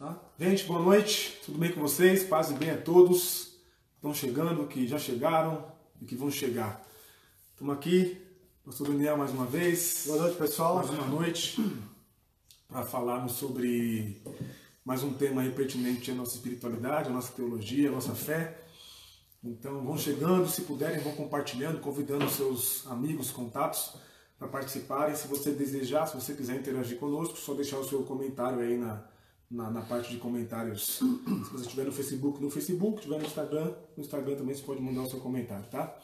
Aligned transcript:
Tá? 0.00 0.18
Gente, 0.38 0.64
boa 0.64 0.80
noite, 0.80 1.38
tudo 1.44 1.58
bem 1.58 1.70
com 1.72 1.82
vocês? 1.82 2.24
Paz 2.24 2.50
e 2.50 2.54
bem 2.54 2.70
a 2.70 2.76
todos 2.78 3.58
que 3.90 3.96
estão 3.96 4.14
chegando, 4.14 4.66
que 4.66 4.88
já 4.88 4.98
chegaram 4.98 5.62
e 6.00 6.06
que 6.06 6.16
vão 6.16 6.30
chegar. 6.30 6.82
Estamos 7.50 7.74
aqui, 7.74 8.18
Pastor 8.64 8.88
Daniel 8.88 9.18
mais 9.18 9.30
uma 9.30 9.44
vez. 9.44 10.04
Boa 10.06 10.22
noite, 10.22 10.38
pessoal. 10.38 10.76
Mais 10.76 10.88
uma 10.88 11.06
noite 11.06 11.62
para 12.66 12.82
falarmos 12.82 13.32
sobre 13.32 14.22
mais 14.86 15.02
um 15.02 15.12
tema 15.12 15.42
aí 15.42 15.50
pertinente 15.50 16.10
à 16.10 16.14
nossa 16.14 16.34
espiritualidade, 16.34 17.10
à 17.10 17.12
nossa 17.12 17.34
teologia, 17.34 17.90
à 17.90 17.92
nossa 17.92 18.14
fé. 18.14 18.58
Então 19.44 19.84
vão 19.84 19.98
chegando, 19.98 20.48
se 20.48 20.62
puderem, 20.62 21.00
vão 21.00 21.12
compartilhando, 21.12 21.78
convidando 21.78 22.26
seus 22.30 22.86
amigos, 22.86 23.30
contatos 23.30 23.96
para 24.38 24.48
participarem. 24.48 25.14
Se 25.14 25.28
você 25.28 25.50
desejar, 25.50 26.06
se 26.06 26.14
você 26.14 26.32
quiser 26.32 26.56
interagir 26.56 26.98
conosco, 26.98 27.36
só 27.36 27.52
deixar 27.52 27.76
o 27.76 27.86
seu 27.86 28.02
comentário 28.04 28.60
aí 28.60 28.78
na, 28.78 29.09
na, 29.50 29.70
na 29.70 29.82
parte 29.82 30.10
de 30.10 30.18
comentários. 30.18 30.98
Se 30.98 31.52
você 31.52 31.64
estiver 31.64 31.84
no 31.84 31.92
Facebook, 31.92 32.40
no 32.40 32.50
Facebook, 32.50 32.96
estiver 32.98 33.18
no 33.18 33.24
Instagram, 33.24 33.74
no 33.96 34.02
Instagram 34.02 34.36
também 34.36 34.54
você 34.54 34.62
pode 34.62 34.80
mandar 34.80 35.02
o 35.02 35.10
seu 35.10 35.18
comentário, 35.20 35.66
tá? 35.66 35.98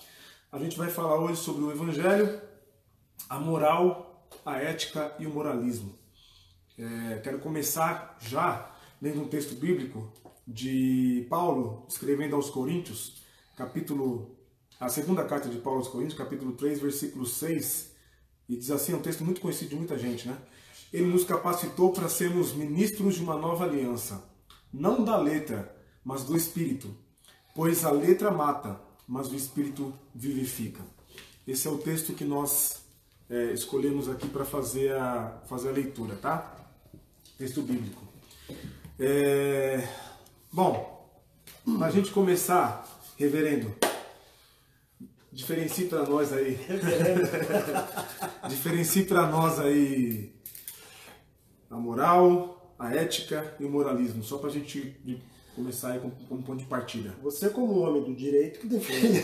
A 0.50 0.58
gente 0.58 0.76
vai 0.76 0.90
falar 0.90 1.18
hoje 1.20 1.40
sobre 1.40 1.62
o 1.62 1.70
Evangelho, 1.70 2.40
a 3.28 3.38
moral, 3.38 4.28
a 4.44 4.58
ética 4.58 5.14
e 5.18 5.26
o 5.26 5.30
moralismo. 5.30 5.94
É, 6.78 7.20
quero 7.22 7.38
começar 7.38 8.16
já 8.20 8.74
lendo 9.00 9.22
um 9.22 9.28
texto 9.28 9.54
bíblico 9.54 10.12
de 10.46 11.26
Paulo 11.28 11.86
escrevendo 11.88 12.36
aos 12.36 12.50
Coríntios, 12.50 13.22
capítulo 13.56 14.36
a 14.78 14.90
segunda 14.90 15.24
carta 15.24 15.48
de 15.48 15.58
Paulo 15.58 15.78
aos 15.78 15.88
Coríntios, 15.88 16.18
capítulo 16.18 16.52
3, 16.52 16.80
versículo 16.80 17.24
6, 17.24 17.94
e 18.48 18.56
diz 18.56 18.70
assim, 18.70 18.92
é 18.92 18.96
um 18.96 19.02
texto 19.02 19.24
muito 19.24 19.40
conhecido 19.40 19.70
de 19.70 19.76
muita 19.76 19.98
gente, 19.98 20.28
né? 20.28 20.36
Ele 20.92 21.06
nos 21.06 21.24
capacitou 21.24 21.92
para 21.92 22.08
sermos 22.08 22.52
ministros 22.52 23.16
de 23.16 23.22
uma 23.22 23.36
nova 23.36 23.64
aliança, 23.64 24.22
não 24.72 25.04
da 25.04 25.16
letra, 25.16 25.74
mas 26.04 26.24
do 26.24 26.36
espírito, 26.36 26.94
pois 27.54 27.84
a 27.84 27.90
letra 27.90 28.30
mata, 28.30 28.80
mas 29.06 29.28
o 29.28 29.34
espírito 29.34 29.92
vivifica. 30.14 30.80
Esse 31.46 31.66
é 31.66 31.70
o 31.70 31.78
texto 31.78 32.12
que 32.12 32.24
nós 32.24 32.84
é, 33.28 33.52
escolhemos 33.52 34.08
aqui 34.08 34.28
para 34.28 34.44
fazer 34.44 34.94
a, 34.94 35.42
fazer 35.46 35.70
a 35.70 35.72
leitura, 35.72 36.16
tá? 36.16 36.54
Texto 37.38 37.62
bíblico. 37.62 38.02
É, 38.98 39.86
bom, 40.52 41.10
para 41.78 41.86
a 41.86 41.90
gente 41.90 42.10
começar, 42.10 42.86
reverendo, 43.16 43.74
diferencie 45.32 45.86
para 45.86 46.04
nós 46.06 46.32
aí. 46.32 46.58
diferencie 48.48 49.04
para 49.04 49.26
nós 49.26 49.58
aí 49.58 50.35
a 51.70 51.76
moral, 51.76 52.74
a 52.78 52.94
ética 52.94 53.54
e 53.58 53.64
o 53.64 53.70
moralismo, 53.70 54.22
só 54.22 54.38
para 54.38 54.48
a 54.50 54.52
gente 54.52 54.96
começar 55.54 55.92
aí 55.92 56.00
com, 56.00 56.10
com 56.10 56.34
um 56.34 56.42
ponto 56.42 56.58
de 56.58 56.66
partida. 56.66 57.14
Você 57.22 57.48
como 57.48 57.78
homem 57.80 58.04
do 58.04 58.14
direito 58.14 58.60
que 58.60 58.66
define. 58.66 59.22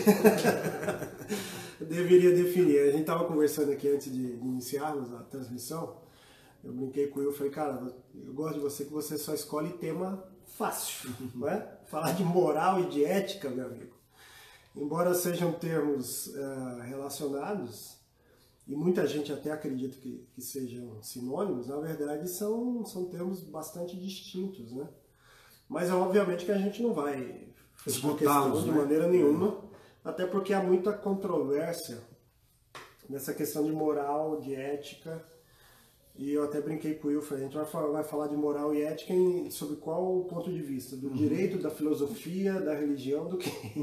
deveria 1.79 2.35
definir. 2.35 2.79
A 2.79 2.91
gente 2.91 3.01
estava 3.01 3.25
conversando 3.25 3.71
aqui 3.71 3.87
antes 3.87 4.11
de 4.11 4.21
iniciarmos 4.21 5.13
a 5.13 5.19
transmissão. 5.19 6.01
Eu 6.63 6.73
brinquei 6.73 7.07
com 7.07 7.21
ele 7.21 7.29
e 7.29 7.33
falei, 7.33 7.51
cara, 7.51 7.93
eu 8.15 8.33
gosto 8.33 8.55
de 8.55 8.61
você 8.61 8.85
que 8.85 8.91
você 8.91 9.17
só 9.17 9.33
escolhe 9.33 9.73
tema 9.73 10.23
fácil, 10.45 11.09
não 11.35 11.47
é? 11.47 11.77
Falar 11.85 12.13
de 12.13 12.23
moral 12.23 12.81
e 12.81 12.87
de 12.87 13.03
ética, 13.03 13.49
meu 13.49 13.65
amigo. 13.65 13.93
Embora 14.75 15.13
sejam 15.13 15.51
termos 15.51 16.27
uh, 16.27 16.81
relacionados, 16.83 17.97
e 18.67 18.75
muita 18.75 19.05
gente 19.05 19.31
até 19.31 19.51
acredita 19.51 19.97
que, 19.97 20.25
que 20.33 20.41
sejam 20.41 21.01
sinônimos, 21.01 21.67
na 21.67 21.77
verdade 21.77 22.29
são, 22.29 22.85
são 22.85 23.05
termos 23.05 23.43
bastante 23.43 23.97
distintos, 23.97 24.71
né? 24.71 24.87
Mas 25.67 25.91
obviamente 25.91 26.45
que 26.45 26.51
a 26.51 26.57
gente 26.57 26.81
não 26.81 26.93
vai 26.93 27.47
questão 27.83 28.63
de 28.63 28.71
né? 28.71 28.77
maneira 28.77 29.07
nenhuma, 29.07 29.59
até 30.03 30.25
porque 30.25 30.53
há 30.53 30.61
muita 30.61 30.93
controvérsia 30.93 31.99
nessa 33.09 33.33
questão 33.33 33.63
de 33.65 33.71
moral, 33.71 34.39
de 34.39 34.55
ética, 34.55 35.23
e 36.15 36.31
eu 36.31 36.43
até 36.43 36.61
brinquei 36.61 36.93
com 36.93 37.07
o 37.07 37.11
Wilfred, 37.11 37.41
a 37.41 37.45
gente 37.45 37.55
vai 37.55 37.65
falar, 37.65 37.87
vai 37.87 38.03
falar 38.03 38.27
de 38.27 38.35
moral 38.35 38.73
e 38.73 38.83
ética 38.83 39.13
em, 39.13 39.49
sobre 39.49 39.77
qual 39.77 40.23
ponto 40.25 40.51
de 40.51 40.61
vista? 40.61 40.95
Do 40.95 41.07
uhum. 41.07 41.13
direito, 41.13 41.57
da 41.57 41.71
filosofia, 41.71 42.53
da 42.61 42.75
religião, 42.75 43.27
do 43.27 43.37
que? 43.37 43.49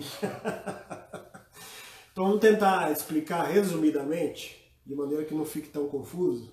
então 2.13 2.27
vamos 2.27 2.41
tentar 2.41 2.93
explicar 2.93 3.43
resumidamente, 3.45 4.60
de 4.91 4.97
maneira 4.97 5.25
que 5.25 5.33
não 5.33 5.45
fique 5.45 5.69
tão 5.69 5.87
confuso. 5.87 6.53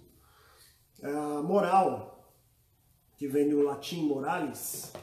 A 1.01 1.41
moral, 1.41 2.31
que 3.17 3.27
vem 3.27 3.49
do 3.49 3.63
latim 3.63 4.03
moralis, 4.03 4.93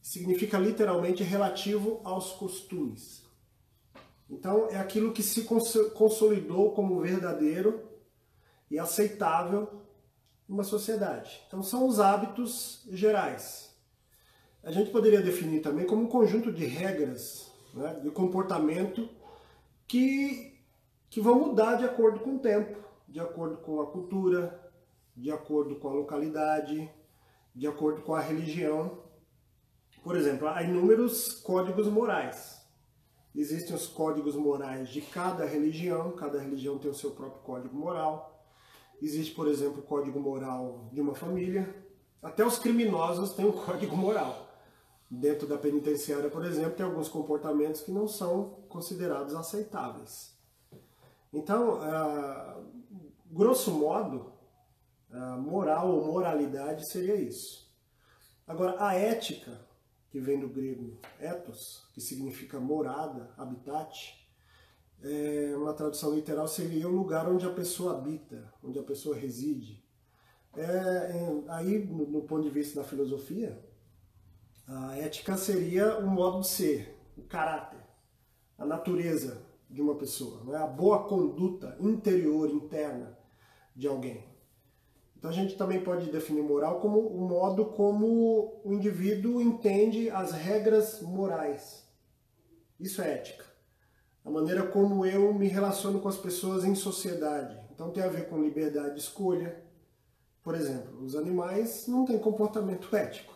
significa 0.00 0.56
literalmente 0.60 1.24
relativo 1.24 2.00
aos 2.04 2.34
costumes. 2.34 3.24
Então 4.30 4.68
é 4.70 4.76
aquilo 4.76 5.12
que 5.12 5.24
se 5.24 5.42
consolidou 5.42 6.70
como 6.70 7.00
verdadeiro 7.00 7.82
e 8.70 8.78
aceitável 8.78 9.82
uma 10.48 10.62
sociedade. 10.62 11.42
Então 11.48 11.64
são 11.64 11.84
os 11.84 11.98
hábitos 11.98 12.86
gerais. 12.92 13.76
A 14.62 14.70
gente 14.70 14.92
poderia 14.92 15.20
definir 15.20 15.62
também 15.62 15.84
como 15.84 16.02
um 16.02 16.08
conjunto 16.08 16.52
de 16.52 16.64
regras 16.64 17.50
né, 17.74 17.98
de 18.04 18.10
comportamento 18.12 19.08
que, 19.88 20.47
que 21.10 21.20
vão 21.20 21.38
mudar 21.38 21.76
de 21.76 21.84
acordo 21.84 22.20
com 22.20 22.36
o 22.36 22.38
tempo, 22.38 22.78
de 23.08 23.20
acordo 23.20 23.56
com 23.58 23.80
a 23.80 23.86
cultura, 23.86 24.72
de 25.16 25.30
acordo 25.30 25.76
com 25.76 25.88
a 25.88 25.92
localidade, 25.92 26.90
de 27.54 27.66
acordo 27.66 28.02
com 28.02 28.14
a 28.14 28.20
religião. 28.20 28.98
Por 30.02 30.16
exemplo, 30.16 30.46
há 30.48 30.62
inúmeros 30.62 31.34
códigos 31.42 31.88
morais. 31.88 32.58
Existem 33.34 33.74
os 33.74 33.86
códigos 33.86 34.34
morais 34.34 34.88
de 34.88 35.00
cada 35.00 35.44
religião, 35.44 36.12
cada 36.12 36.40
religião 36.40 36.78
tem 36.78 36.90
o 36.90 36.94
seu 36.94 37.12
próprio 37.12 37.42
código 37.42 37.76
moral. 37.76 38.46
Existe, 39.00 39.34
por 39.34 39.46
exemplo, 39.48 39.80
o 39.80 39.82
código 39.82 40.18
moral 40.18 40.88
de 40.92 41.00
uma 41.00 41.14
família. 41.14 41.74
Até 42.22 42.44
os 42.44 42.58
criminosos 42.58 43.34
têm 43.34 43.46
um 43.46 43.52
código 43.64 43.96
moral. 43.96 44.46
Dentro 45.10 45.46
da 45.46 45.56
penitenciária, 45.56 46.28
por 46.28 46.44
exemplo, 46.44 46.72
tem 46.72 46.84
alguns 46.84 47.08
comportamentos 47.08 47.80
que 47.80 47.90
não 47.90 48.06
são 48.06 48.62
considerados 48.68 49.34
aceitáveis. 49.34 50.37
Então, 51.32 51.80
ah, 51.82 52.60
grosso 53.30 53.70
modo, 53.72 54.32
moral 55.38 55.90
ou 55.90 56.12
moralidade 56.12 56.86
seria 56.86 57.16
isso. 57.16 57.68
Agora, 58.46 58.82
a 58.82 58.94
ética, 58.94 59.60
que 60.10 60.20
vem 60.20 60.40
do 60.40 60.48
grego 60.48 60.98
ethos, 61.20 61.86
que 61.92 62.00
significa 62.00 62.58
morada, 62.58 63.30
habitat, 63.36 64.18
é, 65.02 65.54
uma 65.56 65.74
tradução 65.74 66.14
literal 66.14 66.48
seria 66.48 66.88
o 66.88 66.92
lugar 66.92 67.28
onde 67.28 67.46
a 67.46 67.52
pessoa 67.52 67.96
habita, 67.96 68.52
onde 68.62 68.78
a 68.78 68.82
pessoa 68.82 69.16
reside. 69.16 69.84
É, 70.56 71.12
aí, 71.48 71.84
no, 71.84 72.06
no, 72.06 72.22
ponto 72.22 72.42
de 72.42 72.50
vista 72.50 72.80
da 72.80 72.88
filosofia, 72.88 73.62
a 74.66 74.96
ética 74.96 75.36
seria 75.36 75.98
o 75.98 76.06
modo 76.06 76.40
de 76.40 76.48
ser, 76.48 76.98
o 77.16 77.22
caráter, 77.22 77.80
a 78.56 78.64
natureza 78.64 79.46
de 79.68 79.82
uma 79.82 79.94
pessoa, 79.96 80.42
não 80.44 80.54
é? 80.54 80.58
a 80.58 80.66
boa 80.66 81.04
conduta 81.04 81.76
interior, 81.80 82.48
interna 82.50 83.18
de 83.74 83.86
alguém. 83.86 84.24
Então 85.16 85.30
a 85.30 85.34
gente 85.34 85.56
também 85.56 85.82
pode 85.82 86.10
definir 86.10 86.42
moral 86.42 86.80
como 86.80 87.00
o 87.00 87.28
modo 87.28 87.66
como 87.66 88.60
o 88.64 88.72
indivíduo 88.72 89.42
entende 89.42 90.08
as 90.10 90.32
regras 90.32 91.02
morais. 91.02 91.86
Isso 92.78 93.02
é 93.02 93.12
ética 93.12 93.48
a 94.28 94.30
maneira 94.30 94.66
como 94.66 95.06
eu 95.06 95.32
me 95.32 95.48
relaciono 95.48 96.00
com 96.00 96.08
as 96.08 96.18
pessoas 96.18 96.62
em 96.62 96.74
sociedade. 96.74 97.58
Então 97.72 97.90
tem 97.90 98.02
a 98.02 98.08
ver 98.08 98.28
com 98.28 98.42
liberdade 98.42 98.94
de 98.94 99.00
escolha. 99.00 99.64
Por 100.42 100.54
exemplo, 100.54 101.02
os 101.02 101.16
animais 101.16 101.86
não 101.88 102.04
têm 102.04 102.18
comportamento 102.18 102.94
ético. 102.94 103.32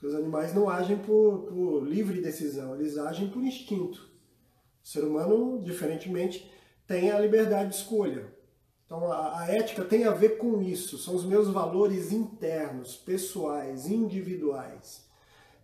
Os 0.00 0.14
animais 0.14 0.54
não 0.54 0.70
agem 0.70 0.96
por, 0.98 1.46
por 1.46 1.80
livre 1.80 2.20
decisão, 2.20 2.76
eles 2.76 2.96
agem 2.96 3.28
por 3.28 3.42
instinto. 3.42 4.05
O 4.86 4.88
ser 4.88 5.02
humano, 5.02 5.60
diferentemente, 5.64 6.48
tem 6.86 7.10
a 7.10 7.18
liberdade 7.18 7.70
de 7.70 7.74
escolha. 7.74 8.32
Então 8.84 9.10
a, 9.10 9.40
a 9.40 9.50
ética 9.50 9.84
tem 9.84 10.04
a 10.04 10.12
ver 10.12 10.38
com 10.38 10.62
isso, 10.62 10.96
são 10.96 11.16
os 11.16 11.24
meus 11.24 11.48
valores 11.48 12.12
internos, 12.12 12.94
pessoais, 12.94 13.88
individuais. 13.88 15.04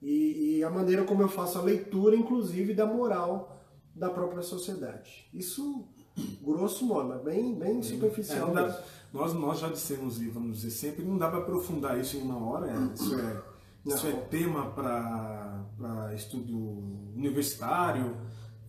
E, 0.03 0.57
e 0.57 0.65
a 0.65 0.71
maneira 0.71 1.05
como 1.05 1.23
eu 1.23 1.29
faço 1.29 1.57
a 1.57 1.63
leitura, 1.63 2.17
inclusive, 2.17 2.75
da 2.75 2.85
moral 2.85 3.63
da 3.95 4.11
própria 4.11 4.43
sociedade. 4.43 5.29
Isso, 5.33 5.85
grosso 6.43 6.85
modo, 6.85 7.23
bem, 7.23 7.55
bem 7.55 7.81
superficial. 7.81 8.51
É, 8.51 8.55
dá, 8.55 8.83
nós, 9.13 9.33
nós 9.35 9.61
já 9.61 9.69
dissemos, 9.69 10.21
e 10.21 10.29
vamos 10.31 10.63
dizer 10.63 10.71
sempre, 10.73 11.05
não 11.05 11.17
dá 11.17 11.29
para 11.29 11.39
aprofundar 11.39 11.97
isso 11.97 12.17
em 12.17 12.23
uma 12.23 12.45
hora, 12.45 12.73
é, 12.73 12.93
isso 12.93 13.15
é, 13.15 13.43
isso 13.87 14.07
é 14.09 14.13
tema 14.29 14.73
para 14.73 16.13
estudo 16.13 16.59
universitário, 17.15 18.17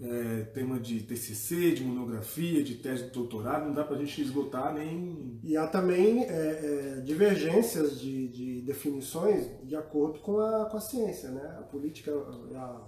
é, 0.03 0.41
tema 0.53 0.79
de 0.79 1.01
TCC, 1.01 1.71
de 1.71 1.83
monografia, 1.83 2.61
de 2.61 2.75
tese 2.75 3.05
de 3.05 3.11
doutorado, 3.11 3.65
não 3.65 3.73
dá 3.73 3.85
para 3.85 3.95
a 3.95 3.99
gente 3.99 4.21
esgotar 4.21 4.73
nem. 4.73 5.39
E 5.41 5.55
há 5.55 5.65
também 5.65 6.23
é, 6.23 6.27
é, 6.27 7.01
divergências 7.01 7.99
de, 7.99 8.27
de, 8.27 8.61
definições 8.61 9.47
de 9.63 9.75
acordo 9.75 10.19
com 10.19 10.39
a, 10.39 10.65
com 10.65 10.75
a 10.75 10.81
ciência, 10.81 11.29
né? 11.31 11.57
A 11.57 11.61
política, 11.61 12.11
a, 12.11 12.81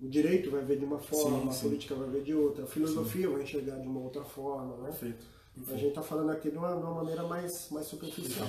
o 0.00 0.08
direito 0.08 0.50
vai 0.50 0.64
ver 0.64 0.78
de 0.78 0.84
uma 0.86 0.98
forma, 0.98 1.52
sim, 1.52 1.52
sim. 1.52 1.58
a 1.58 1.68
política 1.68 1.94
vai 1.94 2.08
ver 2.08 2.22
de 2.22 2.34
outra, 2.34 2.64
a 2.64 2.66
filosofia 2.66 3.26
sim. 3.26 3.32
vai 3.32 3.42
enxergar 3.42 3.76
de 3.76 3.86
uma 3.86 4.00
outra 4.00 4.24
forma, 4.24 4.76
né? 4.78 4.88
Perfeito. 4.88 5.26
A 5.68 5.76
gente 5.76 5.88
está 5.88 6.02
falando 6.02 6.30
aqui 6.30 6.50
de 6.50 6.56
uma, 6.56 6.74
de 6.74 6.82
uma, 6.82 6.94
maneira 6.94 7.22
mais, 7.24 7.68
mais 7.70 7.86
superficial. 7.86 8.48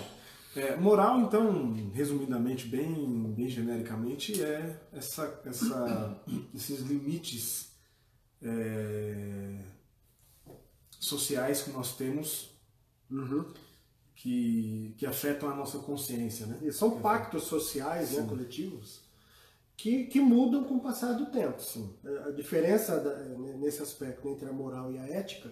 É, 0.56 0.76
moral, 0.78 1.20
então, 1.20 1.74
resumidamente, 1.94 2.66
bem, 2.66 3.34
bem 3.36 3.48
genericamente, 3.50 4.42
é 4.42 4.80
essa, 4.94 5.42
essa, 5.46 6.18
esses 6.56 6.80
limites 6.80 7.75
é, 8.46 9.60
sociais 11.00 11.64
que 11.64 11.72
nós 11.72 11.96
temos 11.96 12.52
uhum. 13.10 13.46
que, 14.16 14.94
que 14.98 15.06
afetam 15.06 15.50
a 15.50 15.56
nossa 15.56 15.80
consciência. 15.80 16.46
Né? 16.46 16.60
E 16.64 16.72
são 16.72 17.00
pactos 17.02 17.44
sociais, 17.44 18.12
né, 18.12 18.26
coletivos, 18.28 19.02
que, 19.76 20.06
que 20.06 20.20
mudam 20.20 20.64
com 20.64 20.76
o 20.76 20.82
passar 20.82 21.14
do 21.14 21.26
tempo. 21.28 21.62
Sim. 21.62 21.94
A 22.26 22.32
diferença 22.32 23.00
da, 23.00 23.16
nesse 23.58 23.82
aspecto 23.82 24.28
entre 24.30 24.48
a 24.48 24.54
moral 24.54 24.92
e 24.92 24.98
a 24.98 25.08
ética 25.08 25.52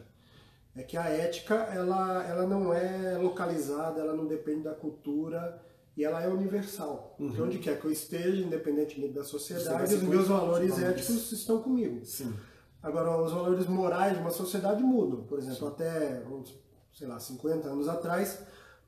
é 0.75 0.81
que 0.81 0.97
a 0.97 1.07
ética 1.07 1.55
ela, 1.55 2.23
ela 2.25 2.47
não 2.47 2.73
é 2.73 3.17
localizada, 3.17 3.99
ela 3.99 4.15
não 4.15 4.25
depende 4.25 4.63
da 4.63 4.73
cultura 4.73 5.61
e 5.95 6.03
ela 6.03 6.23
é 6.23 6.27
universal. 6.27 7.15
Uhum. 7.19 7.27
Então, 7.27 7.45
onde 7.45 7.59
quer 7.59 7.79
que 7.79 7.85
eu 7.85 7.91
esteja, 7.91 8.41
independentemente 8.41 9.13
da 9.13 9.23
sociedade, 9.23 9.93
os 9.93 10.01
meus 10.03 10.27
valores 10.27 10.79
éticos 10.79 11.31
estão 11.31 11.61
comigo. 11.61 12.03
Sim. 12.05 12.33
Agora, 12.83 13.21
os 13.21 13.31
valores 13.31 13.65
morais 13.65 14.13
de 14.13 14.19
uma 14.19 14.29
sociedade 14.29 14.83
mudam. 14.83 15.23
Por 15.23 15.39
exemplo, 15.39 15.59
Sim. 15.59 15.67
até, 15.67 16.21
sei 16.93 17.07
lá, 17.07 17.17
50 17.17 17.69
anos 17.69 17.87
atrás, 17.87 18.45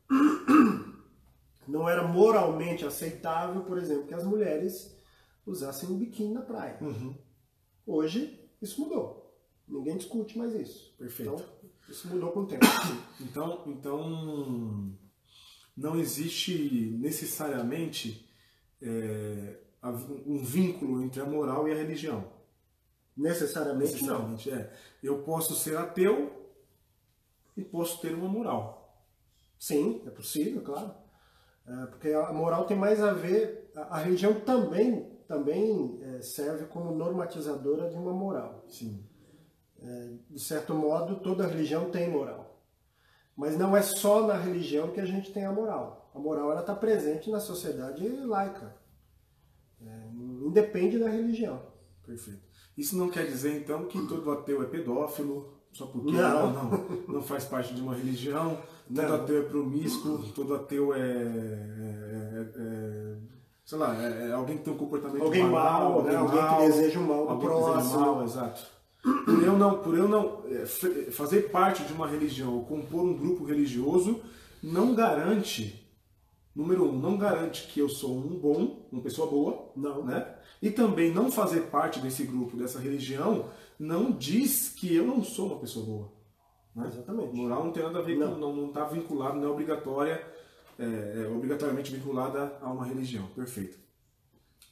não 1.65 1.87
era 1.87 2.05
moralmente 2.05 2.85
aceitável, 2.85 3.61
por 3.61 3.77
exemplo, 3.77 4.05
que 4.05 4.13
as 4.13 4.25
mulheres 4.25 4.93
usassem 5.45 5.89
um 5.89 5.97
biquíni 5.97 6.33
na 6.33 6.41
praia. 6.41 6.77
Uhum. 6.81 7.15
Hoje, 7.87 8.37
isso 8.61 8.81
mudou. 8.81 9.33
Ninguém 9.65 9.95
discute 9.95 10.37
mais 10.37 10.53
isso. 10.53 10.93
Perfeito. 10.97 11.33
Então, 11.33 11.45
isso 11.87 12.07
mudou 12.09 12.31
com 12.31 12.41
o 12.41 12.47
tempo. 12.47 12.65
Então, 13.21 13.63
então 13.67 14.93
não 15.75 15.97
existe 15.97 16.97
necessariamente 16.99 18.29
é, 18.81 19.57
um 20.25 20.43
vínculo 20.43 21.01
entre 21.01 21.21
a 21.21 21.25
moral 21.25 21.67
e 21.67 21.71
a 21.71 21.75
religião. 21.75 22.34
Necessariamente, 23.15 23.93
necessariamente 23.93 24.51
não. 24.51 24.57
É. 24.57 24.73
Eu 25.01 25.23
posso 25.23 25.55
ser 25.55 25.77
ateu 25.77 26.51
e 27.55 27.63
posso 27.63 28.01
ter 28.01 28.13
uma 28.13 28.27
moral. 28.27 29.03
Sim, 29.57 30.03
é 30.05 30.09
possível, 30.09 30.61
claro. 30.61 30.93
É, 31.65 31.85
porque 31.87 32.09
a 32.09 32.31
moral 32.33 32.65
tem 32.65 32.77
mais 32.77 33.01
a 33.01 33.13
ver. 33.13 33.71
A, 33.75 33.95
a 33.95 33.97
religião 33.99 34.39
também, 34.41 35.09
também 35.27 35.99
é, 36.03 36.21
serve 36.21 36.65
como 36.65 36.93
normatizadora 36.93 37.89
de 37.89 37.95
uma 37.95 38.13
moral. 38.13 38.65
Sim. 38.67 39.03
É, 39.81 40.13
de 40.29 40.39
certo 40.39 40.73
modo, 40.73 41.19
toda 41.21 41.47
religião 41.47 41.89
tem 41.89 42.09
moral. 42.09 42.61
Mas 43.35 43.57
não 43.57 43.75
é 43.75 43.81
só 43.81 44.25
na 44.25 44.37
religião 44.37 44.91
que 44.91 45.01
a 45.01 45.05
gente 45.05 45.33
tem 45.33 45.45
a 45.45 45.51
moral. 45.51 46.09
A 46.13 46.19
moral 46.19 46.57
está 46.57 46.75
presente 46.75 47.29
na 47.29 47.39
sociedade 47.39 48.07
laica. 48.07 48.75
É, 49.81 50.07
independe 50.13 50.97
da 50.97 51.09
religião. 51.09 51.61
Perfeito. 52.05 52.43
Isso 52.77 52.97
não 52.97 53.09
quer 53.09 53.25
dizer, 53.25 53.57
então, 53.57 53.85
que 53.85 54.05
todo 54.07 54.31
ateu 54.31 54.61
é 54.61 54.65
pedófilo, 54.65 55.53
só 55.71 55.85
porque 55.85 56.11
não, 56.11 56.51
não, 56.51 56.85
não 57.07 57.21
faz 57.21 57.45
parte 57.45 57.73
de 57.73 57.81
uma 57.81 57.95
religião, 57.95 58.57
todo 58.93 59.07
não. 59.07 59.15
ateu 59.15 59.41
é 59.41 59.45
promíscuo, 59.45 60.19
todo 60.33 60.55
ateu 60.55 60.93
é, 60.93 60.99
é, 60.99 62.49
é 62.55 63.15
sei 63.65 63.77
lá, 63.77 63.95
é, 64.03 64.29
é, 64.29 64.31
alguém 64.33 64.57
que 64.57 64.63
tem 64.63 64.73
um 64.73 64.77
comportamento 64.77 65.23
alguém 65.23 65.49
mal, 65.49 65.93
alguém, 65.93 66.11
né? 66.11 66.17
alguém 66.17 66.47
que 66.47 66.71
deseja 66.71 66.99
o 66.99 67.07
mal 67.07 67.27
do 67.27 67.39
próximo. 67.39 67.99
Mal, 67.99 68.23
exato 68.23 68.75
por 69.23 69.43
eu 69.43 69.57
não, 69.57 69.79
por 69.79 69.95
eu 69.95 70.07
não 70.07 70.41
é, 70.49 70.65
fazer 71.11 71.49
parte 71.51 71.83
de 71.83 71.93
uma 71.93 72.07
religião 72.07 72.63
compor 72.63 73.03
um 73.03 73.13
grupo 73.13 73.45
religioso, 73.45 74.21
não 74.63 74.95
garante, 74.95 75.87
número 76.55 76.89
um, 76.89 76.97
não 76.97 77.15
garante 77.15 77.67
que 77.67 77.79
eu 77.79 77.87
sou 77.87 78.17
um 78.17 78.39
bom, 78.39 78.87
uma 78.91 79.01
pessoa 79.01 79.29
boa, 79.29 79.71
não. 79.75 80.03
né? 80.03 80.34
E 80.61 80.71
também 80.71 81.11
não 81.11 81.31
fazer 81.31 81.61
parte 81.63 81.99
desse 81.99 82.23
grupo, 82.23 82.57
dessa 82.57 82.79
religião, 82.79 83.49
não 83.77 84.11
diz 84.11 84.69
que 84.69 84.95
eu 84.95 85.05
não 85.05 85.23
sou 85.23 85.47
uma 85.47 85.59
pessoa 85.59 85.85
boa. 85.85 86.13
Né? 86.75 86.87
Exatamente. 86.87 87.35
Moral 87.35 87.65
não 87.65 87.71
tem 87.71 87.83
nada 87.83 87.99
a 87.99 88.01
ver 88.01 88.17
não. 88.17 88.33
com, 88.33 88.39
não 88.39 88.67
está 88.67 88.85
vinculado, 88.85 89.37
não 89.37 89.47
é 89.47 89.51
obrigatória, 89.51 90.25
é, 90.77 91.23
é 91.23 91.27
obrigatoriamente 91.27 91.91
vinculada 91.91 92.57
a 92.61 92.71
uma 92.71 92.85
religião. 92.85 93.27
Perfeito. 93.27 93.77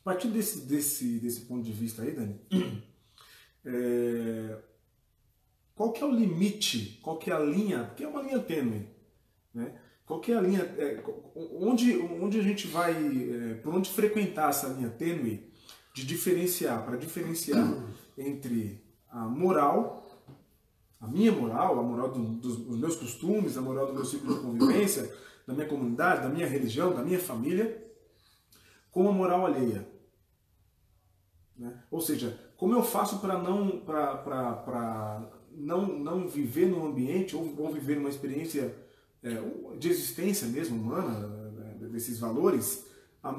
A 0.02 0.04
partir 0.04 0.28
desse, 0.28 0.66
desse, 0.66 1.20
desse 1.20 1.42
ponto 1.42 1.64
de 1.64 1.72
vista 1.72 2.02
aí, 2.02 2.12
Dani, 2.12 2.40
é, 3.66 4.58
qual 5.76 5.92
que 5.92 6.04
é 6.04 6.06
o 6.06 6.12
limite, 6.12 7.00
qual 7.02 7.18
que 7.18 7.32
é 7.32 7.34
a 7.34 7.40
linha, 7.40 7.86
porque 7.86 8.04
é 8.04 8.08
uma 8.08 8.22
linha 8.22 8.40
tênue, 8.40 8.88
né? 9.54 9.74
Qual 10.06 10.20
que 10.20 10.34
é 10.34 10.38
a 10.38 10.42
linha, 10.42 10.62
é, 10.78 11.02
onde, 11.36 11.98
onde 11.98 12.38
a 12.38 12.44
gente 12.44 12.68
vai, 12.68 12.92
é, 12.92 13.54
por 13.56 13.74
onde 13.74 13.90
frequentar 13.90 14.50
essa 14.50 14.68
linha 14.68 14.90
tênue 14.90 15.50
de 15.94 16.04
diferenciar, 16.06 16.84
para 16.84 16.98
diferenciar 16.98 17.64
entre 18.18 18.84
a 19.10 19.26
moral, 19.28 20.04
a 21.00 21.08
minha 21.08 21.32
moral, 21.32 21.80
a 21.80 21.84
moral 21.84 22.12
do, 22.12 22.20
dos, 22.20 22.58
dos 22.58 22.78
meus 22.80 22.96
costumes, 22.96 23.56
a 23.58 23.62
moral 23.62 23.88
do 23.88 23.94
meu 23.94 24.04
ciclo 24.04 24.34
de 24.34 24.42
convivência, 24.42 25.16
da 25.46 25.54
minha 25.54 25.68
comunidade, 25.68 26.24
da 26.24 26.30
minha 26.30 26.48
religião, 26.48 26.96
da 26.96 27.04
minha 27.04 27.20
família, 27.20 27.80
com 28.92 29.08
a 29.08 29.12
moral 29.12 29.46
alheia. 29.46 29.88
Né? 31.56 31.84
Ou 31.92 32.02
seja, 32.02 32.40
como 32.58 32.74
eu 32.74 32.82
faço 32.82 33.20
para 33.20 33.38
não, 33.38 33.84
não, 35.52 35.88
não 36.00 36.28
viver 36.28 36.68
num 36.68 36.88
ambiente 36.88 37.36
ou, 37.36 37.54
ou 37.58 37.72
viver 37.72 38.00
uma 38.00 38.10
experiência 38.10 38.76
é, 39.22 39.30
de 39.78 39.90
existência 39.90 40.48
mesmo 40.48 40.82
humana, 40.82 41.28
né, 41.52 41.88
desses 41.90 42.18
valores, 42.20 42.88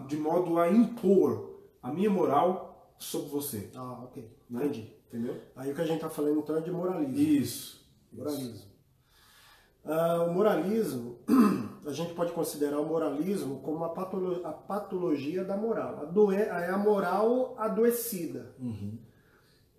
de 0.06 0.17
modo 0.17 0.59
a 0.59 0.71
impor 0.71 1.54
a 1.84 1.92
minha 1.92 2.08
moral 2.08 2.94
sobre 2.98 3.28
você. 3.28 3.70
Ah, 3.75 4.04
ok. 4.04 4.26
Né? 4.48 4.64
Entendi. 4.64 4.92
Entendeu? 5.06 5.40
Aí 5.54 5.70
o 5.70 5.75
que 5.75 5.82
a 5.82 5.84
gente 5.84 5.96
está 5.96 6.08
falando 6.08 6.40
então 6.40 6.56
é 6.56 6.60
de 6.62 6.70
moralismo. 6.70 7.19
Isso. 7.19 7.86
Moralismo. 8.10 8.74
Uh, 9.84 10.31
o 10.31 10.32
moralismo, 10.32 11.19
a 11.84 11.93
gente 11.93 12.14
pode 12.14 12.32
considerar 12.32 12.81
o 12.81 12.86
moralismo 12.86 13.60
como 13.60 13.84
a, 13.84 13.91
patolo 13.91 14.41
a 14.46 14.50
patologia 14.50 15.44
da 15.44 15.58
moral. 15.58 16.00
A 16.00 16.05
doen 16.06 16.32
é 16.32 16.70
a 16.70 16.79
moral 16.79 17.55
adoecida. 17.58 18.55
Uhum. 18.58 18.98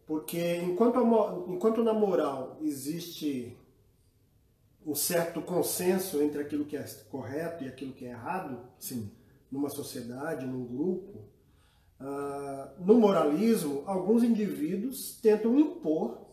Porque 0.06 0.58
enquanto, 0.58 1.00
a, 1.00 1.52
enquanto 1.52 1.84
na 1.84 1.94
moral 1.94 2.60
existe 2.62 3.58
um 4.86 4.94
certo 4.94 5.42
consenso 5.42 6.22
entre 6.22 6.40
aquilo 6.40 6.66
que 6.66 6.78
é 6.78 6.86
correto 7.10 7.64
e 7.64 7.68
aquilo 7.68 7.94
que 7.94 8.06
é 8.06 8.12
errado, 8.12 8.60
Sim. 8.78 9.12
numa 9.52 9.70
sociedade, 9.70 10.46
num 10.46 10.64
grupo, 10.64 11.34
uh, 12.00 12.84
no 12.84 12.96
moralismo, 12.96 13.84
alguns 13.86 14.24
indivíduos 14.24 15.20
tentam 15.22 15.60
impor 15.60 16.26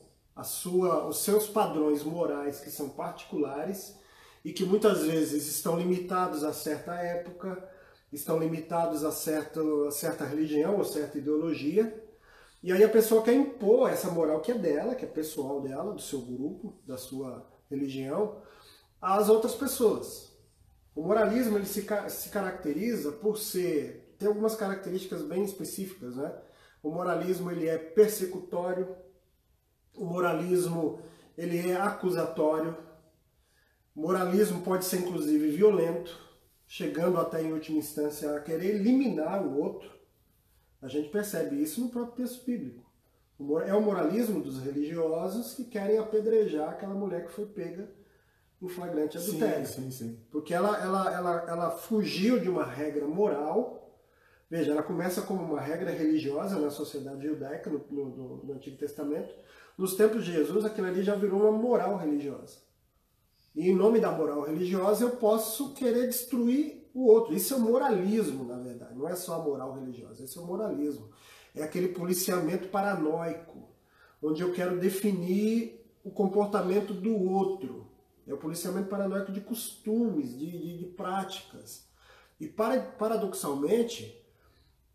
sua, 0.45 1.07
os 1.07 1.19
seus 1.19 1.47
padrões 1.47 2.03
morais 2.03 2.61
que 2.61 2.71
são 2.71 2.89
particulares 2.89 3.97
e 4.45 4.53
que 4.53 4.65
muitas 4.65 5.05
vezes 5.05 5.47
estão 5.47 5.79
limitados 5.79 6.43
a 6.43 6.53
certa 6.53 6.95
época, 6.95 7.63
estão 8.13 8.39
limitados 8.39 9.05
a, 9.05 9.13
certo, 9.13 9.85
a 9.87 9.91
certa 9.91 10.25
religião 10.25 10.77
ou 10.77 10.85
certa 10.85 11.19
ideologia, 11.19 12.03
e 12.63 12.73
aí 12.73 12.85
a 12.85 12.89
pessoa 12.89 13.23
quer 13.23 13.35
impor 13.35 13.91
essa 13.91 14.11
moral 14.11 14.41
que 14.41 14.53
é 14.53 14.55
dela, 14.55 14.95
que 14.95 15.05
é 15.05 15.09
pessoal 15.09 15.61
dela, 15.61 15.93
do 15.93 16.01
seu 16.01 16.21
grupo, 16.21 16.75
da 16.87 16.97
sua 16.97 17.45
religião, 17.69 18.41
às 19.01 19.29
outras 19.29 19.55
pessoas. 19.55 20.33
O 20.95 21.03
moralismo 21.03 21.59
ele 21.59 21.67
se, 21.67 21.85
se 22.09 22.29
caracteriza 22.29 23.13
por 23.13 23.37
ser 23.39 24.02
tem 24.23 24.29
algumas 24.29 24.55
características 24.55 25.23
bem 25.23 25.43
específicas, 25.43 26.15
né? 26.15 26.33
O 26.81 26.91
moralismo 26.91 27.51
ele 27.51 27.67
é 27.67 27.77
persecutório, 27.77 28.95
o 29.97 30.05
moralismo 30.05 31.01
ele 31.37 31.71
é 31.71 31.75
acusatório, 31.75 32.77
o 33.97 34.01
moralismo 34.01 34.63
pode 34.63 34.85
ser 34.85 35.01
inclusive 35.01 35.51
violento, 35.51 36.17
chegando 36.69 37.19
até 37.19 37.43
em 37.43 37.53
última 37.53 37.79
instância 37.79 38.37
a 38.37 38.41
querer 38.41 38.77
eliminar 38.77 39.45
o 39.45 39.59
outro. 39.59 39.91
A 40.81 40.87
gente 40.87 41.09
percebe 41.09 41.61
isso 41.61 41.81
no 41.81 41.91
próprio 41.91 42.25
texto 42.25 42.47
bíblico. 42.47 42.89
É 43.67 43.75
o 43.75 43.83
moralismo 43.83 44.41
dos 44.41 44.63
religiosos 44.63 45.55
que 45.55 45.65
querem 45.65 45.99
apedrejar 45.99 46.71
aquela 46.71 46.95
mulher 46.95 47.27
que 47.27 47.33
foi 47.33 47.47
pega 47.47 47.93
em 48.61 48.69
flagrante 48.69 49.19
adultério. 49.19 49.67
Sim, 49.67 49.83
sim, 49.83 49.91
sim. 49.91 50.27
Porque 50.31 50.55
ela, 50.55 50.81
ela, 50.81 51.13
ela, 51.13 51.45
ela 51.49 51.71
fugiu 51.73 52.39
de 52.39 52.49
uma 52.49 52.65
regra 52.65 53.05
moral 53.09 53.82
Veja, 54.53 54.73
ela 54.73 54.83
começa 54.83 55.23
como 55.23 55.43
uma 55.43 55.63
regra 55.63 55.91
religiosa 55.91 56.59
na 56.59 56.69
sociedade 56.69 57.27
judaica, 57.27 57.71
no, 57.71 57.79
no, 57.91 58.45
no 58.45 58.53
Antigo 58.53 58.77
Testamento. 58.77 59.35
Nos 59.79 59.95
tempos 59.95 60.27
de 60.27 60.33
Jesus, 60.33 60.67
aquilo 60.67 60.89
ali 60.89 61.03
já 61.03 61.15
virou 61.15 61.41
uma 61.41 61.53
moral 61.53 61.97
religiosa. 61.97 62.59
E 63.57 63.71
em 63.71 63.75
nome 63.75 63.99
da 63.99 64.13
moral 64.13 64.43
religiosa, 64.43 65.05
eu 65.05 65.13
posso 65.13 65.73
querer 65.73 66.07
destruir 66.07 66.87
o 66.93 67.07
outro. 67.07 67.33
Isso 67.33 67.55
é 67.55 67.57
o 67.57 67.61
moralismo, 67.61 68.45
na 68.45 68.59
verdade. 68.59 68.95
Não 68.95 69.09
é 69.09 69.17
só 69.17 69.37
a 69.37 69.43
moral 69.43 69.73
religiosa, 69.73 70.23
isso 70.23 70.39
é 70.39 70.43
o 70.43 70.47
moralismo. 70.47 71.09
É 71.55 71.63
aquele 71.63 71.89
policiamento 71.89 72.69
paranoico, 72.69 73.71
onde 74.23 74.43
eu 74.43 74.53
quero 74.53 74.79
definir 74.79 75.83
o 76.05 76.11
comportamento 76.11 76.93
do 76.93 77.17
outro. 77.17 77.87
É 78.27 78.35
o 78.35 78.37
policiamento 78.37 78.91
paranoico 78.91 79.33
de 79.33 79.41
costumes, 79.41 80.39
de, 80.39 80.47
de, 80.47 80.77
de 80.77 80.85
práticas. 80.89 81.87
E 82.39 82.47
paradoxalmente, 82.47 84.22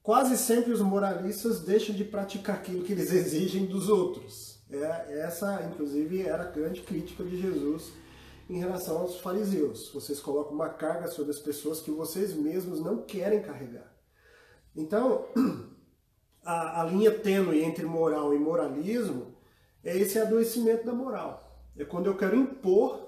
quase 0.07 0.37
sempre 0.37 0.71
os 0.71 0.79
moralistas 0.79 1.59
deixam 1.59 1.93
de 1.93 2.05
praticar 2.05 2.55
aquilo 2.55 2.81
que 2.85 2.93
eles 2.93 3.11
exigem 3.11 3.65
dos 3.65 3.89
outros. 3.89 4.57
É, 4.71 5.19
essa, 5.19 5.61
inclusive, 5.69 6.21
era 6.21 6.43
a 6.43 6.49
grande 6.49 6.79
crítica 6.79 7.25
de 7.25 7.41
Jesus 7.41 7.91
em 8.49 8.57
relação 8.57 8.99
aos 8.99 9.19
fariseus. 9.19 9.91
Vocês 9.93 10.21
colocam 10.21 10.53
uma 10.53 10.69
carga 10.69 11.09
sobre 11.09 11.31
as 11.31 11.39
pessoas 11.39 11.81
que 11.81 11.91
vocês 11.91 12.33
mesmos 12.33 12.79
não 12.79 13.01
querem 13.01 13.41
carregar. 13.41 13.93
Então, 14.73 15.25
a, 16.41 16.83
a 16.83 16.85
linha 16.85 17.11
tênue 17.11 17.61
entre 17.61 17.85
moral 17.85 18.33
e 18.33 18.39
moralismo 18.39 19.35
é 19.83 19.97
esse 19.97 20.17
adoecimento 20.17 20.85
da 20.85 20.93
moral. 20.93 21.67
É 21.75 21.83
quando 21.83 22.05
eu 22.05 22.15
quero 22.15 22.37
impor, 22.37 23.05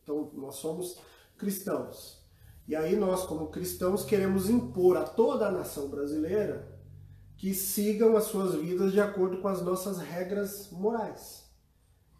então 0.00 0.30
nós 0.34 0.54
somos 0.54 0.96
cristãos, 1.36 2.24
e 2.68 2.74
aí 2.74 2.96
nós, 2.96 3.24
como 3.24 3.48
cristãos, 3.48 4.04
queremos 4.04 4.50
impor 4.50 4.96
a 4.96 5.04
toda 5.04 5.46
a 5.46 5.52
nação 5.52 5.88
brasileira 5.88 6.76
que 7.36 7.54
sigam 7.54 8.16
as 8.16 8.24
suas 8.24 8.54
vidas 8.54 8.92
de 8.92 9.00
acordo 9.00 9.38
com 9.38 9.48
as 9.48 9.62
nossas 9.62 9.98
regras 9.98 10.70
morais. 10.72 11.44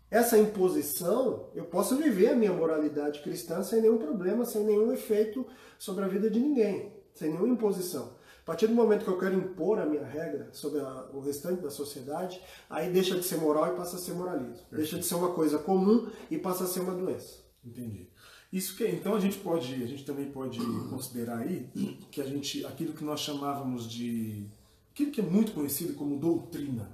Essa 0.08 0.38
imposição, 0.38 1.50
eu 1.54 1.64
posso 1.64 1.96
viver 1.96 2.28
a 2.28 2.36
minha 2.36 2.52
moralidade 2.52 3.22
cristã 3.22 3.62
sem 3.62 3.80
nenhum 3.80 3.98
problema, 3.98 4.44
sem 4.44 4.62
nenhum 4.62 4.92
efeito 4.92 5.44
sobre 5.78 6.04
a 6.04 6.08
vida 6.08 6.30
de 6.30 6.38
ninguém, 6.38 6.92
sem 7.12 7.30
nenhuma 7.30 7.48
imposição. 7.48 8.14
A 8.40 8.46
partir 8.46 8.68
do 8.68 8.74
momento 8.74 9.04
que 9.04 9.10
eu 9.10 9.18
quero 9.18 9.34
impor 9.34 9.80
a 9.80 9.86
minha 9.86 10.04
regra 10.04 10.50
sobre 10.52 10.78
a, 10.80 11.08
o 11.12 11.18
restante 11.18 11.60
da 11.60 11.70
sociedade, 11.70 12.40
aí 12.70 12.92
deixa 12.92 13.16
de 13.16 13.24
ser 13.24 13.38
moral 13.38 13.72
e 13.72 13.76
passa 13.76 13.96
a 13.96 13.98
ser 13.98 14.12
moralismo. 14.12 14.52
Perfeito. 14.52 14.76
Deixa 14.76 14.98
de 14.98 15.04
ser 15.04 15.16
uma 15.16 15.32
coisa 15.32 15.58
comum 15.58 16.08
e 16.30 16.38
passa 16.38 16.62
a 16.62 16.66
ser 16.68 16.80
uma 16.80 16.94
doença. 16.94 17.38
Entendi. 17.64 18.08
Isso 18.52 18.76
que 18.76 18.86
então 18.86 19.14
a 19.14 19.20
gente 19.20 19.38
pode, 19.38 19.74
a 19.82 19.86
gente 19.86 20.04
também 20.04 20.26
pode 20.26 20.58
considerar 20.88 21.38
aí 21.38 21.68
que 22.10 22.20
a 22.20 22.24
gente, 22.24 22.64
aquilo 22.64 22.92
que 22.92 23.04
nós 23.04 23.20
chamávamos 23.20 23.90
de, 23.90 24.46
aquilo 24.92 25.10
que 25.10 25.20
é 25.20 25.24
muito 25.24 25.52
conhecido 25.52 25.94
como 25.94 26.18
doutrina, 26.18 26.88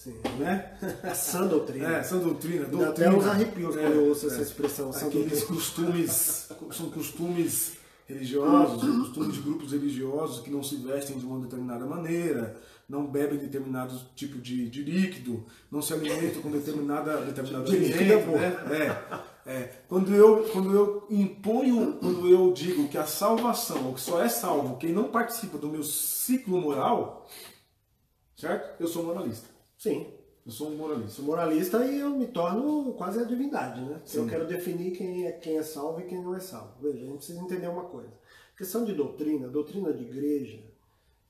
Sim. 0.00 0.14
Né? 0.38 0.72
A 1.02 1.14
sã 1.14 1.46
doutrina. 1.46 1.98
É, 1.98 2.02
sã 2.02 2.16
doutrina. 2.16 2.64
doutrina. 2.64 2.88
até 2.88 3.10
uns 3.10 3.26
arrepios 3.26 3.76
é, 3.76 3.82
quando 3.82 3.94
eu 3.96 4.08
ouço 4.08 4.24
é, 4.24 4.28
essa 4.28 4.40
expressão. 4.40 4.90
Aqueles 4.90 5.44
costumes, 5.44 6.48
são 6.72 6.88
costumes 6.90 7.72
religiosos, 8.06 8.82
costumes 8.82 9.34
de 9.34 9.42
grupos 9.42 9.72
religiosos 9.72 10.42
que 10.42 10.50
não 10.50 10.62
se 10.62 10.76
vestem 10.76 11.18
de 11.18 11.26
uma 11.26 11.38
determinada 11.40 11.84
maneira, 11.84 12.58
não 12.88 13.06
bebem 13.06 13.38
determinado 13.38 13.94
tipo 14.16 14.38
de, 14.38 14.70
de 14.70 14.82
líquido, 14.82 15.44
não 15.70 15.82
se 15.82 15.92
alimentam 15.92 16.40
com 16.40 16.50
determinada, 16.50 17.18
determinado 17.18 17.64
de 17.66 17.76
alimento. 17.76 18.30
É 18.30 18.38
né? 18.38 18.86
É. 18.86 19.20
É, 19.46 19.70
quando, 19.88 20.14
eu, 20.14 20.48
quando 20.52 20.74
eu 20.74 21.06
imponho, 21.08 21.94
quando 21.94 22.28
eu 22.28 22.52
digo 22.52 22.88
que 22.88 22.98
a 22.98 23.06
salvação, 23.06 23.86
ou 23.86 23.94
que 23.94 24.00
só 24.00 24.22
é 24.22 24.28
salvo 24.28 24.76
quem 24.76 24.92
não 24.92 25.10
participa 25.10 25.56
do 25.56 25.68
meu 25.68 25.82
ciclo 25.82 26.60
moral, 26.60 27.26
certo? 28.36 28.80
Eu 28.80 28.86
sou 28.86 29.02
moralista. 29.02 29.48
Sim. 29.78 30.06
Eu 30.44 30.52
sou 30.52 30.68
um 30.68 30.76
moralista. 30.76 31.10
Sou 31.10 31.24
moralista 31.24 31.84
e 31.84 32.00
eu 32.00 32.10
me 32.10 32.26
torno 32.26 32.92
quase 32.94 33.20
a 33.20 33.24
divindade, 33.24 33.80
né? 33.80 34.00
Sim. 34.04 34.18
Eu 34.18 34.26
quero 34.26 34.46
definir 34.46 34.92
quem 34.92 35.26
é, 35.26 35.32
quem 35.32 35.56
é 35.56 35.62
salvo 35.62 36.00
e 36.00 36.04
quem 36.04 36.22
não 36.22 36.34
é 36.34 36.40
salvo. 36.40 36.74
Veja, 36.80 36.98
a 36.98 37.06
gente 37.06 37.16
precisa 37.16 37.40
entender 37.40 37.68
uma 37.68 37.84
coisa. 37.84 38.12
A 38.54 38.58
questão 38.58 38.84
de 38.84 38.92
doutrina, 38.92 39.48
doutrina 39.48 39.92
de 39.92 40.02
igreja, 40.02 40.60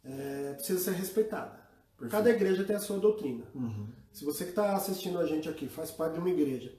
é, 0.04 0.54
precisa 0.54 0.80
ser 0.80 0.92
respeitada. 0.92 1.60
Perfeito. 1.96 2.10
Cada 2.10 2.30
igreja 2.30 2.64
tem 2.64 2.74
a 2.74 2.80
sua 2.80 2.98
doutrina. 2.98 3.44
Uhum. 3.54 3.88
Se 4.12 4.24
você 4.24 4.44
que 4.44 4.50
está 4.50 4.74
assistindo 4.74 5.18
a 5.18 5.26
gente 5.26 5.48
aqui 5.48 5.68
faz 5.68 5.90
parte 5.90 6.14
de 6.14 6.18
uma 6.18 6.30
igreja 6.30 6.74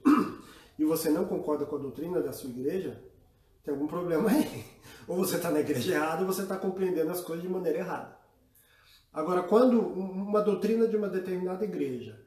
e 0.78 0.84
você 0.84 1.10
não 1.10 1.24
concorda 1.24 1.66
com 1.66 1.76
a 1.76 1.78
doutrina 1.78 2.20
da 2.20 2.32
sua 2.32 2.50
igreja, 2.50 3.02
tem 3.64 3.72
algum 3.72 3.86
problema 3.86 4.30
aí. 4.30 4.64
Ou 5.06 5.16
você 5.16 5.36
está 5.36 5.50
na 5.50 5.60
igreja 5.60 5.94
errada 5.94 6.22
ou 6.22 6.26
você 6.28 6.42
está 6.42 6.56
compreendendo 6.56 7.10
as 7.10 7.20
coisas 7.20 7.42
de 7.42 7.50
maneira 7.50 7.78
errada. 7.78 8.16
Agora, 9.12 9.42
quando 9.42 9.80
uma 9.80 10.40
doutrina 10.40 10.86
de 10.86 10.96
uma 10.96 11.08
determinada 11.08 11.64
igreja 11.64 12.24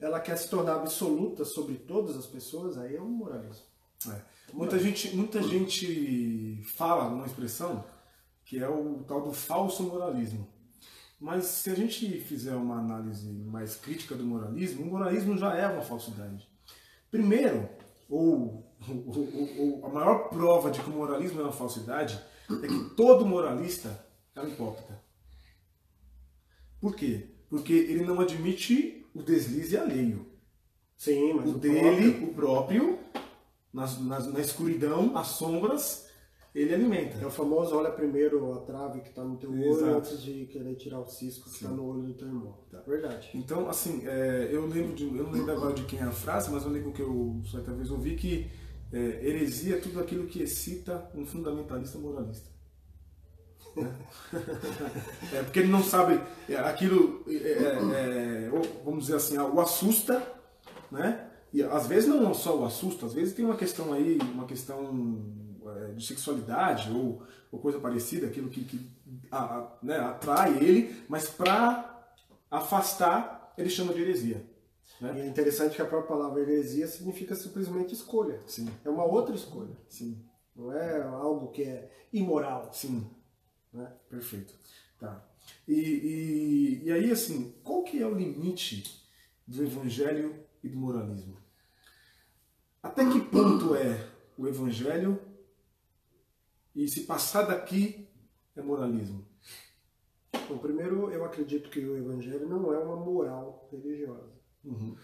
ela 0.00 0.20
quer 0.20 0.36
se 0.36 0.48
tornar 0.48 0.76
absoluta 0.76 1.44
sobre 1.44 1.76
todas 1.76 2.16
as 2.16 2.26
pessoas, 2.26 2.76
aí 2.76 2.96
é 2.96 3.00
um 3.00 3.08
moralismo. 3.08 3.64
É. 4.08 4.20
Muita, 4.52 4.78
gente, 4.78 5.16
muita 5.16 5.42
gente 5.42 6.60
fala 6.76 7.08
uma 7.08 7.26
expressão 7.26 7.84
que 8.44 8.58
é 8.62 8.68
o 8.68 9.02
tal 9.04 9.22
do 9.22 9.32
falso 9.32 9.82
moralismo. 9.84 10.46
Mas 11.18 11.44
se 11.46 11.70
a 11.70 11.74
gente 11.74 12.20
fizer 12.20 12.54
uma 12.54 12.78
análise 12.78 13.32
mais 13.32 13.76
crítica 13.76 14.14
do 14.14 14.24
moralismo, 14.24 14.82
o 14.82 14.90
moralismo 14.90 15.38
já 15.38 15.56
é 15.56 15.66
uma 15.66 15.82
falsidade. 15.82 16.46
Primeiro, 17.10 17.68
ou, 18.08 18.64
ou, 18.88 19.58
ou, 19.58 19.86
a 19.86 19.88
maior 19.88 20.28
prova 20.28 20.70
de 20.70 20.80
que 20.80 20.90
o 20.90 20.92
moralismo 20.92 21.40
é 21.40 21.44
uma 21.44 21.52
falsidade 21.52 22.20
é 22.50 22.66
que 22.66 22.94
todo 22.96 23.24
moralista 23.24 24.04
é 24.34 24.40
um 24.40 24.48
hipócrita. 24.48 25.02
Por 26.80 26.94
quê? 26.94 27.28
Porque 27.48 27.72
ele 27.72 28.04
não 28.04 28.20
admite 28.20 29.06
o 29.14 29.22
deslize 29.22 29.76
alheio. 29.76 30.26
Sim, 30.96 31.34
mas 31.34 31.46
o, 31.46 31.50
o 31.50 31.58
dele, 31.58 32.12
próprio... 32.12 32.28
o 32.28 32.34
próprio, 32.34 32.98
na, 33.72 33.86
na, 34.00 34.20
na 34.20 34.40
escuridão, 34.40 35.16
as 35.16 35.28
sombras, 35.28 36.03
ele 36.54 36.72
alimenta. 36.72 37.18
É 37.20 37.26
o 37.26 37.30
famoso 37.30 37.74
olha 37.74 37.90
primeiro 37.90 38.52
a 38.52 38.60
trave 38.60 39.00
que 39.00 39.08
está 39.08 39.24
no 39.24 39.36
teu 39.36 39.52
Exato. 39.52 39.84
olho 39.84 39.96
antes 39.96 40.22
de 40.22 40.46
querer 40.46 40.74
tirar 40.76 41.00
o 41.00 41.06
cisco 41.06 41.50
que 41.50 41.56
está 41.56 41.68
no 41.68 41.84
olho 41.84 42.02
do 42.02 42.14
teu 42.14 42.28
irmão. 42.28 42.56
Tá. 42.70 42.80
Verdade. 42.86 43.30
Então, 43.34 43.68
assim, 43.68 44.06
é, 44.06 44.50
eu 44.52 44.64
lembro 44.66 44.94
de, 44.94 45.04
eu 45.04 45.24
não 45.24 45.32
lembro 45.32 45.52
agora 45.52 45.74
de 45.74 45.82
quem 45.84 45.98
é 45.98 46.04
a 46.04 46.12
frase, 46.12 46.50
mas 46.52 46.64
eu 46.64 46.70
lembro 46.70 46.92
que 46.92 47.02
eu 47.02 47.42
certa 47.50 47.72
vez 47.72 47.90
ouvi 47.90 48.14
que 48.14 48.48
é, 48.92 48.98
heresia 48.98 49.76
é 49.76 49.80
tudo 49.80 49.98
aquilo 49.98 50.26
que 50.26 50.42
excita 50.42 51.10
um 51.14 51.26
fundamentalista 51.26 51.98
moralista. 51.98 52.54
é, 55.32 55.42
porque 55.42 55.58
ele 55.58 55.72
não 55.72 55.82
sabe 55.82 56.20
é, 56.48 56.56
aquilo, 56.58 57.24
é, 57.26 57.32
é, 57.32 58.46
é 58.46 58.50
vamos 58.84 59.06
dizer 59.06 59.16
assim, 59.16 59.36
o 59.36 59.60
assusta, 59.60 60.22
né? 60.92 61.30
E 61.52 61.62
às 61.62 61.88
vezes 61.88 62.08
não 62.08 62.32
só 62.32 62.56
o 62.56 62.64
assusta, 62.64 63.06
às 63.06 63.14
vezes 63.14 63.34
tem 63.34 63.44
uma 63.44 63.56
questão 63.56 63.92
aí, 63.92 64.18
uma 64.32 64.44
questão 64.44 65.43
de 65.94 66.06
sexualidade 66.06 66.90
ou, 66.90 67.22
ou 67.50 67.58
coisa 67.58 67.78
parecida, 67.78 68.26
aquilo 68.26 68.48
que, 68.48 68.64
que 68.64 68.90
a, 69.30 69.38
a, 69.38 69.78
né, 69.82 69.98
atrai 69.98 70.56
ele, 70.58 71.04
mas 71.08 71.28
para 71.28 72.08
afastar 72.50 73.52
ele 73.56 73.70
chama 73.70 73.92
de 73.92 74.02
heresia. 74.02 74.44
Né? 75.00 75.14
E 75.16 75.20
é 75.22 75.26
interessante 75.26 75.76
que 75.76 75.82
a 75.82 75.86
própria 75.86 76.16
palavra 76.16 76.40
heresia 76.40 76.86
significa 76.86 77.34
simplesmente 77.34 77.94
escolha. 77.94 78.40
Sim. 78.46 78.68
É 78.84 78.90
uma 78.90 79.04
outra 79.04 79.34
escolha. 79.34 79.76
Sim. 79.88 80.24
Não 80.54 80.72
é 80.72 81.02
algo 81.02 81.50
que 81.50 81.62
é 81.62 81.90
imoral. 82.12 82.70
Sim. 82.72 83.08
Né? 83.72 83.90
Perfeito. 84.08 84.54
Tá. 84.98 85.24
E, 85.66 85.74
e, 85.74 86.82
e 86.84 86.92
aí, 86.92 87.10
assim, 87.10 87.54
qual 87.62 87.82
que 87.82 88.00
é 88.00 88.06
o 88.06 88.14
limite 88.14 89.02
do 89.46 89.62
evangelho 89.62 90.44
e 90.62 90.68
do 90.68 90.76
moralismo? 90.76 91.36
Até 92.82 93.04
que 93.10 93.20
ponto 93.20 93.74
é 93.74 94.08
o 94.36 94.46
evangelho 94.46 95.20
e 96.74 96.88
se 96.88 97.04
passar 97.04 97.42
daqui 97.42 98.08
é 98.56 98.62
moralismo? 98.62 99.26
Bom, 100.48 100.58
primeiro, 100.58 101.10
eu 101.10 101.24
acredito 101.24 101.70
que 101.70 101.80
o 101.80 101.96
Evangelho 101.96 102.48
não 102.48 102.72
é 102.72 102.78
uma 102.78 102.96
moral 102.96 103.68
religiosa. 103.70 104.32
Uhum. 104.64 104.96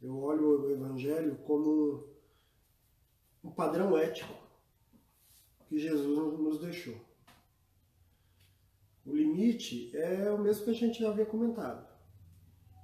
Eu 0.00 0.18
olho 0.18 0.62
o 0.62 0.70
Evangelho 0.70 1.36
como 1.38 2.06
um 3.42 3.50
padrão 3.50 3.96
ético 3.96 4.32
que 5.68 5.78
Jesus 5.78 6.38
nos 6.38 6.60
deixou. 6.60 6.96
O 9.04 9.14
limite 9.14 9.96
é 9.96 10.30
o 10.30 10.38
mesmo 10.38 10.64
que 10.64 10.70
a 10.70 10.74
gente 10.74 11.00
já 11.00 11.08
havia 11.08 11.26
comentado. 11.26 11.88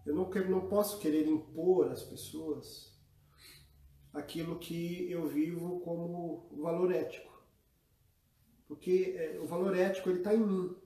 Eu 0.07 0.15
não, 0.15 0.31
quero, 0.31 0.51
não 0.51 0.69
posso 0.69 0.99
querer 0.99 1.27
impor 1.27 1.91
às 1.91 2.03
pessoas 2.03 2.95
aquilo 4.13 4.59
que 4.59 5.11
eu 5.11 5.27
vivo 5.27 5.81
como 5.81 6.49
valor 6.63 6.93
ético. 6.93 7.34
Porque 8.67 9.15
é, 9.17 9.39
o 9.41 9.47
valor 9.47 9.77
ético 9.77 10.09
ele 10.09 10.19
está 10.19 10.35
em 10.35 10.41
mim. 10.41 10.77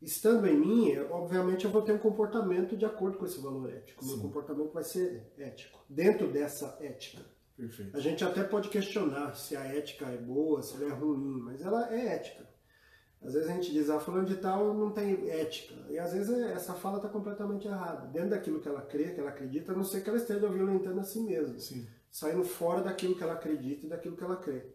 Estando 0.00 0.46
em 0.48 0.58
mim, 0.58 0.90
é, 0.90 1.02
obviamente 1.04 1.64
eu 1.64 1.70
vou 1.70 1.82
ter 1.82 1.92
um 1.92 1.98
comportamento 1.98 2.76
de 2.76 2.84
acordo 2.84 3.18
com 3.18 3.24
esse 3.24 3.40
valor 3.40 3.72
ético. 3.72 4.04
Sim. 4.04 4.12
Meu 4.12 4.22
comportamento 4.22 4.72
vai 4.72 4.82
ser 4.82 5.32
ético, 5.38 5.84
dentro 5.88 6.26
dessa 6.26 6.76
ética. 6.80 7.24
Perfeito. 7.56 7.96
A 7.96 8.00
gente 8.00 8.24
até 8.24 8.42
pode 8.42 8.68
questionar 8.68 9.34
se 9.34 9.54
a 9.56 9.64
ética 9.64 10.06
é 10.06 10.16
boa, 10.16 10.62
se 10.62 10.74
ela 10.74 10.92
é 10.92 10.96
ruim, 10.96 11.40
mas 11.42 11.60
ela 11.60 11.94
é 11.94 12.14
ética. 12.14 12.50
Às 13.20 13.34
vezes 13.34 13.48
a 13.48 13.52
gente 13.52 13.70
diz, 13.70 13.88
ah, 13.88 14.00
fulano 14.00 14.26
de 14.26 14.36
tal 14.36 14.74
não 14.74 14.90
tem 14.90 15.30
ética. 15.30 15.76
E 15.88 15.96
às 15.96 16.12
vezes 16.12 16.36
essa 16.40 16.74
fala 16.74 16.96
está 16.96 17.08
completamente 17.08 17.68
errada. 17.68 18.08
Dentro 18.08 18.30
daquilo 18.30 18.60
que 18.60 18.68
ela 18.68 18.82
crê, 18.82 19.10
que 19.10 19.20
ela 19.20 19.30
acredita, 19.30 19.70
a 19.70 19.76
não 19.76 19.84
ser 19.84 20.02
que 20.02 20.08
ela 20.08 20.18
esteja 20.18 20.48
violentando 20.48 20.98
a 20.98 21.04
si 21.04 21.20
mesma. 21.20 21.56
Sim. 21.58 21.86
Saindo 22.10 22.42
fora 22.42 22.82
daquilo 22.82 23.14
que 23.14 23.22
ela 23.22 23.34
acredita 23.34 23.86
e 23.86 23.88
daquilo 23.88 24.16
que 24.16 24.24
ela 24.24 24.36
crê. 24.36 24.66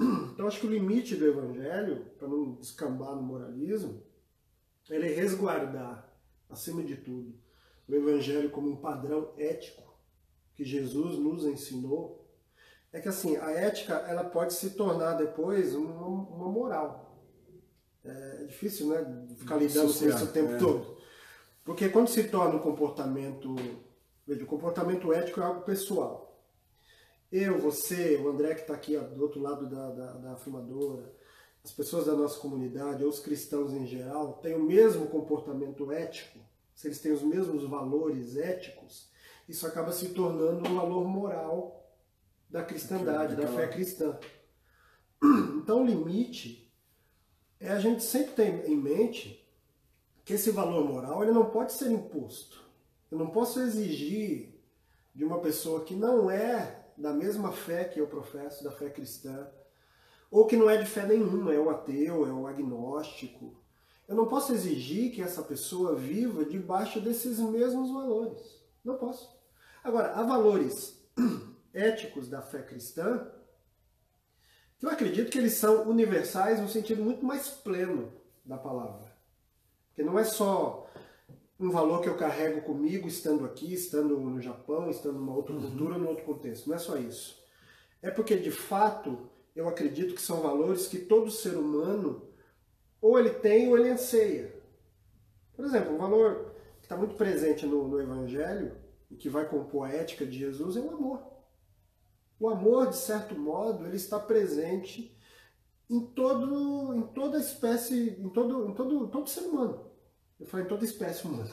Então 0.00 0.46
acho 0.46 0.60
que 0.60 0.66
o 0.66 0.70
limite 0.70 1.16
do 1.16 1.26
evangelho, 1.26 2.06
para 2.16 2.28
não 2.28 2.52
descambar 2.54 3.16
no 3.16 3.22
moralismo, 3.22 4.00
ele 4.88 5.10
é 5.10 5.14
resguardar, 5.14 6.08
acima 6.48 6.82
de 6.82 6.96
tudo, 6.96 7.34
o 7.88 7.94
evangelho 7.94 8.50
como 8.50 8.70
um 8.70 8.76
padrão 8.76 9.32
ético 9.36 9.82
que 10.54 10.64
Jesus 10.64 11.18
nos 11.18 11.44
ensinou. 11.44 12.26
É 12.92 13.00
que 13.00 13.08
assim, 13.08 13.36
a 13.36 13.50
ética 13.50 13.94
ela 14.08 14.24
pode 14.24 14.54
se 14.54 14.70
tornar 14.70 15.14
depois 15.14 15.74
uma, 15.74 16.06
uma 16.06 16.48
moral. 16.48 17.08
É 18.04 18.44
difícil, 18.44 18.88
né? 18.88 19.26
Ficar 19.36 19.56
lidando 19.56 19.92
com 19.92 20.08
isso 20.08 20.24
o 20.24 20.28
tempo 20.28 20.52
é. 20.52 20.58
todo. 20.58 20.98
Porque 21.64 21.88
quando 21.88 22.08
se 22.08 22.24
torna 22.24 22.56
um 22.56 22.60
comportamento. 22.60 23.54
Veja, 24.26 24.44
o 24.44 24.46
comportamento 24.46 25.12
ético 25.12 25.40
é 25.40 25.44
algo 25.44 25.62
pessoal. 25.62 26.27
Eu, 27.30 27.58
você, 27.60 28.16
o 28.16 28.28
André 28.28 28.54
que 28.54 28.62
está 28.62 28.74
aqui 28.74 28.96
do 28.96 29.22
outro 29.22 29.40
lado 29.40 29.68
da, 29.68 29.90
da, 29.90 30.12
da 30.14 30.32
afirmadora, 30.32 31.12
as 31.62 31.70
pessoas 31.70 32.06
da 32.06 32.14
nossa 32.14 32.38
comunidade, 32.38 33.04
ou 33.04 33.10
os 33.10 33.20
cristãos 33.20 33.72
em 33.72 33.86
geral, 33.86 34.34
têm 34.34 34.54
o 34.54 34.62
mesmo 34.62 35.06
comportamento 35.08 35.92
ético, 35.92 36.38
se 36.74 36.88
eles 36.88 37.00
têm 37.00 37.12
os 37.12 37.22
mesmos 37.22 37.68
valores 37.68 38.36
éticos, 38.36 39.10
isso 39.48 39.66
acaba 39.66 39.92
se 39.92 40.10
tornando 40.10 40.66
um 40.66 40.74
valor 40.74 41.06
moral 41.06 41.92
da 42.48 42.62
cristandade, 42.64 43.36
da 43.36 43.46
fé 43.48 43.66
cristã. 43.66 44.18
Então, 45.22 45.82
o 45.82 45.86
limite 45.86 46.72
é 47.60 47.70
a 47.70 47.80
gente 47.80 48.02
sempre 48.02 48.32
ter 48.32 48.70
em 48.70 48.76
mente 48.76 49.46
que 50.24 50.34
esse 50.34 50.50
valor 50.50 50.84
moral 50.84 51.22
ele 51.22 51.32
não 51.32 51.50
pode 51.50 51.72
ser 51.72 51.90
imposto. 51.90 52.64
Eu 53.10 53.18
não 53.18 53.28
posso 53.28 53.60
exigir 53.60 54.54
de 55.14 55.24
uma 55.24 55.40
pessoa 55.40 55.84
que 55.84 55.94
não 55.94 56.30
é 56.30 56.77
da 56.98 57.12
mesma 57.12 57.52
fé 57.52 57.84
que 57.84 58.00
eu 58.00 58.06
professo, 58.06 58.64
da 58.64 58.70
fé 58.70 58.90
cristã, 58.90 59.48
ou 60.30 60.46
que 60.46 60.56
não 60.56 60.68
é 60.68 60.76
de 60.76 60.86
fé 60.86 61.06
nenhuma, 61.06 61.54
é 61.54 61.58
o 61.58 61.70
ateu, 61.70 62.26
é 62.26 62.32
o 62.32 62.46
agnóstico. 62.46 63.56
Eu 64.06 64.14
não 64.14 64.26
posso 64.26 64.52
exigir 64.52 65.12
que 65.12 65.22
essa 65.22 65.42
pessoa 65.42 65.94
viva 65.94 66.44
debaixo 66.44 67.00
desses 67.00 67.38
mesmos 67.38 67.90
valores. 67.90 68.62
Não 68.84 68.96
posso. 68.96 69.34
Agora, 69.82 70.12
há 70.12 70.22
valores 70.22 71.02
éticos 71.72 72.28
da 72.28 72.42
fé 72.42 72.62
cristã 72.62 73.30
eu 74.80 74.88
acredito 74.88 75.30
que 75.30 75.38
eles 75.38 75.54
são 75.54 75.88
universais 75.88 76.60
no 76.60 76.68
sentido 76.68 77.02
muito 77.02 77.24
mais 77.26 77.48
pleno 77.48 78.12
da 78.44 78.56
palavra. 78.56 79.12
Porque 79.88 80.04
não 80.04 80.18
é 80.18 80.22
só 80.22 80.87
um 81.58 81.70
valor 81.70 82.00
que 82.00 82.08
eu 82.08 82.16
carrego 82.16 82.62
comigo 82.62 83.08
estando 83.08 83.44
aqui, 83.44 83.72
estando 83.72 84.16
no 84.18 84.40
Japão, 84.40 84.88
estando 84.88 85.18
numa 85.18 85.34
outra 85.34 85.54
uhum. 85.54 85.60
cultura, 85.60 85.98
num 85.98 86.08
outro 86.08 86.24
contexto. 86.24 86.68
Não 86.68 86.76
é 86.76 86.78
só 86.78 86.96
isso. 86.96 87.42
É 88.00 88.10
porque, 88.10 88.36
de 88.36 88.50
fato, 88.50 89.28
eu 89.56 89.68
acredito 89.68 90.14
que 90.14 90.22
são 90.22 90.40
valores 90.40 90.86
que 90.86 90.98
todo 90.98 91.30
ser 91.30 91.56
humano 91.56 92.28
ou 93.00 93.18
ele 93.18 93.30
tem 93.30 93.68
ou 93.68 93.76
ele 93.76 93.90
anseia. 93.90 94.54
Por 95.56 95.64
exemplo, 95.64 95.94
um 95.94 95.98
valor 95.98 96.54
que 96.78 96.84
está 96.84 96.96
muito 96.96 97.16
presente 97.16 97.66
no, 97.66 97.88
no 97.88 98.00
Evangelho 98.00 98.76
e 99.10 99.16
que 99.16 99.28
vai 99.28 99.48
compor 99.48 99.86
a 99.86 99.92
ética 99.92 100.24
de 100.24 100.38
Jesus 100.38 100.76
é 100.76 100.80
o 100.80 100.90
amor. 100.90 101.26
O 102.38 102.48
amor, 102.48 102.88
de 102.88 102.96
certo 102.96 103.34
modo, 103.36 103.84
ele 103.84 103.96
está 103.96 104.20
presente 104.20 105.16
em 105.90 106.00
todo, 106.06 106.94
em 106.94 107.02
toda 107.08 107.38
espécie, 107.38 108.10
em 108.10 108.28
todo, 108.28 108.68
em 108.68 108.74
todo, 108.74 109.08
todo 109.08 109.28
ser 109.28 109.40
humano. 109.40 109.87
Eu 110.40 110.46
falei 110.46 110.64
em 110.64 110.68
toda 110.68 110.84
espécie 110.84 111.26
humana. 111.26 111.50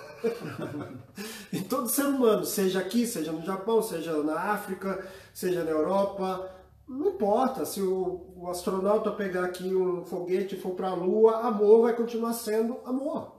em 1.52 1.64
todo 1.64 1.90
ser 1.90 2.06
humano, 2.06 2.46
seja 2.46 2.80
aqui, 2.80 3.08
seja 3.08 3.32
no 3.32 3.44
Japão, 3.44 3.82
seja 3.82 4.22
na 4.22 4.40
África, 4.40 5.08
seja 5.34 5.64
na 5.64 5.72
Europa, 5.72 6.52
não 6.88 7.10
importa. 7.10 7.66
Se 7.66 7.82
o, 7.82 8.34
o 8.36 8.48
astronauta 8.48 9.12
pegar 9.12 9.46
aqui 9.46 9.74
um 9.74 10.06
foguete 10.06 10.56
e 10.56 10.60
for 10.60 10.76
para 10.76 10.90
a 10.90 10.94
Lua, 10.94 11.48
amor 11.48 11.82
vai 11.82 11.96
continuar 11.96 12.34
sendo 12.34 12.80
amor. 12.86 13.34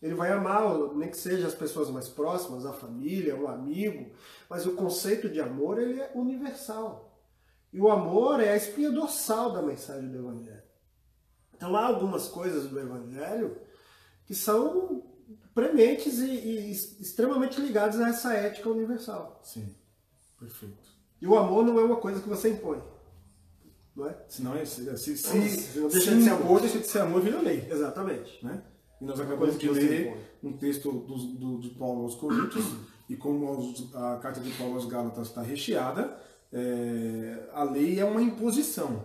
Ele 0.00 0.14
vai 0.14 0.32
amar, 0.32 0.94
nem 0.94 1.08
que 1.08 1.16
seja 1.16 1.46
as 1.46 1.54
pessoas 1.54 1.90
mais 1.90 2.08
próximas, 2.08 2.66
a 2.66 2.72
família, 2.72 3.36
o 3.36 3.48
amigo, 3.48 4.10
mas 4.48 4.66
o 4.66 4.74
conceito 4.74 5.28
de 5.28 5.40
amor 5.40 5.78
ele 5.78 6.00
é 6.00 6.10
universal. 6.14 7.12
E 7.72 7.80
o 7.80 7.88
amor 7.88 8.40
é 8.40 8.50
a 8.50 8.56
espinha 8.56 8.90
dorsal 8.90 9.52
da 9.52 9.62
mensagem 9.62 10.08
do 10.08 10.18
Evangelho. 10.18 10.62
Então 11.54 11.74
há 11.76 11.86
algumas 11.86 12.28
coisas 12.28 12.68
do 12.68 12.78
Evangelho 12.78 13.56
que 14.32 14.38
são 14.38 15.02
prementes 15.54 16.18
e, 16.18 16.24
e 16.24 16.70
extremamente 16.70 17.60
ligadas 17.60 18.00
a 18.00 18.08
essa 18.08 18.32
ética 18.32 18.70
universal. 18.70 19.38
Sim, 19.44 19.68
perfeito. 20.40 20.90
E 21.20 21.26
o 21.26 21.36
amor 21.36 21.66
não 21.66 21.78
é 21.78 21.84
uma 21.84 21.96
coisa 21.96 22.18
que 22.18 22.28
você 22.30 22.48
impõe. 22.48 22.82
Não 23.94 24.08
é? 24.08 24.16
Senão, 24.26 24.56
é, 24.56 24.64
se, 24.64 24.96
se, 24.96 25.18
se, 25.18 25.48
se 25.50 25.78
não 25.78 25.88
deixa 25.90 26.16
de 26.16 26.22
ser 26.22 26.30
amor, 26.30 26.60
deixa 26.62 26.78
de 26.78 26.86
ser 26.86 27.00
amor, 27.00 27.20
vira 27.20 27.42
lei. 27.42 27.68
Exatamente. 27.70 28.42
Né? 28.42 28.62
E 29.02 29.04
nós 29.04 29.20
acabamos 29.20 29.58
de 29.58 29.68
ler 29.68 30.16
um 30.42 30.54
texto 30.54 30.90
do, 30.90 31.14
do, 31.14 31.60
de 31.60 31.68
Paulo 31.74 32.04
aos 32.04 32.14
Coríntios, 32.14 32.64
e 33.10 33.16
como 33.16 33.74
a 33.92 34.16
carta 34.16 34.40
de 34.40 34.50
Paulo 34.52 34.76
aos 34.76 34.86
Gálatas 34.86 35.28
está 35.28 35.42
recheada, 35.42 36.18
é, 36.50 37.50
a 37.52 37.64
lei 37.64 38.00
é 38.00 38.04
uma 38.06 38.22
imposição. 38.22 39.04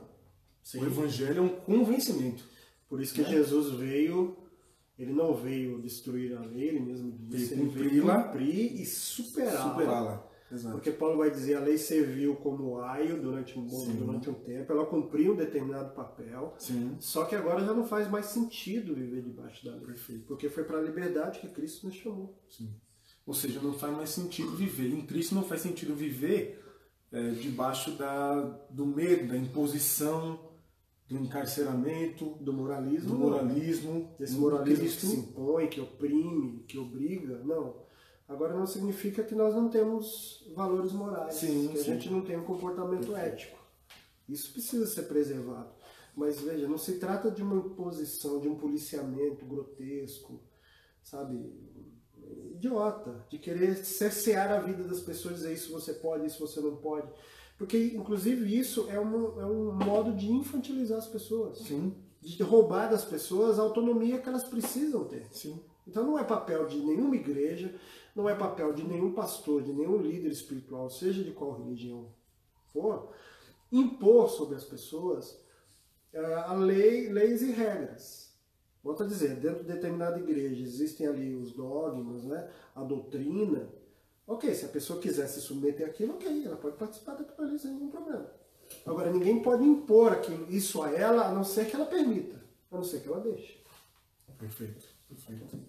Sim. 0.64 0.80
O 0.80 0.86
evangelho 0.86 1.40
é 1.40 1.42
um 1.42 1.50
convencimento. 1.50 2.46
Por 2.88 3.02
isso 3.02 3.14
que 3.14 3.24
né? 3.24 3.30
Jesus 3.30 3.78
veio, 3.78 4.47
ele 4.98 5.14
não 5.14 5.36
veio 5.36 5.82
destruir 5.82 6.36
a 6.36 6.42
lei, 6.42 6.70
ele 6.70 6.80
mesmo 6.80 7.16
disse, 7.30 7.54
ele 7.54 7.70
veio 7.70 8.02
cumprir 8.04 8.82
e 8.82 8.86
superá-la. 8.86 9.74
Superá. 9.74 10.72
Porque 10.72 10.92
Paulo 10.92 11.18
vai 11.18 11.30
dizer 11.30 11.56
a 11.56 11.60
lei 11.60 11.78
serviu 11.78 12.36
como 12.38 12.80
aio 12.80 13.22
durante 13.22 13.60
um 13.60 13.66
bom, 13.66 13.86
durante 13.86 14.30
um 14.30 14.34
tempo, 14.34 14.72
ela 14.72 14.86
cumpriu 14.86 15.34
um 15.34 15.36
determinado 15.36 15.94
papel. 15.94 16.56
Sim. 16.58 16.96
Só 17.00 17.26
que 17.26 17.36
agora 17.36 17.66
já 17.66 17.74
não 17.74 17.86
faz 17.86 18.10
mais 18.10 18.28
sentido 18.28 18.96
viver 18.96 19.22
debaixo 19.22 19.66
da 19.66 19.72
lei. 19.72 19.86
Perfeito. 19.86 20.26
Porque 20.26 20.50
foi 20.50 20.64
para 20.64 20.78
a 20.78 20.82
liberdade 20.82 21.40
que 21.40 21.50
Cristo 21.50 21.88
nos 21.88 21.96
chamou. 21.96 22.42
Sim. 22.50 22.74
Ou 23.26 23.34
seja, 23.34 23.60
não 23.60 23.74
faz 23.74 23.96
mais 23.96 24.10
sentido 24.10 24.52
viver. 24.56 24.88
Em 24.88 25.06
Cristo 25.06 25.36
não 25.36 25.44
faz 25.44 25.60
sentido 25.60 25.94
viver 25.94 26.64
é, 27.12 27.32
debaixo 27.32 27.92
da, 27.92 28.42
do 28.70 28.86
medo, 28.86 29.28
da 29.28 29.38
imposição, 29.38 30.40
do 31.08 31.18
encarceramento, 31.18 32.38
do 32.42 32.52
moralismo. 32.52 33.10
Do 33.10 33.18
moralismo. 33.18 34.16
Desse 34.20 34.36
moralismo 34.36 34.84
Cristo. 34.84 35.00
que 35.02 35.08
se 35.08 35.16
impõe, 35.16 35.68
que 35.68 35.80
oprime, 35.80 36.64
que 36.68 36.78
obriga. 36.78 37.40
Não. 37.44 37.88
Agora 38.28 38.54
não 38.54 38.68
significa 38.68 39.24
que 39.24 39.34
nós 39.34 39.56
não 39.56 39.70
temos 39.70 40.46
valores 40.54 40.92
morais, 40.92 41.36
sim, 41.36 41.70
que 41.70 41.80
a 41.80 41.84
gente 41.84 42.10
não 42.10 42.22
tem 42.22 42.38
um 42.38 42.44
comportamento 42.44 43.16
ético. 43.16 43.58
Isso 44.28 44.52
precisa 44.52 44.86
ser 44.86 45.04
preservado. 45.04 45.72
Mas 46.14 46.42
veja, 46.42 46.68
não 46.68 46.78
se 46.78 47.00
trata 47.00 47.32
de 47.32 47.42
uma 47.42 47.56
imposição, 47.56 48.42
de 48.42 48.50
um 48.50 48.56
policiamento 48.56 49.46
grotesco, 49.46 50.42
sabe? 51.02 51.54
Idiota, 52.52 53.26
de 53.30 53.38
querer 53.38 53.78
cercear 53.86 54.52
a 54.52 54.60
vida 54.60 54.84
das 54.84 55.00
pessoas, 55.00 55.36
dizer 55.36 55.54
isso 55.54 55.72
você 55.72 55.94
pode, 55.94 56.26
isso 56.26 56.46
você 56.46 56.60
não 56.60 56.76
pode. 56.76 57.08
Porque, 57.58 57.94
inclusive, 57.96 58.58
isso 58.58 58.88
é 58.90 59.00
um, 59.00 59.42
é 59.42 59.46
um 59.46 59.74
modo 59.74 60.14
de 60.14 60.32
infantilizar 60.32 61.00
as 61.00 61.08
pessoas. 61.08 61.60
Sim. 61.60 61.96
De 62.22 62.44
roubar 62.44 62.90
das 62.90 63.04
pessoas 63.04 63.58
a 63.58 63.64
autonomia 63.64 64.20
que 64.20 64.30
elas 64.30 64.44
precisam 64.44 65.06
ter. 65.06 65.28
Sim. 65.32 65.60
Então 65.88 66.06
não 66.06 66.20
é 66.20 66.24
papel 66.24 66.68
de 66.68 66.78
nenhuma 66.80 67.16
igreja, 67.16 67.74
não 68.14 68.30
é 68.30 68.36
papel 68.36 68.74
de 68.74 68.84
nenhum 68.84 69.14
pastor, 69.14 69.64
de 69.64 69.72
nenhum 69.72 69.98
líder 69.98 70.30
espiritual, 70.30 70.90
seja 70.90 71.24
de 71.24 71.32
qual 71.32 71.58
religião 71.58 72.10
for, 72.74 73.14
impor 73.72 74.30
sobre 74.30 74.56
as 74.56 74.66
pessoas 74.66 75.40
uh, 76.14 76.48
a 76.48 76.54
lei, 76.54 77.10
leis 77.10 77.42
e 77.42 77.52
regras. 77.52 78.36
Volto 78.84 79.04
a 79.04 79.08
dizer, 79.08 79.36
dentro 79.36 79.64
de 79.64 79.74
determinada 79.74 80.20
igreja 80.20 80.62
existem 80.62 81.08
ali 81.08 81.36
os 81.36 81.54
dogmas, 81.54 82.24
né, 82.24 82.50
a 82.76 82.84
doutrina. 82.84 83.70
Ok, 84.28 84.54
se 84.54 84.66
a 84.66 84.70
pessoa 84.70 85.00
quiser 85.00 85.26
se 85.28 85.40
submeter 85.40 85.88
àquilo, 85.88 86.16
ok, 86.16 86.46
ela 86.46 86.58
pode 86.58 86.76
participar 86.76 87.16
daquilo 87.16 87.48
ali 87.48 87.58
sem 87.58 87.72
nenhum 87.72 87.90
problema. 87.90 88.30
Agora, 88.86 89.10
ninguém 89.10 89.42
pode 89.42 89.64
impor 89.64 90.12
aquilo, 90.12 90.52
isso 90.52 90.82
a 90.84 90.92
ela, 90.92 91.28
a 91.28 91.34
não 91.34 91.46
ser 91.46 91.70
que 91.70 91.76
ela 91.76 91.86
permita, 91.86 92.36
a 92.70 92.76
não 92.76 92.84
ser 92.84 93.02
que 93.02 93.08
ela 93.08 93.22
deixe. 93.22 93.58
Perfeito, 94.38 94.86
perfeito. 95.08 95.60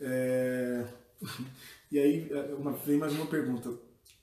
É... 0.00 0.86
E 1.92 1.98
aí 1.98 2.28
é, 2.28 2.54
uma, 2.54 2.72
vem 2.72 2.98
mais 2.98 3.12
uma 3.12 3.26
pergunta. 3.26 3.72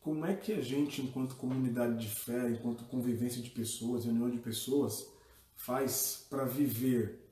Como 0.01 0.25
é 0.25 0.35
que 0.35 0.51
a 0.51 0.61
gente, 0.61 1.01
enquanto 1.01 1.37
comunidade 1.37 2.05
de 2.05 2.13
fé, 2.13 2.49
enquanto 2.49 2.83
convivência 2.83 3.41
de 3.41 3.49
pessoas, 3.49 4.03
reunião 4.03 4.29
de 4.29 4.39
pessoas, 4.39 5.07
faz 5.55 6.27
para 6.29 6.43
viver 6.43 7.25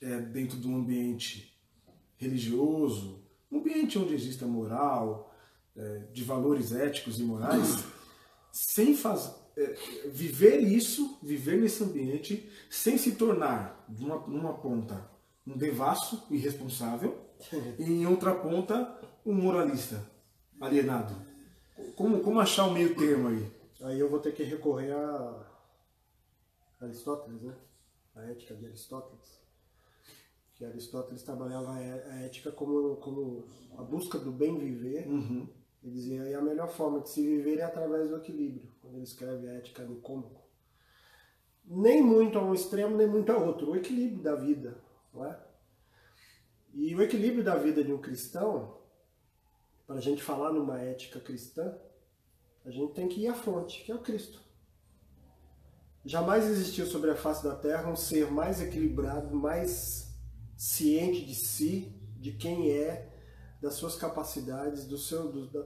é, 0.00 0.20
dentro 0.20 0.58
de 0.58 0.66
um 0.66 0.76
ambiente 0.76 1.54
religioso, 2.16 3.22
um 3.50 3.58
ambiente 3.58 3.98
onde 3.98 4.14
exista 4.14 4.46
moral, 4.46 5.31
é, 5.76 5.98
de 6.12 6.24
valores 6.24 6.72
éticos 6.72 7.18
e 7.18 7.22
morais, 7.22 7.84
sem, 8.50 8.94
faz, 8.94 9.34
é, 9.56 9.74
viver 10.12 10.60
isso, 10.60 11.18
viver 11.22 11.60
nesse 11.60 11.82
ambiente, 11.82 12.50
sem 12.70 12.98
se 12.98 13.12
tornar, 13.12 13.84
numa, 13.88 14.18
numa 14.26 14.54
ponta, 14.54 15.10
um 15.46 15.56
devasso 15.56 16.26
irresponsável, 16.30 17.18
e 17.78 17.84
em 17.84 18.06
outra 18.06 18.34
ponta, 18.34 18.98
um 19.24 19.34
moralista 19.34 20.08
alienado. 20.60 21.14
Como, 21.96 22.20
como 22.20 22.38
achar 22.38 22.66
o 22.66 22.72
meio 22.72 22.94
termo 22.94 23.28
aí? 23.28 23.52
Aí 23.82 23.98
eu 23.98 24.08
vou 24.08 24.20
ter 24.20 24.32
que 24.32 24.44
recorrer 24.44 24.92
a 24.92 25.52
Aristóteles, 26.80 27.42
né? 27.42 27.54
A 28.14 28.22
ética 28.24 28.54
de 28.54 28.66
Aristóteles. 28.66 29.40
Que 30.54 30.64
Aristóteles 30.64 31.22
trabalhava 31.22 31.72
a 31.72 32.20
ética 32.22 32.52
como, 32.52 32.96
como 32.96 33.48
a 33.76 33.82
busca 33.82 34.18
do 34.18 34.30
bem 34.30 34.56
viver. 34.58 35.08
Uhum. 35.08 35.48
Ele 35.82 35.92
dizia 35.92 36.24
que 36.24 36.34
a 36.34 36.40
melhor 36.40 36.68
forma 36.68 37.00
de 37.00 37.08
se 37.08 37.22
viver 37.22 37.58
é 37.58 37.62
através 37.62 38.08
do 38.08 38.16
equilíbrio, 38.16 38.70
quando 38.80 38.94
ele 38.94 39.04
escreve 39.04 39.48
a 39.48 39.54
ética 39.54 39.82
no 39.82 39.96
cômodo. 39.96 40.40
Nem 41.64 42.02
muito 42.02 42.38
a 42.38 42.42
um 42.42 42.54
extremo, 42.54 42.96
nem 42.96 43.06
muito 43.06 43.30
a 43.32 43.36
outro. 43.36 43.70
O 43.70 43.76
equilíbrio 43.76 44.22
da 44.22 44.34
vida, 44.34 44.80
não 45.12 45.26
é? 45.26 45.38
E 46.72 46.94
o 46.94 47.02
equilíbrio 47.02 47.44
da 47.44 47.56
vida 47.56 47.82
de 47.84 47.92
um 47.92 48.00
cristão, 48.00 48.78
para 49.86 49.96
a 49.96 50.00
gente 50.00 50.22
falar 50.22 50.52
numa 50.52 50.80
ética 50.80 51.20
cristã, 51.20 51.76
a 52.64 52.70
gente 52.70 52.94
tem 52.94 53.08
que 53.08 53.20
ir 53.20 53.26
à 53.26 53.34
fonte, 53.34 53.82
que 53.84 53.90
é 53.90 53.94
o 53.94 54.00
Cristo. 54.00 54.40
Jamais 56.04 56.46
existiu 56.48 56.86
sobre 56.86 57.10
a 57.10 57.16
face 57.16 57.44
da 57.44 57.54
terra 57.54 57.90
um 57.90 57.96
ser 57.96 58.30
mais 58.30 58.60
equilibrado, 58.60 59.34
mais 59.34 60.12
ciente 60.56 61.24
de 61.24 61.34
si, 61.34 61.92
de 62.18 62.32
quem 62.32 62.70
é, 62.70 63.11
das 63.62 63.74
suas 63.74 63.94
capacidades, 63.94 64.84
do 64.84 64.98
seu, 64.98 65.30
do, 65.30 65.46
da, 65.46 65.64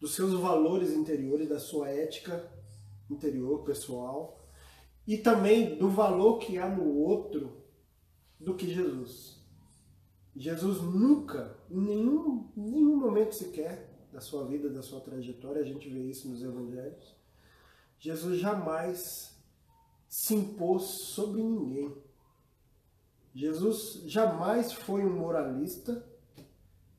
dos 0.00 0.16
seus 0.16 0.32
valores 0.32 0.90
interiores, 0.90 1.48
da 1.48 1.60
sua 1.60 1.88
ética 1.88 2.52
interior, 3.08 3.62
pessoal, 3.62 4.44
e 5.06 5.16
também 5.16 5.78
do 5.78 5.88
valor 5.88 6.38
que 6.38 6.58
há 6.58 6.68
no 6.68 6.92
outro 6.96 7.62
do 8.38 8.54
que 8.54 8.66
Jesus. 8.66 9.40
Jesus 10.34 10.80
nunca, 10.82 11.56
em 11.70 11.80
nenhum, 11.80 12.50
nenhum 12.56 12.96
momento 12.96 13.34
sequer 13.34 13.88
da 14.12 14.20
sua 14.20 14.44
vida, 14.46 14.68
da 14.68 14.82
sua 14.82 15.00
trajetória, 15.00 15.62
a 15.62 15.64
gente 15.64 15.88
vê 15.88 16.00
isso 16.10 16.28
nos 16.28 16.42
evangelhos, 16.42 17.16
Jesus 17.98 18.40
jamais 18.40 19.38
se 20.08 20.34
impôs 20.34 20.82
sobre 20.82 21.42
ninguém. 21.42 21.96
Jesus 23.32 24.02
jamais 24.06 24.72
foi 24.72 25.04
um 25.04 25.16
moralista, 25.16 26.09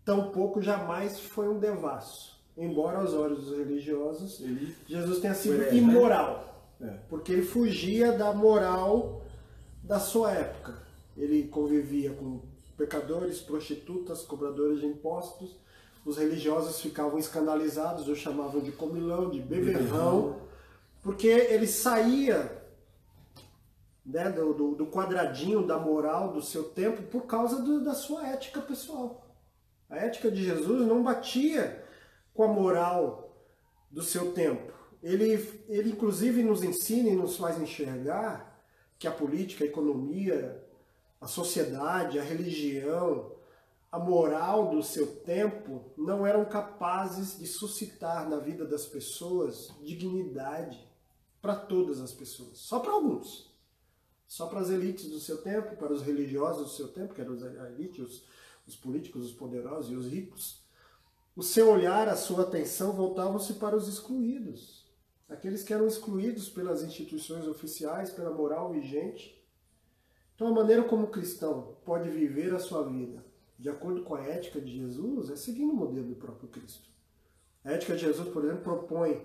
tampouco 0.05 0.61
jamais 0.61 1.19
foi 1.19 1.47
um 1.47 1.59
devasso. 1.59 2.39
Embora 2.57 2.99
aos 2.99 3.13
olhos 3.13 3.45
dos 3.45 3.57
religiosos, 3.57 4.39
ele 4.41 4.75
Jesus 4.87 5.19
tenha 5.19 5.33
sido 5.33 5.63
é, 5.63 5.75
imoral, 5.75 6.69
né? 6.79 6.99
porque 7.09 7.31
ele 7.31 7.43
fugia 7.43 8.11
da 8.11 8.33
moral 8.33 9.21
da 9.83 9.99
sua 9.99 10.31
época. 10.31 10.77
Ele 11.15 11.47
convivia 11.47 12.11
com 12.13 12.41
pecadores, 12.77 13.39
prostitutas, 13.39 14.21
cobradores 14.23 14.79
de 14.79 14.85
impostos. 14.85 15.55
Os 16.05 16.17
religiosos 16.17 16.81
ficavam 16.81 17.17
escandalizados, 17.19 18.07
o 18.07 18.15
chamavam 18.15 18.59
de 18.59 18.71
comilão, 18.71 19.29
de 19.29 19.39
beberrão, 19.39 20.41
porque 21.03 21.27
ele 21.27 21.67
saía 21.67 22.61
né, 24.05 24.29
do, 24.29 24.53
do, 24.53 24.75
do, 24.75 24.87
quadradinho 24.87 25.65
da 25.65 25.77
moral 25.77 26.33
do 26.33 26.41
seu 26.41 26.63
tempo 26.63 27.03
por 27.03 27.27
causa 27.27 27.61
do, 27.61 27.83
da 27.83 27.93
sua 27.93 28.27
ética 28.27 28.61
pessoal. 28.61 29.30
A 29.91 29.97
ética 29.97 30.31
de 30.31 30.41
Jesus 30.41 30.87
não 30.87 31.03
batia 31.03 31.85
com 32.33 32.43
a 32.43 32.47
moral 32.47 33.35
do 33.91 34.01
seu 34.01 34.31
tempo. 34.31 34.71
Ele, 35.03 35.33
ele 35.67 35.91
inclusive 35.91 36.41
nos 36.41 36.63
ensina 36.63 37.09
e 37.09 37.15
nos 37.15 37.35
faz 37.35 37.59
enxergar 37.59 38.63
que 38.97 39.05
a 39.05 39.11
política, 39.11 39.65
a 39.65 39.67
economia, 39.67 40.63
a 41.19 41.27
sociedade, 41.27 42.17
a 42.17 42.23
religião, 42.23 43.33
a 43.91 43.99
moral 43.99 44.69
do 44.69 44.81
seu 44.81 45.05
tempo 45.05 45.83
não 45.97 46.25
eram 46.25 46.45
capazes 46.45 47.37
de 47.37 47.45
suscitar 47.45 48.29
na 48.29 48.37
vida 48.37 48.65
das 48.65 48.85
pessoas 48.85 49.73
dignidade 49.83 50.87
para 51.41 51.53
todas 51.53 51.99
as 51.99 52.13
pessoas, 52.13 52.59
só 52.59 52.79
para 52.79 52.93
alguns. 52.93 53.51
Só 54.25 54.47
para 54.47 54.61
as 54.61 54.69
elites 54.69 55.09
do 55.09 55.19
seu 55.19 55.41
tempo, 55.41 55.75
para 55.75 55.91
os 55.91 56.01
religiosos 56.01 56.63
do 56.63 56.69
seu 56.69 56.87
tempo, 56.87 57.13
que 57.13 57.19
eram 57.19 57.33
a 57.33 57.69
elite, 57.69 58.01
os, 58.01 58.23
os 58.71 58.75
políticos, 58.75 59.25
os 59.25 59.33
poderosos 59.33 59.91
e 59.91 59.95
os 59.95 60.07
ricos. 60.07 60.61
O 61.35 61.43
seu 61.43 61.69
olhar, 61.69 62.07
a 62.07 62.15
sua 62.15 62.43
atenção 62.43 62.93
voltavam-se 62.93 63.53
para 63.53 63.75
os 63.75 63.87
excluídos, 63.87 64.85
aqueles 65.29 65.63
que 65.63 65.73
eram 65.73 65.87
excluídos 65.87 66.49
pelas 66.49 66.83
instituições 66.83 67.47
oficiais, 67.47 68.09
pela 68.09 68.31
moral 68.31 68.71
vigente. 68.71 69.41
Então, 70.35 70.47
a 70.47 70.51
maneira 70.51 70.83
como 70.83 71.05
o 71.05 71.11
cristão 71.11 71.77
pode 71.85 72.09
viver 72.09 72.53
a 72.53 72.59
sua 72.59 72.87
vida 72.89 73.23
de 73.61 73.69
acordo 73.69 74.01
com 74.01 74.15
a 74.15 74.23
ética 74.23 74.59
de 74.59 74.75
Jesus 74.75 75.29
é 75.29 75.35
seguindo 75.35 75.71
o 75.71 75.75
modelo 75.75 76.07
do 76.07 76.15
próprio 76.15 76.49
Cristo. 76.49 76.89
A 77.63 77.71
ética 77.71 77.93
de 77.93 78.01
Jesus, 78.01 78.27
por 78.29 78.43
exemplo, 78.43 78.63
propõe 78.63 79.23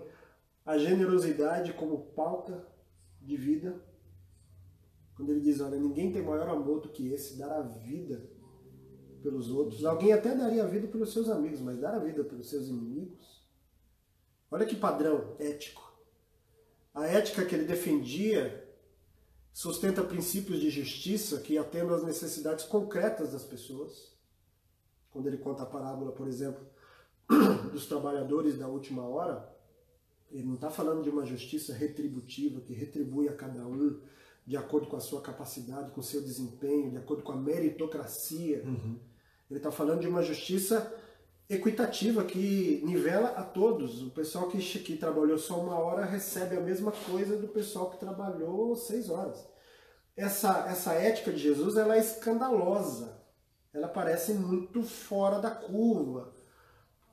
a 0.63 0.77
generosidade 0.77 1.73
como 1.73 2.05
pauta 2.13 2.63
de 3.19 3.35
vida, 3.35 3.81
quando 5.15 5.31
ele 5.31 5.41
diz, 5.41 5.59
olha, 5.59 5.79
ninguém 5.79 6.11
tem 6.11 6.21
maior 6.21 6.49
amor 6.49 6.81
do 6.81 6.89
que 6.89 7.11
esse, 7.11 7.35
dar 7.35 7.51
a 7.51 7.63
vida 7.63 8.29
pelos 9.27 9.51
outros. 9.51 9.83
Alguém 9.83 10.13
até 10.13 10.33
daria 10.33 10.63
a 10.63 10.67
vida 10.67 10.87
pelos 10.87 11.11
seus 11.11 11.27
amigos, 11.27 11.59
mas 11.59 11.77
dar 11.77 11.93
a 11.93 11.99
vida 11.99 12.23
pelos 12.23 12.49
seus 12.49 12.69
inimigos. 12.69 13.45
Olha 14.49 14.65
que 14.65 14.75
padrão 14.75 15.35
ético. 15.37 15.83
A 16.93 17.05
ética 17.05 17.43
que 17.43 17.53
ele 17.53 17.65
defendia 17.65 18.65
sustenta 19.51 20.01
princípios 20.01 20.61
de 20.61 20.69
justiça 20.69 21.41
que 21.41 21.57
atendam 21.57 21.93
às 21.93 22.03
necessidades 22.03 22.63
concretas 22.63 23.33
das 23.33 23.43
pessoas. 23.43 24.15
Quando 25.11 25.27
ele 25.27 25.37
conta 25.37 25.63
a 25.63 25.65
parábola, 25.65 26.13
por 26.13 26.27
exemplo, 26.27 26.65
dos 27.73 27.85
trabalhadores 27.85 28.57
da 28.57 28.69
última 28.69 29.03
hora, 29.03 29.53
ele 30.31 30.45
não 30.45 30.55
está 30.55 30.69
falando 30.69 31.03
de 31.03 31.09
uma 31.09 31.25
justiça 31.25 31.73
retributiva 31.73 32.61
que 32.61 32.73
retribui 32.73 33.27
a 33.27 33.35
cada 33.35 33.67
um 33.67 33.99
de 34.45 34.55
acordo 34.55 34.87
com 34.87 34.95
a 34.95 35.01
sua 35.01 35.21
capacidade, 35.21 35.91
com 35.91 35.99
o 35.99 36.03
seu 36.03 36.21
desempenho, 36.21 36.91
de 36.91 36.97
acordo 36.97 37.23
com 37.23 37.33
a 37.33 37.35
meritocracia. 37.35 38.63
Uhum. 38.63 38.97
Ele 39.49 39.59
está 39.59 39.71
falando 39.71 40.01
de 40.01 40.07
uma 40.07 40.21
justiça 40.21 40.93
equitativa 41.49 42.23
que 42.23 42.81
nivela 42.85 43.29
a 43.29 43.43
todos. 43.43 44.03
O 44.03 44.09
pessoal 44.09 44.47
que, 44.47 44.59
que 44.59 44.97
trabalhou 44.97 45.37
só 45.37 45.59
uma 45.59 45.79
hora 45.79 46.05
recebe 46.05 46.57
a 46.57 46.61
mesma 46.61 46.91
coisa 46.91 47.37
do 47.37 47.47
pessoal 47.47 47.89
que 47.89 47.99
trabalhou 47.99 48.75
seis 48.75 49.09
horas. 49.09 49.47
Essa, 50.15 50.67
essa 50.67 50.93
ética 50.93 51.31
de 51.31 51.37
Jesus 51.37 51.77
ela 51.77 51.95
é 51.95 51.99
escandalosa. 51.99 53.21
Ela 53.73 53.87
parece 53.87 54.33
muito 54.33 54.83
fora 54.83 55.39
da 55.39 55.51
curva. 55.51 56.33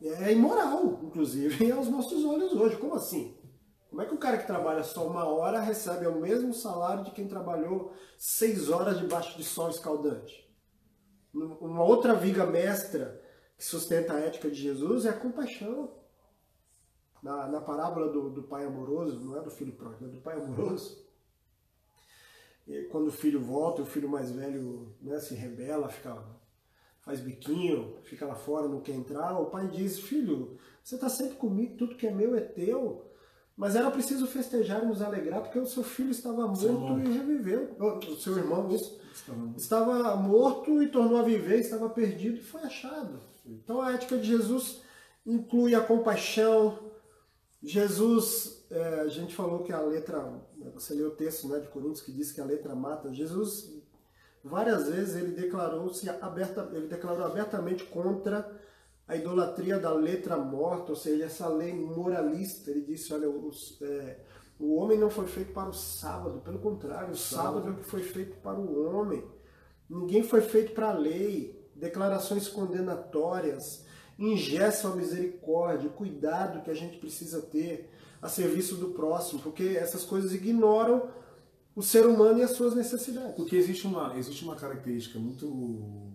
É 0.03 0.33
imoral, 0.33 1.01
inclusive, 1.03 1.71
aos 1.73 1.89
nossos 1.89 2.25
olhos 2.25 2.53
hoje. 2.53 2.77
Como 2.77 2.95
assim? 2.95 3.37
Como 3.89 4.03
é 4.03 4.07
que 4.07 4.15
o 4.15 4.19
cara 4.19 4.39
que 4.39 4.47
trabalha 4.47 4.83
só 4.83 5.07
uma 5.07 5.25
hora 5.25 5.61
recebe 5.61 6.07
o 6.07 6.21
mesmo 6.21 6.53
salário 6.53 7.05
de 7.05 7.13
quem 7.13 7.29
trabalhou 7.29 7.93
seis 8.19 8.69
horas 8.69 8.99
debaixo 8.99 9.39
de 9.39 9.45
sol 9.45 9.71
escaldante? 9.71 10.44
Uma 11.35 11.83
outra 11.83 12.15
viga 12.15 12.47
mestra 12.47 13.21
que 13.57 13.65
sustenta 13.65 14.15
a 14.15 14.21
ética 14.21 14.49
de 14.49 14.57
Jesus 14.57 15.05
é 15.05 15.11
a 15.11 15.19
compaixão. 15.19 15.93
Na, 17.23 17.49
na 17.49 17.61
parábola 17.61 18.13
do, 18.13 18.31
do 18.31 18.43
pai 18.43 18.65
amoroso, 18.65 19.19
não 19.21 19.37
é 19.37 19.41
do 19.41 19.51
filho 19.51 19.73
pródigo, 19.73 20.05
é 20.05 20.09
do 20.09 20.21
pai 20.21 20.37
amoroso. 20.37 21.05
E 22.67 22.83
quando 22.85 23.09
o 23.09 23.13
filho 23.13 23.41
volta, 23.41 23.83
o 23.83 23.87
filho 23.87 24.09
mais 24.09 24.31
velho 24.31 24.95
né, 25.01 25.19
se 25.21 25.35
rebela, 25.35 25.89
fica, 25.89 26.23
faz 27.01 27.21
biquinho, 27.21 27.97
fica 28.03 28.27
lá 28.27 28.35
fora, 28.35 28.69
não 28.69 28.81
quer 28.81 28.93
entrar. 28.93 29.39
O 29.39 29.47
pai 29.47 29.69
diz: 29.69 29.99
Filho, 29.99 30.57
você 30.83 30.95
está 30.95 31.09
sempre 31.09 31.37
comigo, 31.37 31.77
tudo 31.77 31.97
que 31.97 32.07
é 32.07 32.11
meu 32.11 32.35
é 32.35 32.41
teu. 32.41 33.11
Mas 33.57 33.77
era 33.77 33.91
preciso 33.91 34.27
festejar 34.27 34.83
e 34.83 34.87
nos 34.87 35.01
alegrar 35.01 35.41
porque 35.41 35.59
o 35.59 35.67
seu 35.67 35.85
filho 35.85 36.11
estava 36.11 36.47
morto 36.47 36.99
e 37.01 37.13
reviveu. 37.13 37.77
O 37.79 38.17
seu 38.17 38.37
irmão 38.37 38.69
isso, 38.71 39.01
estava 39.57 40.17
morto 40.17 40.83
e 40.83 40.89
tornou 40.89 41.19
a 41.19 41.23
viver, 41.23 41.61
estava 41.61 41.89
perdido 41.89 42.39
e 42.39 42.43
foi 42.43 42.63
achado. 42.63 43.21
Então 43.47 43.81
a 43.81 43.93
ética 43.93 44.17
de 44.17 44.27
Jesus 44.27 44.83
inclui 45.25 45.75
a 45.75 45.81
compaixão. 45.81 46.79
Jesus, 47.63 48.67
é, 48.71 49.01
a 49.01 49.09
gente 49.09 49.35
falou 49.35 49.63
que 49.63 49.73
a 49.73 49.81
letra, 49.81 50.33
você 50.75 50.95
leu 50.95 51.09
o 51.09 51.17
texto 51.17 51.49
né, 51.49 51.61
de 51.61 51.69
Coríntios 51.69 52.03
que 52.03 52.13
diz 52.13 52.33
que 52.33 52.41
a 52.41 52.45
letra 52.45 52.75
mata. 52.75 53.15
Jesus, 53.15 53.71
várias 54.43 54.89
vezes 54.89 55.17
ele 55.17 55.33
declarou-se 55.33 56.09
aberta, 56.09 56.69
ele 56.73 56.89
declarou 56.89 57.25
abertamente 57.25 57.85
contra 57.85 58.51
a 59.07 59.17
idolatria 59.17 59.79
da 59.79 59.93
letra 59.93 60.37
morta, 60.37 60.93
ou 60.93 60.97
seja, 60.97 61.25
essa 61.25 61.49
lei 61.49 61.73
moralista. 61.73 62.71
Ele 62.71 62.83
disse: 62.83 63.13
olha, 63.13 63.29
os, 63.29 63.81
é, 63.81 64.19
o 64.59 64.77
homem 64.77 64.99
não 64.99 65.11
foi 65.11 65.27
feito 65.27 65.53
para 65.53 65.69
o 65.69 65.75
sábado, 65.75 66.41
pelo 66.41 66.59
contrário, 66.59 67.13
o 67.13 67.17
sábado 67.17 67.69
é 67.69 67.71
o 67.73 67.77
que 67.77 67.85
foi 67.85 68.03
feito 68.03 68.37
para 68.37 68.59
o 68.59 68.87
homem. 68.87 69.25
Ninguém 69.89 70.23
foi 70.23 70.41
feito 70.41 70.73
para 70.73 70.91
a 70.91 70.93
lei, 70.93 71.69
declarações 71.75 72.49
condenatórias. 72.49 73.85
ingessam 74.19 74.93
a 74.93 74.97
misericórdia, 74.97 75.89
o 75.89 75.93
cuidado 75.93 76.63
que 76.63 76.71
a 76.71 76.75
gente 76.75 76.99
precisa 76.99 77.43
ter 77.43 77.91
a 78.23 78.29
serviço 78.29 78.77
do 78.77 78.91
próximo, 78.91 79.43
porque 79.43 79.77
essas 79.77 80.05
coisas 80.05 80.33
ignoram 80.33 81.11
o 81.75 81.83
ser 81.83 82.07
humano 82.07 82.39
e 82.39 82.43
as 82.43 82.53
suas 82.53 82.75
necessidades. 82.75 83.35
Porque 83.35 83.57
existe 83.57 83.87
uma, 83.87 84.17
existe 84.17 84.45
uma 84.45 84.55
característica 84.55 85.19
muito 85.19 86.13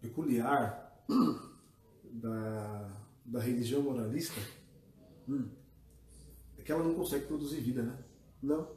peculiar 0.00 1.04
da, 2.10 2.90
da 3.24 3.38
religião 3.38 3.82
moralista, 3.82 4.40
hum, 5.28 5.48
é 6.62 6.64
que 6.64 6.72
ela 6.72 6.84
não 6.84 6.94
consegue 6.94 7.26
produzir 7.26 7.60
vida, 7.60 7.82
né? 7.82 7.98
Não, 8.40 8.68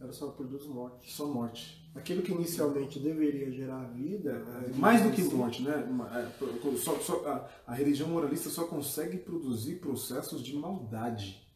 ela 0.00 0.12
só 0.12 0.28
produz 0.28 0.66
morte. 0.66 1.12
Só 1.12 1.26
morte. 1.26 1.90
Aquilo 1.94 2.22
que 2.22 2.32
inicialmente 2.32 2.98
deveria 2.98 3.50
gerar 3.52 3.84
vida. 3.92 4.42
É, 4.64 4.70
é 4.70 4.74
mais 4.74 5.02
do 5.02 5.10
que 5.10 5.22
morte, 5.22 5.62
né? 5.62 5.86
É, 6.12 6.76
só, 6.76 6.98
só, 6.98 7.24
a, 7.26 7.72
a 7.72 7.74
religião 7.74 8.08
moralista 8.08 8.48
só 8.48 8.64
consegue 8.64 9.18
produzir 9.18 9.76
processos 9.76 10.42
de 10.42 10.56
maldade. 10.56 11.46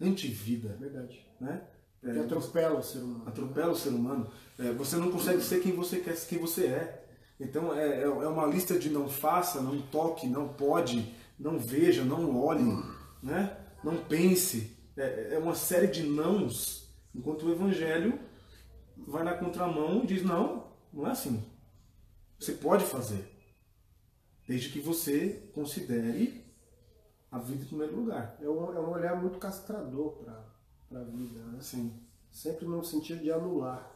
Antivida. 0.00 0.76
Verdade. 0.80 1.26
Né? 1.40 1.62
É, 2.02 2.12
que 2.12 2.18
atropela 2.20 2.78
o 2.78 2.82
ser 2.82 3.00
humano. 3.00 3.24
Atropela 3.26 3.72
o 3.72 3.76
ser 3.76 3.90
humano. 3.90 4.30
É, 4.58 4.72
você 4.72 4.96
não 4.96 5.10
consegue 5.10 5.42
ser 5.42 5.60
quem 5.60 5.72
você 5.72 5.98
quer, 5.98 6.16
quem 6.26 6.38
você 6.38 6.66
é. 6.66 7.06
Então 7.38 7.74
é, 7.74 8.00
é, 8.00 8.02
é 8.02 8.28
uma 8.28 8.46
lista 8.46 8.78
de 8.78 8.90
não 8.90 9.08
faça, 9.08 9.60
não 9.60 9.80
toque, 9.82 10.26
não 10.26 10.48
pode, 10.48 11.14
não 11.38 11.58
veja, 11.58 12.04
não 12.04 12.38
olhe, 12.38 12.64
né? 13.22 13.56
Não 13.82 14.04
pense. 14.04 14.76
É, 14.96 15.34
é 15.34 15.38
uma 15.38 15.54
série 15.54 15.86
de 15.86 16.02
nãos, 16.02 16.88
enquanto 17.14 17.46
o 17.46 17.52
evangelho 17.52 18.18
vai 18.96 19.24
na 19.24 19.34
contramão 19.34 20.02
e 20.02 20.06
diz: 20.06 20.22
não, 20.22 20.72
não 20.92 21.06
é 21.06 21.10
assim. 21.10 21.42
Você 22.38 22.52
pode 22.52 22.84
fazer, 22.84 23.30
desde 24.46 24.70
que 24.70 24.80
você 24.80 25.50
considere 25.54 26.44
a 27.30 27.38
vida 27.38 27.62
em 27.62 27.66
primeiro 27.66 27.96
lugar. 27.96 28.36
É 28.40 28.48
um, 28.48 28.74
é 28.74 28.80
um 28.80 28.90
olhar 28.90 29.20
muito 29.20 29.38
castrador 29.38 30.12
para 30.88 31.00
a 31.00 31.04
vida, 31.04 31.40
né? 31.44 31.58
Sim. 31.60 31.92
Sempre 32.30 32.66
no 32.66 32.82
sentido 32.84 33.22
de 33.22 33.30
anular. 33.30 33.90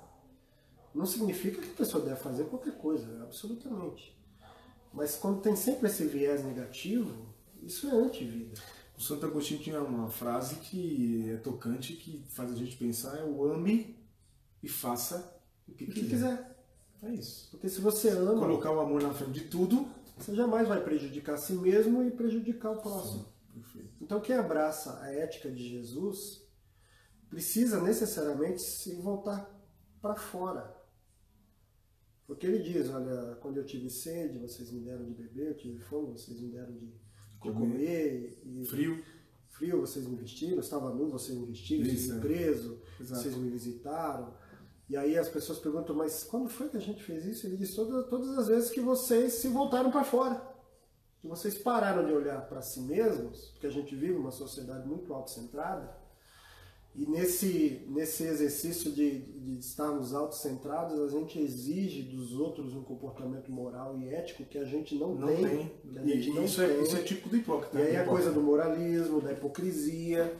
Não 0.94 1.06
significa 1.06 1.60
que 1.60 1.70
a 1.70 1.74
pessoa 1.74 2.04
deve 2.04 2.20
fazer 2.20 2.44
qualquer 2.44 2.76
coisa, 2.76 3.22
absolutamente. 3.22 4.16
Mas 4.92 5.16
quando 5.16 5.40
tem 5.40 5.56
sempre 5.56 5.88
esse 5.88 6.06
viés 6.06 6.44
negativo, 6.44 7.26
isso 7.62 7.88
é 7.88 7.92
anti-vida. 7.92 8.60
O 8.96 9.00
Santo 9.00 9.26
Agostinho 9.26 9.60
tinha 9.60 9.82
uma 9.82 10.08
frase 10.08 10.56
que 10.56 11.30
é 11.30 11.36
tocante, 11.38 11.94
que 11.94 12.24
faz 12.28 12.52
a 12.52 12.54
gente 12.54 12.76
pensar, 12.76 13.16
é 13.18 13.24
o 13.24 13.44
ame 13.44 13.96
e 14.62 14.68
faça 14.68 15.36
o 15.68 15.72
que, 15.72 15.86
que 15.86 16.08
quiser. 16.08 16.56
É 17.02 17.12
isso. 17.12 17.50
Porque 17.50 17.68
se 17.68 17.80
você 17.80 18.10
ama... 18.10 18.38
Colocar 18.38 18.70
o 18.70 18.80
amor 18.80 19.02
na 19.02 19.12
frente 19.12 19.32
de 19.32 19.48
tudo... 19.48 19.86
Você 20.16 20.32
jamais 20.32 20.68
vai 20.68 20.80
prejudicar 20.80 21.34
a 21.34 21.36
si 21.36 21.54
mesmo 21.54 22.04
e 22.04 22.10
prejudicar 22.12 22.70
o 22.70 22.80
próximo. 22.80 23.26
Sim, 23.72 23.88
então 24.00 24.20
quem 24.20 24.36
abraça 24.36 25.00
a 25.00 25.12
ética 25.12 25.50
de 25.50 25.68
Jesus 25.68 26.46
precisa 27.28 27.82
necessariamente 27.82 28.62
se 28.62 28.94
voltar 28.94 29.50
para 30.00 30.14
fora. 30.14 30.72
Porque 32.28 32.46
ele 32.46 32.60
diz, 32.60 32.88
olha, 32.90 33.34
quando 33.40 33.56
eu 33.56 33.66
tive 33.66 33.90
sede, 33.90 34.38
vocês 34.38 34.70
me 34.70 34.80
deram 34.82 35.04
de 35.04 35.14
beber, 35.14 35.48
eu 35.48 35.56
tive 35.56 35.80
fome, 35.80 36.12
vocês 36.12 36.40
me 36.40 36.52
deram 36.52 36.72
de, 36.72 36.86
de 36.86 37.03
comer, 37.52 38.38
comer 38.42 38.42
e 38.44 38.64
frio. 38.66 39.04
Frio, 39.50 39.80
vocês 39.80 40.06
me 40.06 40.16
vestiram, 40.16 40.58
estava 40.58 40.92
nu, 40.92 41.08
vocês 41.08 41.38
me 41.38 41.46
vestiram, 41.46 41.86
Isso, 41.86 42.08
vocês 42.08 42.14
me 42.14 42.20
preso, 42.20 42.80
Exato. 43.00 43.22
vocês 43.22 43.36
me 43.36 43.48
visitaram. 43.48 44.34
E 44.88 44.96
aí 44.96 45.16
as 45.16 45.28
pessoas 45.28 45.58
perguntam, 45.60 45.94
mas 45.94 46.24
quando 46.24 46.48
foi 46.48 46.68
que 46.68 46.76
a 46.76 46.80
gente 46.80 47.02
fez 47.02 47.24
isso? 47.24 47.46
Ele 47.46 47.56
diz, 47.56 47.74
todas, 47.74 48.08
todas 48.08 48.36
as 48.36 48.48
vezes 48.48 48.70
que 48.70 48.80
vocês 48.80 49.34
se 49.34 49.48
voltaram 49.48 49.90
para 49.90 50.04
fora. 50.04 50.42
Que 51.20 51.28
vocês 51.28 51.56
pararam 51.56 52.04
de 52.04 52.12
olhar 52.12 52.46
para 52.48 52.60
si 52.60 52.80
mesmos, 52.80 53.50
porque 53.52 53.66
a 53.66 53.70
gente 53.70 53.94
vive 53.94 54.14
uma 54.14 54.32
sociedade 54.32 54.86
muito 54.86 55.14
autocentrada, 55.14 55.96
e 56.96 57.06
nesse, 57.06 57.82
nesse 57.88 58.22
exercício 58.22 58.92
de, 58.92 59.18
de 59.18 59.58
estarmos 59.58 60.14
autocentrados, 60.14 61.00
a 61.00 61.08
gente 61.08 61.40
exige 61.40 62.02
dos 62.02 62.32
outros 62.32 62.72
um 62.72 62.84
comportamento 62.84 63.50
moral 63.50 63.98
e 63.98 64.08
ético 64.14 64.44
que 64.44 64.56
a 64.56 64.64
gente 64.64 64.94
não, 64.94 65.12
não 65.12 65.26
tem. 65.26 65.44
tem. 65.44 65.72
E, 65.84 66.30
não 66.30 66.44
isso, 66.44 66.62
é, 66.62 66.68
tem. 66.68 66.76
É, 66.76 66.82
isso 66.82 66.96
é 66.96 67.02
tipo 67.02 67.28
do 67.28 67.36
hipócrita. 67.36 67.80
E 67.80 67.88
aí 67.88 67.96
a 67.96 68.04
coisa 68.06 68.30
do 68.30 68.40
moralismo, 68.40 69.20
da 69.20 69.32
hipocrisia. 69.32 70.36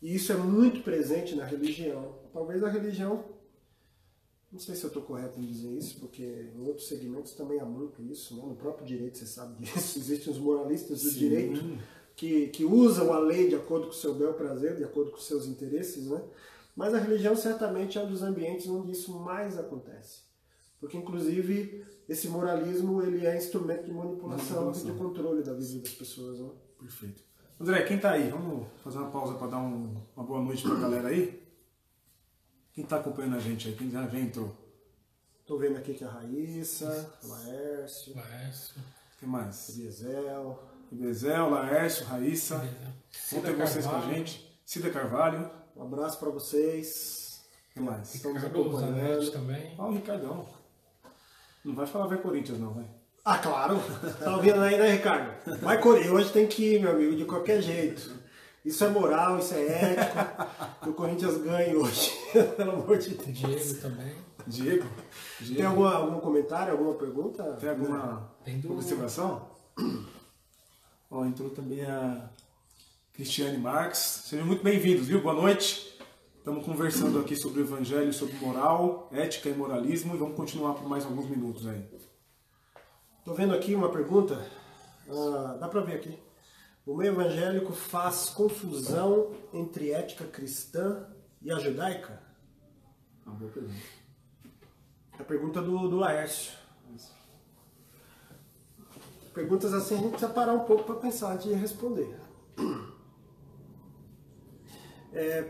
E 0.00 0.14
isso 0.14 0.32
é 0.32 0.36
muito 0.36 0.82
presente 0.82 1.34
na 1.34 1.44
religião. 1.44 2.16
Talvez 2.32 2.62
a 2.62 2.68
religião, 2.68 3.24
não 4.52 4.60
sei 4.60 4.76
se 4.76 4.84
eu 4.84 4.88
estou 4.88 5.02
correto 5.02 5.40
em 5.40 5.44
dizer 5.44 5.76
isso, 5.76 5.98
porque 5.98 6.48
em 6.54 6.64
outros 6.64 6.86
segmentos 6.86 7.32
também 7.34 7.58
há 7.58 7.64
muito 7.64 8.00
isso. 8.04 8.36
Né? 8.36 8.44
No 8.46 8.54
próprio 8.54 8.86
direito 8.86 9.18
você 9.18 9.26
sabe 9.26 9.60
disso. 9.64 9.98
Existem 9.98 10.32
os 10.32 10.38
moralistas 10.38 11.02
do 11.02 11.10
Sim. 11.10 11.18
direito 11.18 11.60
que, 12.16 12.48
que 12.48 12.64
usam 12.64 13.12
a 13.12 13.18
lei 13.18 13.48
de 13.48 13.54
acordo 13.54 13.86
com 13.86 13.92
o 13.92 13.96
seu 13.96 14.14
bel 14.14 14.34
prazer, 14.34 14.76
de 14.76 14.84
acordo 14.84 15.10
com 15.10 15.16
os 15.16 15.26
seus 15.26 15.46
interesses, 15.46 16.06
né? 16.06 16.22
Mas 16.74 16.94
a 16.94 16.98
religião 16.98 17.36
certamente 17.36 17.98
é 17.98 18.02
um 18.02 18.08
dos 18.08 18.22
ambientes 18.22 18.66
onde 18.66 18.92
isso 18.92 19.12
mais 19.20 19.58
acontece. 19.58 20.20
Porque, 20.80 20.96
inclusive, 20.96 21.84
esse 22.08 22.28
moralismo 22.28 23.02
ele 23.02 23.26
é 23.26 23.36
instrumento 23.36 23.84
de 23.84 23.92
manipulação, 23.92 24.64
manipulação. 24.64 24.88
e 24.88 24.92
de 24.92 24.98
controle 24.98 25.42
da 25.42 25.52
vida 25.52 25.80
das 25.80 25.92
pessoas. 25.92 26.40
Né? 26.40 26.50
Perfeito. 26.78 27.22
André, 27.60 27.82
quem 27.84 27.96
está 27.96 28.12
aí? 28.12 28.28
Vamos 28.28 28.66
fazer 28.82 28.98
uma 28.98 29.10
pausa 29.10 29.34
para 29.34 29.46
dar 29.46 29.58
um, 29.58 29.96
uma 30.16 30.24
boa 30.24 30.42
noite 30.42 30.62
para 30.62 30.74
a 30.74 30.80
galera 30.80 31.08
aí? 31.08 31.40
Quem 32.72 32.82
está 32.82 32.96
acompanhando 32.96 33.36
a 33.36 33.38
gente 33.38 33.68
aí? 33.68 33.76
Quem 33.76 33.90
já, 33.90 34.02
entrou? 34.18 34.56
Estou 35.40 35.58
vendo 35.58 35.76
aqui 35.76 35.94
que 35.94 36.02
é 36.02 36.06
a 36.06 36.10
Raíssa, 36.10 37.14
Laércio. 37.22 38.16
Laércio. 38.16 38.82
Quem 39.20 39.28
mais? 39.28 39.68
Eliezel. 39.68 40.71
Bezel, 40.92 41.48
Laércio, 41.48 42.04
Raíssa. 42.04 42.62
Vão 43.30 43.40
ter 43.40 43.54
vocês 43.54 43.86
com 43.86 43.96
a 43.96 44.00
gente. 44.00 44.60
Cida 44.64 44.90
Carvalho. 44.90 45.50
Um 45.74 45.82
abraço 45.82 46.18
para 46.18 46.28
vocês. 46.30 47.40
O 47.70 47.74
que 47.74 47.80
mais? 47.80 48.14
Estamos 48.14 48.44
acompanhando. 48.44 49.30
também. 49.30 49.74
Ó, 49.78 49.88
o 49.88 49.92
Ricardão. 49.92 50.46
Não 51.64 51.74
vai 51.74 51.86
falar 51.86 52.06
vai 52.06 52.18
Corinthians, 52.18 52.58
não, 52.58 52.74
vai. 52.74 52.84
Ah, 53.24 53.38
claro. 53.38 53.80
Tá 54.22 54.36
ouvindo 54.36 54.60
aí, 54.60 54.76
né, 54.76 54.92
Ricardo? 54.92 55.60
Vai 55.60 55.80
Corinthians. 55.80 56.12
Hoje 56.12 56.32
tem 56.32 56.46
que 56.46 56.74
ir, 56.74 56.80
meu 56.80 56.90
amigo, 56.90 57.16
de 57.16 57.24
qualquer 57.24 57.62
jeito. 57.62 58.20
Isso 58.64 58.84
é 58.84 58.88
moral, 58.88 59.38
isso 59.38 59.54
é 59.54 59.92
ético. 59.92 60.18
que 60.82 60.88
o 60.90 60.94
Corinthians 60.94 61.38
ganhe 61.38 61.74
hoje. 61.74 62.12
Pelo 62.56 62.72
amor 62.72 62.98
de 62.98 63.14
Deus. 63.14 63.38
Diego 63.38 63.80
também. 63.80 64.14
Diego? 64.46 64.86
Diego. 65.40 65.56
Tem 65.56 65.64
alguma, 65.66 65.94
algum 65.94 66.20
comentário, 66.20 66.72
alguma 66.72 66.94
pergunta? 66.94 67.42
Tem 67.58 67.70
alguma 67.70 68.30
Tem 68.44 68.60
do... 68.60 68.74
observação? 68.74 69.50
Ó, 71.14 71.26
entrou 71.26 71.50
também 71.50 71.84
a 71.84 72.26
Cristiane 73.12 73.58
Marques. 73.58 73.98
Sejam 73.98 74.46
muito 74.46 74.64
bem-vindos, 74.64 75.08
viu? 75.08 75.20
Boa 75.20 75.34
noite. 75.34 76.00
Estamos 76.38 76.64
conversando 76.64 77.18
aqui 77.18 77.36
sobre 77.36 77.60
o 77.60 77.64
Evangelho, 77.64 78.10
sobre 78.14 78.34
moral, 78.36 79.10
ética 79.12 79.50
e 79.50 79.54
moralismo 79.54 80.14
e 80.14 80.18
vamos 80.18 80.34
continuar 80.34 80.72
por 80.72 80.88
mais 80.88 81.04
alguns 81.04 81.28
minutos 81.28 81.66
aí. 81.66 81.86
Estou 83.18 83.34
vendo 83.34 83.54
aqui 83.54 83.74
uma 83.74 83.90
pergunta. 83.90 84.42
Ah, 85.06 85.58
dá 85.60 85.68
para 85.68 85.82
ver 85.82 85.96
aqui. 85.96 86.18
O 86.86 86.96
meio 86.96 87.12
evangélico 87.12 87.74
faz 87.74 88.30
confusão 88.30 89.34
entre 89.52 89.90
ética 89.90 90.24
cristã 90.24 91.06
e 91.42 91.52
a 91.52 91.58
judaica? 91.58 92.22
Uma 93.26 93.34
boa 93.34 93.50
pergunta. 93.50 93.82
É 95.18 95.20
a 95.20 95.24
pergunta 95.26 95.60
do, 95.60 95.88
do 95.88 95.96
Laércio 95.96 96.61
perguntas 99.32 99.72
assim 99.72 99.94
a 99.94 99.98
gente 99.98 100.10
precisa 100.10 100.32
parar 100.32 100.52
um 100.52 100.64
pouco 100.64 100.84
para 100.84 100.96
pensar 100.96 101.32
antes 101.32 101.46
de 101.46 101.54
responder. 101.54 102.18
É, 105.14 105.42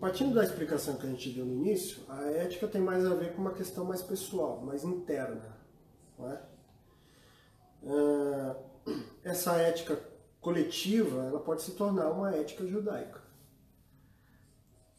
partindo 0.00 0.34
da 0.34 0.42
explicação 0.42 0.96
que 0.96 1.06
a 1.06 1.10
gente 1.10 1.28
deu 1.28 1.44
no 1.44 1.52
início, 1.52 2.02
a 2.08 2.22
ética 2.30 2.66
tem 2.66 2.80
mais 2.80 3.04
a 3.04 3.14
ver 3.14 3.34
com 3.34 3.42
uma 3.42 3.52
questão 3.52 3.84
mais 3.84 4.00
pessoal, 4.00 4.62
mais 4.62 4.82
interna. 4.82 5.58
Não 6.18 6.30
é? 6.30 6.42
é 7.82 8.56
essa 9.28 9.56
ética 9.56 10.02
coletiva 10.40 11.24
ela 11.24 11.40
pode 11.40 11.60
se 11.60 11.72
tornar 11.72 12.10
uma 12.10 12.34
ética 12.34 12.66
judaica. 12.66 13.20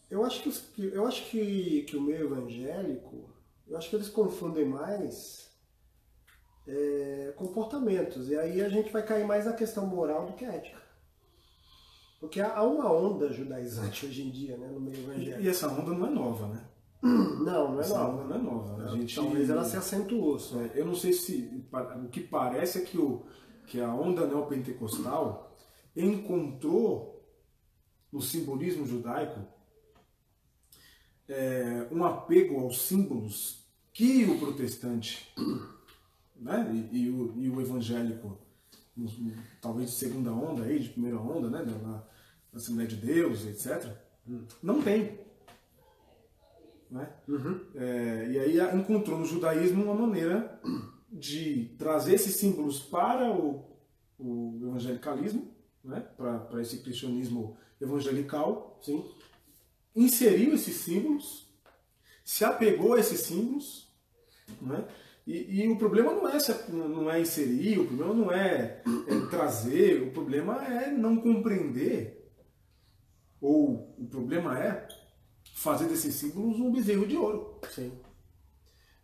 Eu 0.10 0.24
acho 0.24 0.44
que, 0.44 0.84
eu 0.94 1.08
acho 1.08 1.30
que, 1.30 1.84
que 1.84 1.98
o 1.98 2.02
meio 2.02 2.26
evangélico, 2.26 3.30
eu 3.68 3.78
acho 3.78 3.90
que 3.90 3.96
eles 3.96 4.10
confundem 4.10 4.66
mais 4.66 5.51
é, 6.68 7.34
comportamentos. 7.36 8.30
E 8.30 8.38
aí 8.38 8.62
a 8.62 8.70
gente 8.70 8.92
vai 8.92 9.04
cair 9.04 9.26
mais 9.26 9.46
na 9.46 9.54
questão 9.54 9.86
moral 9.86 10.28
do 10.28 10.34
que 10.34 10.46
ética. 10.46 10.82
Porque 12.20 12.40
há 12.40 12.64
uma 12.64 12.92
onda 12.92 13.32
judaizante 13.32 14.06
hoje 14.08 14.22
em 14.22 14.30
dia, 14.30 14.58
né, 14.58 14.68
no 14.68 14.80
meio 14.80 14.98
evangélico. 14.98 15.42
E 15.42 15.48
essa 15.48 15.68
onda 15.68 15.92
não 15.92 16.08
é 16.08 16.10
nova, 16.10 16.48
né? 16.48 16.68
Não, 17.02 17.72
não 17.72 17.78
é 17.80 17.82
essa 17.82 17.98
nova. 17.98 18.24
Onda 18.24 18.24
não 18.26 18.36
é 18.36 18.40
nova. 18.44 18.88
Gente, 18.90 19.16
Talvez 19.16 19.50
ela 19.50 19.64
se 19.64 19.76
acentuou. 19.76 20.38
Só. 20.38 20.62
É, 20.62 20.72
eu 20.76 20.86
não 20.86 20.94
sei 20.94 21.12
se. 21.12 21.66
O 22.06 22.10
que 22.10 22.22
parece 22.22 22.78
é 22.78 22.82
que, 22.82 22.96
o, 22.96 23.26
que 23.66 23.82
a 23.82 23.92
onda 23.92 24.28
neopentecostal 24.28 25.58
encontrou 25.96 27.26
no 28.12 28.22
simbolismo 28.22 28.86
judaico 28.86 29.40
é, 31.28 31.88
um 31.92 32.04
apego 32.04 32.60
aos 32.60 32.82
símbolos 32.82 33.66
que 33.94 34.26
o 34.26 34.38
protestante 34.38 35.34
né? 36.42 36.90
e, 36.92 37.04
e, 37.04 37.10
o, 37.10 37.34
e 37.38 37.50
o 37.50 37.62
evangélico 37.62 38.38
talvez 39.62 39.92
de 39.92 39.96
segunda 39.96 40.32
onda 40.32 40.64
aí, 40.64 40.80
de 40.80 40.90
primeira 40.90 41.18
onda, 41.18 41.50
né? 41.50 41.64
Da, 41.64 41.74
da 41.78 42.08
Assembleia 42.54 42.90
de 42.90 42.98
Deus, 42.98 43.46
etc. 43.46 43.90
Hum. 44.28 44.46
Não 44.62 44.82
tem. 44.82 45.20
Né? 46.90 47.10
Uhum. 47.28 47.62
É, 47.76 48.28
e 48.30 48.40
aí 48.40 48.76
encontrou 48.76 49.18
no 49.18 49.26
judaísmo 49.26 49.84
uma 49.84 49.96
maneira 49.96 50.60
de 51.10 51.74
trazer 51.78 52.16
esses 52.16 52.36
símbolos 52.36 52.80
para 52.80 53.32
o, 53.32 53.66
o 54.20 54.60
evangelicalismo, 54.62 55.54
né? 55.84 56.02
para 56.18 56.62
esse 56.62 56.80
cristianismo 56.80 57.58
evangelical, 57.80 58.78
sim. 58.84 59.04
inseriu 59.96 60.54
esses 60.54 60.76
símbolos, 60.76 61.50
se 62.26 62.44
apegou 62.44 62.94
a 62.94 63.00
esses 63.00 63.22
símbolos, 63.22 63.90
né? 64.62 64.86
E, 65.32 65.62
e, 65.62 65.70
o 65.70 65.78
problema 65.78 66.14
não 66.14 66.28
é, 66.28 66.38
não 66.68 67.10
é 67.10 67.22
inserir, 67.22 67.80
o 67.80 67.88
problema 67.88 68.14
não 68.14 68.32
é, 68.34 68.84
é, 69.08 69.30
trazer, 69.30 70.02
o 70.04 70.12
problema 70.12 70.62
é 70.68 70.92
não 70.92 71.16
compreender. 71.22 72.30
Ou 73.40 73.96
o 73.98 74.08
problema 74.10 74.60
é 74.62 74.86
fazer 75.56 75.88
desses 75.88 76.16
símbolos 76.16 76.60
um 76.60 76.70
bezerro 76.70 77.08
de 77.08 77.16
ouro. 77.16 77.62
Sim. 77.70 77.98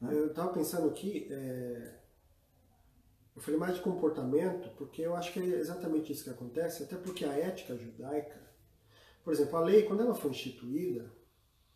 Né? 0.01 0.13
Eu 0.13 0.27
estava 0.27 0.51
pensando 0.51 0.89
aqui, 0.89 1.29
é... 1.31 1.95
eu 3.33 3.41
falei 3.41 3.57
mais 3.57 3.75
de 3.75 3.81
comportamento, 3.81 4.69
porque 4.75 5.03
eu 5.03 5.15
acho 5.15 5.31
que 5.31 5.39
é 5.39 5.45
exatamente 5.45 6.11
isso 6.11 6.25
que 6.25 6.29
acontece, 6.29 6.83
até 6.83 6.97
porque 6.97 7.23
a 7.23 7.31
ética 7.37 7.77
judaica, 7.77 8.37
por 9.23 9.31
exemplo, 9.31 9.55
a 9.55 9.61
lei, 9.61 9.83
quando 9.83 10.01
ela 10.01 10.13
foi 10.13 10.31
instituída, 10.31 11.03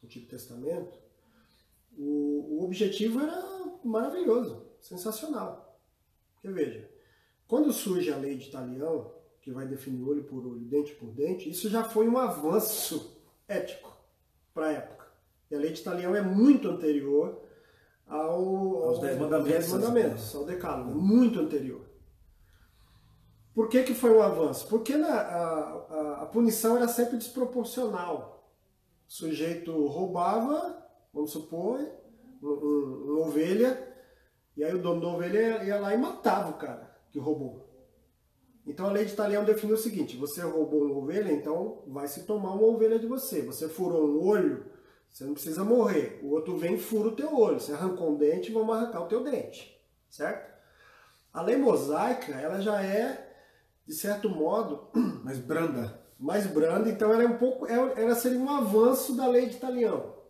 no 0.01 0.07
Antigo 0.07 0.27
Testamento, 0.27 0.99
o, 1.97 2.57
o 2.57 2.65
objetivo 2.65 3.21
era 3.21 3.60
maravilhoso, 3.83 4.65
sensacional. 4.79 5.79
Porque 6.33 6.49
veja, 6.49 6.89
quando 7.47 7.71
surge 7.71 8.11
a 8.11 8.17
lei 8.17 8.37
de 8.37 8.47
Italião, 8.47 9.13
que 9.41 9.51
vai 9.51 9.67
definir 9.67 10.03
olho 10.03 10.23
por 10.23 10.45
olho, 10.45 10.65
dente 10.65 10.93
por 10.95 11.11
dente, 11.11 11.49
isso 11.49 11.69
já 11.69 11.83
foi 11.83 12.07
um 12.07 12.17
avanço 12.17 13.21
ético 13.47 13.91
para 14.53 14.67
a 14.67 14.71
época. 14.71 15.07
E 15.49 15.55
a 15.55 15.59
lei 15.59 15.71
de 15.71 15.81
Italião 15.81 16.15
é 16.15 16.21
muito 16.21 16.69
anterior 16.69 17.41
ao, 18.07 18.83
aos 18.83 18.99
Dez 18.99 19.17
Mandamentos, 19.17 19.51
dez 19.51 19.71
mandamentos 19.71 20.35
ao 20.35 20.45
Decálogo, 20.45 20.99
muito 20.99 21.39
anterior. 21.39 21.91
Por 23.53 23.67
que, 23.67 23.83
que 23.83 23.93
foi 23.93 24.15
um 24.15 24.21
avanço? 24.21 24.67
Porque 24.67 24.95
na, 24.95 25.09
a, 25.09 25.73
a, 25.73 26.21
a 26.21 26.25
punição 26.25 26.77
era 26.77 26.87
sempre 26.87 27.17
desproporcional. 27.17 28.49
O 29.07 29.11
sujeito 29.11 29.85
roubava, 29.87 30.87
vamos 31.13 31.31
supor, 31.31 31.79
ovelha, 33.21 33.91
e 34.55 34.63
aí 34.63 34.73
o 34.73 34.81
dono 34.81 35.01
da 35.01 35.07
ovelha 35.07 35.63
ia 35.63 35.79
lá 35.79 35.93
e 35.93 35.97
matava 35.97 36.49
o 36.49 36.57
cara 36.57 36.95
que 37.11 37.19
roubou. 37.19 37.69
Então 38.65 38.85
a 38.85 38.91
lei 38.91 39.05
de 39.05 39.13
Italião 39.13 39.43
definiu 39.43 39.75
o 39.75 39.79
seguinte: 39.79 40.17
você 40.17 40.41
roubou 40.41 40.85
uma 40.85 40.97
ovelha, 40.97 41.31
então 41.31 41.83
vai 41.87 42.07
se 42.07 42.23
tomar 42.23 42.53
uma 42.53 42.67
ovelha 42.67 42.99
de 42.99 43.07
você. 43.07 43.41
Você 43.41 43.67
furou 43.67 44.07
um 44.07 44.25
olho, 44.25 44.65
você 45.09 45.23
não 45.23 45.33
precisa 45.33 45.63
morrer. 45.63 46.19
O 46.23 46.29
outro 46.31 46.57
vem 46.57 46.75
e 46.75 46.79
fura 46.79 47.09
o 47.09 47.15
teu 47.15 47.35
olho. 47.37 47.59
Você 47.59 47.73
arrancou 47.73 48.11
um 48.11 48.17
dente, 48.17 48.51
vamos 48.51 48.75
arrancar 48.75 49.01
o 49.01 49.07
teu 49.07 49.23
dente. 49.23 49.79
Certo? 50.09 50.51
A 51.33 51.41
lei 51.41 51.57
mosaica, 51.57 52.33
ela 52.33 52.61
já 52.61 52.83
é, 52.83 53.35
de 53.85 53.95
certo 53.95 54.29
modo. 54.29 54.89
Mais 55.23 55.39
branda. 55.39 55.99
Mais 56.19 56.45
branda, 56.45 56.87
então 56.87 57.11
ela 57.11 57.23
é 57.23 57.27
um 57.27 57.37
pouco. 57.37 57.65
Ela 57.65 58.13
seria 58.13 58.37
um 58.37 58.49
avanço 58.49 59.15
da 59.15 59.27
lei 59.27 59.47
de 59.47 59.55
Italião. 59.55 60.21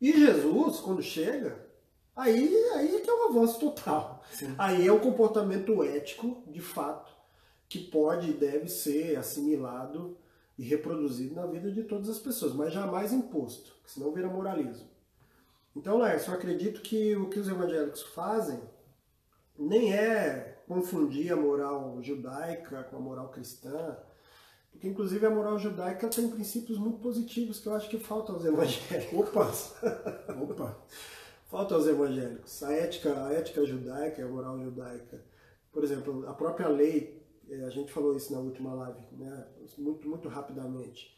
E 0.00 0.12
Jesus, 0.12 0.80
quando 0.80 1.00
chega, 1.00 1.64
aí, 2.16 2.54
aí 2.74 2.96
é 2.96 3.00
que 3.00 3.10
é 3.10 3.14
um 3.14 3.30
avanço 3.30 3.58
total. 3.58 4.22
Sim. 4.32 4.54
Aí 4.58 4.86
é 4.86 4.92
um 4.92 4.98
comportamento 4.98 5.82
ético, 5.82 6.42
de 6.46 6.60
fato, 6.60 7.12
que 7.68 7.78
pode 7.78 8.30
e 8.30 8.34
deve 8.34 8.68
ser 8.68 9.16
assimilado 9.16 10.16
e 10.58 10.62
reproduzido 10.62 11.34
na 11.34 11.46
vida 11.46 11.70
de 11.70 11.82
todas 11.84 12.08
as 12.08 12.18
pessoas, 12.18 12.52
mas 12.52 12.72
jamais 12.72 13.12
imposto, 13.12 13.74
senão 13.86 14.12
vira 14.12 14.28
moralismo. 14.28 14.88
Então, 15.74 15.98
Lércio, 15.98 16.30
eu 16.30 16.34
acredito 16.34 16.82
que 16.82 17.16
o 17.16 17.30
que 17.30 17.40
os 17.40 17.48
evangélicos 17.48 18.02
fazem 18.02 18.60
nem 19.58 19.94
é 19.94 20.62
confundir 20.68 21.32
a 21.32 21.36
moral 21.36 21.98
judaica 22.02 22.84
com 22.84 22.96
a 22.96 23.00
moral 23.00 23.28
cristã, 23.30 23.96
porque, 24.70 24.88
inclusive, 24.88 25.24
a 25.26 25.30
moral 25.30 25.58
judaica 25.58 26.08
tem 26.08 26.28
princípios 26.28 26.78
muito 26.78 26.98
positivos 26.98 27.60
que 27.60 27.66
eu 27.68 27.74
acho 27.74 27.88
que 27.88 27.98
faltam 27.98 28.34
aos 28.34 28.44
evangélicos. 28.44 29.18
Opa! 29.18 29.52
Opa! 30.40 30.76
Falta 31.52 31.74
aos 31.74 31.86
evangélicos. 31.86 32.62
A 32.62 32.72
ética, 32.72 33.26
a 33.26 33.32
ética 33.34 33.62
judaica, 33.66 34.24
a 34.24 34.26
moral 34.26 34.58
judaica. 34.58 35.22
Por 35.70 35.84
exemplo, 35.84 36.26
a 36.26 36.32
própria 36.32 36.66
lei, 36.66 37.22
é, 37.46 37.66
a 37.66 37.68
gente 37.68 37.92
falou 37.92 38.16
isso 38.16 38.32
na 38.32 38.38
última 38.38 38.72
live, 38.72 39.06
né? 39.12 39.48
muito, 39.76 40.08
muito 40.08 40.30
rapidamente. 40.30 41.14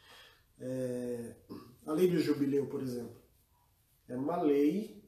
É, 0.58 1.36
a 1.86 1.92
lei 1.92 2.10
do 2.10 2.18
jubileu, 2.18 2.66
por 2.66 2.82
exemplo, 2.82 3.14
é 4.08 4.16
uma 4.16 4.42
lei, 4.42 5.04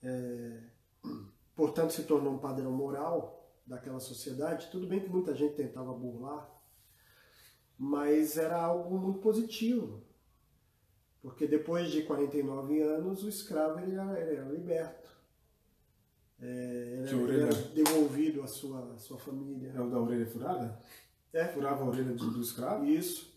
é, 0.00 0.60
portanto 1.56 1.92
se 1.92 2.04
tornou 2.04 2.34
um 2.34 2.38
padrão 2.38 2.70
moral 2.70 3.52
daquela 3.66 3.98
sociedade. 3.98 4.70
Tudo 4.70 4.86
bem 4.86 5.00
que 5.00 5.08
muita 5.08 5.34
gente 5.34 5.56
tentava 5.56 5.92
burlar, 5.92 6.48
mas 7.76 8.38
era 8.38 8.62
algo 8.62 8.96
muito 8.96 9.18
positivo, 9.18 10.03
porque 11.24 11.46
depois 11.46 11.90
de 11.90 12.02
49 12.02 12.82
anos 12.82 13.24
o 13.24 13.28
escravo 13.30 13.80
ele 13.80 13.94
era, 13.94 14.20
ele 14.20 14.36
era 14.36 14.48
liberto. 14.50 15.08
É, 16.38 17.06
ele, 17.08 17.22
ele 17.22 17.40
era 17.40 17.54
devolvido 17.54 18.42
à 18.42 18.46
sua, 18.46 18.92
à 18.92 18.98
sua 18.98 19.18
família. 19.18 19.72
É 19.74 19.80
o 19.80 19.88
da 19.88 19.98
orelha 19.98 20.26
furada? 20.26 20.78
É. 21.32 21.46
Furava 21.46 21.82
a 21.82 21.86
orelha 21.86 22.12
do, 22.12 22.30
do 22.30 22.42
escravo? 22.42 22.84
Isso. 22.84 23.32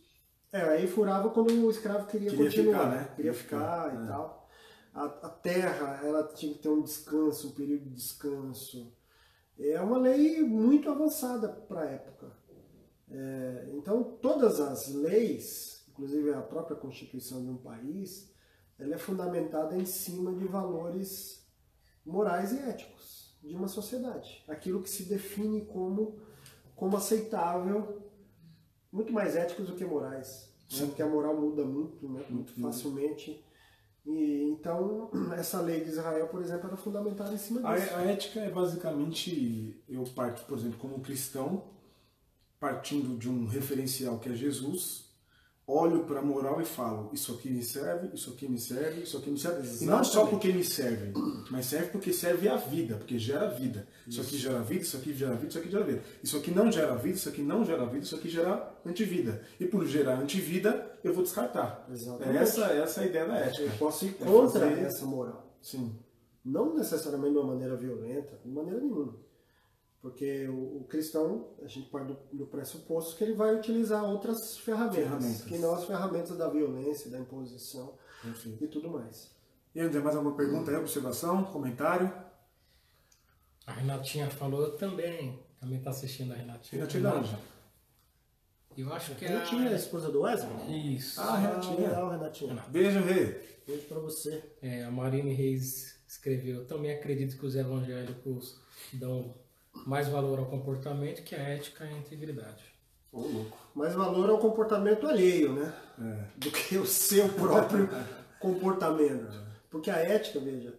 É, 0.52 0.64
aí 0.64 0.86
furava 0.86 1.30
quando 1.30 1.50
o 1.66 1.72
escravo 1.72 2.08
queria, 2.08 2.30
queria 2.30 2.46
continuar, 2.46 2.78
ficar, 2.78 2.90
né? 2.90 2.98
Queria, 2.98 3.16
queria 3.16 3.34
ficar, 3.34 3.90
ficar, 3.90 4.02
e 4.02 4.04
é. 4.04 4.08
tal. 4.08 4.50
A, 4.94 5.06
a, 5.06 5.30
terra, 5.30 6.02
ela 6.04 6.24
tinha 6.28 6.54
que 6.54 6.60
ter 6.60 6.70
um 6.70 6.82
descanso, 6.82 7.48
um 7.48 7.52
período 7.52 7.86
de 7.86 7.96
descanso. 7.96 8.94
É 9.58 9.80
uma 9.80 9.98
lei 9.98 10.42
muito 10.42 10.92
avançada 10.92 11.48
para 11.48 11.84
a 11.84 11.86
época. 11.86 12.34
É, 13.10 13.70
então, 13.76 14.04
todas 14.04 14.60
as 14.60 14.90
leis, 14.90 15.77
inclusive 15.98 16.32
a 16.34 16.42
própria 16.42 16.78
constituição 16.78 17.44
de 17.44 17.50
um 17.50 17.58
país, 17.58 18.32
ela 18.78 18.94
é 18.94 18.98
fundamentada 18.98 19.76
em 19.76 19.86
cima 19.86 20.32
de 20.34 20.46
valores 20.46 21.44
morais 22.06 22.52
e 22.54 22.60
éticos 22.60 23.36
de 23.44 23.56
uma 23.56 23.68
sociedade. 23.68 24.44
Aquilo 24.48 24.82
que 24.84 24.90
se 24.90 25.04
define 25.04 25.66
como, 25.66 26.20
como 26.76 26.96
aceitável, 26.96 28.04
muito 28.92 29.12
mais 29.12 29.36
éticos 29.36 29.68
do 29.68 29.76
que 29.76 29.84
morais. 29.84 30.54
Né? 30.72 30.86
Porque 30.86 31.02
a 31.02 31.08
moral 31.08 31.36
muda 31.36 31.66
muito, 31.66 32.08
né? 32.08 32.24
muito 32.30 32.54
facilmente. 32.62 33.44
E, 34.06 34.44
então, 34.52 35.10
essa 35.36 35.60
lei 35.60 35.84
de 35.84 35.90
Israel, 35.90 36.28
por 36.28 36.42
exemplo, 36.42 36.68
era 36.68 36.78
fundamentada 36.78 37.34
em 37.34 37.38
cima 37.38 37.62
disso. 37.62 37.94
A, 37.96 37.98
a 37.98 38.02
ética 38.04 38.40
é 38.40 38.50
basicamente, 38.50 39.84
eu 39.90 40.04
parto, 40.16 40.46
por 40.46 40.58
exemplo, 40.58 40.78
como 40.78 41.02
cristão, 41.02 41.64
partindo 42.60 43.18
de 43.18 43.30
um 43.30 43.48
referencial 43.48 44.20
que 44.20 44.30
é 44.30 44.36
Jesus, 44.36 45.07
olho 45.68 46.06
para 46.06 46.20
a 46.20 46.22
moral 46.24 46.62
e 46.62 46.66
falo: 46.66 47.10
Isso 47.12 47.34
aqui 47.34 47.50
me 47.50 47.62
serve, 47.62 48.10
isso 48.14 48.32
aqui 48.32 48.48
me 48.48 48.58
serve, 48.58 49.02
isso 49.02 49.18
aqui 49.18 49.30
me 49.30 49.38
serve. 49.38 49.60
Exatamente. 49.60 49.84
E 49.84 49.88
não 49.88 50.04
só 50.04 50.26
porque 50.26 50.54
me 50.54 50.64
serve, 50.64 51.14
mas 51.52 51.66
serve 51.66 51.88
porque 51.88 52.14
serve 52.14 52.48
a 52.48 52.56
vida, 52.56 52.96
porque 52.96 53.20
gera 53.20 53.48
vida. 53.50 53.86
Isso. 54.08 54.22
isso 54.22 54.22
aqui 54.22 54.38
gera 54.38 54.62
vida, 54.62 54.82
isso 54.82 54.98
aqui 54.98 55.14
gera 55.14 55.36
vida, 55.36 55.48
isso 55.50 55.60
aqui 55.60 55.70
gera 55.70 55.84
vida. 55.84 56.04
Isso 56.24 56.38
aqui 56.38 56.52
não 56.52 56.72
gera 56.72 56.96
vida, 56.96 57.18
isso 57.18 57.30
aqui 57.30 57.42
não 57.42 57.66
gera 57.66 57.86
vida, 57.86 58.04
isso 58.06 58.16
aqui 58.16 58.30
gera 58.30 58.74
antivida. 58.86 59.44
E 59.60 59.66
por 59.66 59.86
gerar 59.86 60.18
antivida, 60.18 60.98
eu 61.04 61.14
vou 61.14 61.24
descartar. 61.24 61.86
Exatamente. 61.92 62.38
Essa, 62.38 62.66
essa 62.68 63.02
é 63.02 63.04
a 63.04 63.08
ideia 63.08 63.26
da 63.26 63.38
ética. 63.38 63.64
Eu 63.64 63.78
posso 63.78 64.06
ir 64.06 64.14
contra 64.14 64.66
é 64.66 64.70
fazer... 64.70 64.82
essa 64.84 65.06
moral. 65.06 65.54
Sim. 65.62 65.94
Não 66.46 66.74
necessariamente 66.74 67.34
de 67.34 67.40
uma 67.40 67.48
maneira 67.48 67.76
violenta, 67.76 68.40
de 68.44 68.50
maneira 68.50 68.80
nenhuma. 68.80 69.27
Porque 70.02 70.48
o, 70.48 70.82
o, 70.82 70.86
cristão, 70.88 71.50
a 71.62 71.68
gente 71.68 71.90
parte 71.90 72.08
do, 72.08 72.18
do, 72.32 72.46
pressuposto 72.46 73.16
que 73.16 73.24
ele 73.24 73.34
vai 73.34 73.56
utilizar 73.56 74.04
outras 74.06 74.58
ferramentas, 74.58 75.04
ferramentas, 75.04 75.42
que 75.42 75.58
não 75.58 75.74
as 75.74 75.86
ferramentas 75.86 76.38
da 76.38 76.48
violência, 76.48 77.10
da 77.10 77.20
imposição 77.20 77.98
Enfim. 78.24 78.58
e 78.62 78.68
tudo 78.68 78.90
mais. 78.90 79.36
E 79.74 79.80
André, 79.80 80.00
mais 80.00 80.16
alguma 80.16 80.36
pergunta 80.36 80.72
aí, 80.72 80.78
observação, 80.78 81.44
comentário? 81.46 82.12
A 83.66 83.74
Renatinha 83.74 84.30
falou 84.30 84.72
também, 84.78 85.44
também 85.60 85.80
está 85.80 85.90
assistindo 85.90 86.32
a 86.32 86.36
Renatinha. 86.36 86.80
Renatinha 86.80 87.04
da 87.04 87.16
onde? 87.16 87.38
Eu 88.78 88.94
acho 88.94 89.16
que 89.16 89.26
a 89.26 89.30
Renatinha 89.30 89.70
é 89.70 89.74
a 89.74 89.76
esposa 89.76 90.12
do 90.12 90.22
Wesley? 90.22 90.96
Isso. 90.96 91.20
Ah, 91.20 91.38
Renatinha. 91.38 91.90
Legal, 91.90 92.10
Renatinha. 92.12 92.66
Beijo, 92.70 93.00
Rei. 93.00 93.60
Beijo 93.66 93.88
para 93.88 94.00
você. 94.00 94.44
É, 94.62 94.84
a 94.84 94.92
Marine 94.92 95.34
Reis 95.34 96.00
escreveu, 96.08 96.66
também 96.66 96.92
acredito 96.92 97.38
que 97.38 97.46
os 97.46 97.56
evangélicos 97.56 98.62
dão 98.94 99.36
mais 99.86 100.08
valor 100.08 100.40
ao 100.40 100.46
comportamento 100.46 101.24
que 101.24 101.36
a 101.36 101.40
ética 101.40 101.86
e 101.86 101.90
a 101.90 101.98
integridade. 101.98 102.64
Ô, 103.12 103.22
louco. 103.22 103.58
Mais 103.74 103.94
valor 103.94 104.30
ao 104.30 104.40
comportamento 104.40 105.08
alheio, 105.08 105.54
né? 105.54 105.74
É. 106.00 106.40
Do 106.40 106.52
que 106.52 106.78
o 106.78 106.86
seu 106.86 107.30
próprio 107.34 107.90
comportamento. 108.40 109.32
Porque 109.70 109.90
a 109.90 109.98
ética, 109.98 110.40
veja, 110.40 110.78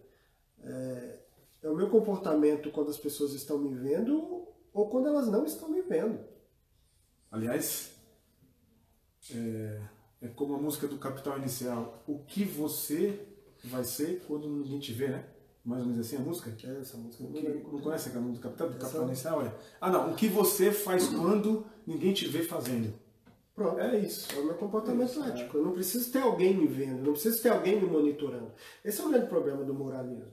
é, 0.61 1.19
é, 1.63 1.69
o 1.69 1.75
meu 1.75 1.89
comportamento 1.89 2.71
quando 2.71 2.89
as 2.89 2.97
pessoas 2.97 3.33
estão 3.33 3.57
me 3.57 3.73
vendo 3.73 4.47
ou 4.73 4.89
quando 4.89 5.07
elas 5.07 5.27
não 5.27 5.45
estão 5.45 5.73
vivendo. 5.73 6.19
Aliás, 7.31 7.91
é, 9.33 9.81
é 10.21 10.27
como 10.29 10.55
a 10.55 10.57
música 10.57 10.87
do 10.87 10.97
Capital 10.97 11.37
Inicial. 11.37 12.03
O 12.07 12.19
que 12.19 12.43
você 12.43 13.27
vai 13.63 13.83
ser 13.83 14.23
quando 14.27 14.47
ninguém 14.47 14.79
te 14.79 14.93
vê, 14.93 15.09
né? 15.09 15.25
Mais 15.63 15.81
ou 15.81 15.87
menos 15.89 16.05
assim 16.05 16.15
a 16.17 16.19
música? 16.19 16.49
É, 16.63 16.79
essa 16.79 16.97
música 16.97 17.23
que, 17.25 17.63
não 17.71 17.81
conhece 17.81 18.09
aquela 18.09 18.23
música 18.23 18.47
do 18.49 18.55
Capital, 18.55 18.69
do 18.69 18.79
Capital 18.79 19.07
Inicial? 19.07 19.41
É. 19.45 19.53
Ah, 19.81 19.91
não. 19.91 20.11
O 20.11 20.15
que 20.15 20.27
você 20.27 20.71
faz 20.71 21.07
quando 21.09 21.65
ninguém 21.85 22.13
te 22.13 22.27
vê 22.27 22.43
fazendo? 22.43 22.93
Pronto. 23.53 23.79
É 23.79 23.97
isso. 23.99 24.33
É 24.35 24.39
o 24.39 24.45
meu 24.45 24.55
comportamento 24.55 25.21
é. 25.23 25.27
ético. 25.29 25.57
Eu 25.57 25.65
não 25.65 25.73
preciso 25.73 26.11
ter 26.11 26.19
alguém 26.19 26.55
me 26.55 26.65
vendo, 26.65 27.03
não 27.03 27.11
preciso 27.11 27.41
ter 27.41 27.49
alguém 27.49 27.79
me 27.79 27.87
monitorando. 27.87 28.51
Esse 28.85 29.01
é 29.01 29.05
o 29.05 29.09
grande 29.09 29.27
problema 29.27 29.63
do 29.63 29.73
moralismo. 29.73 30.31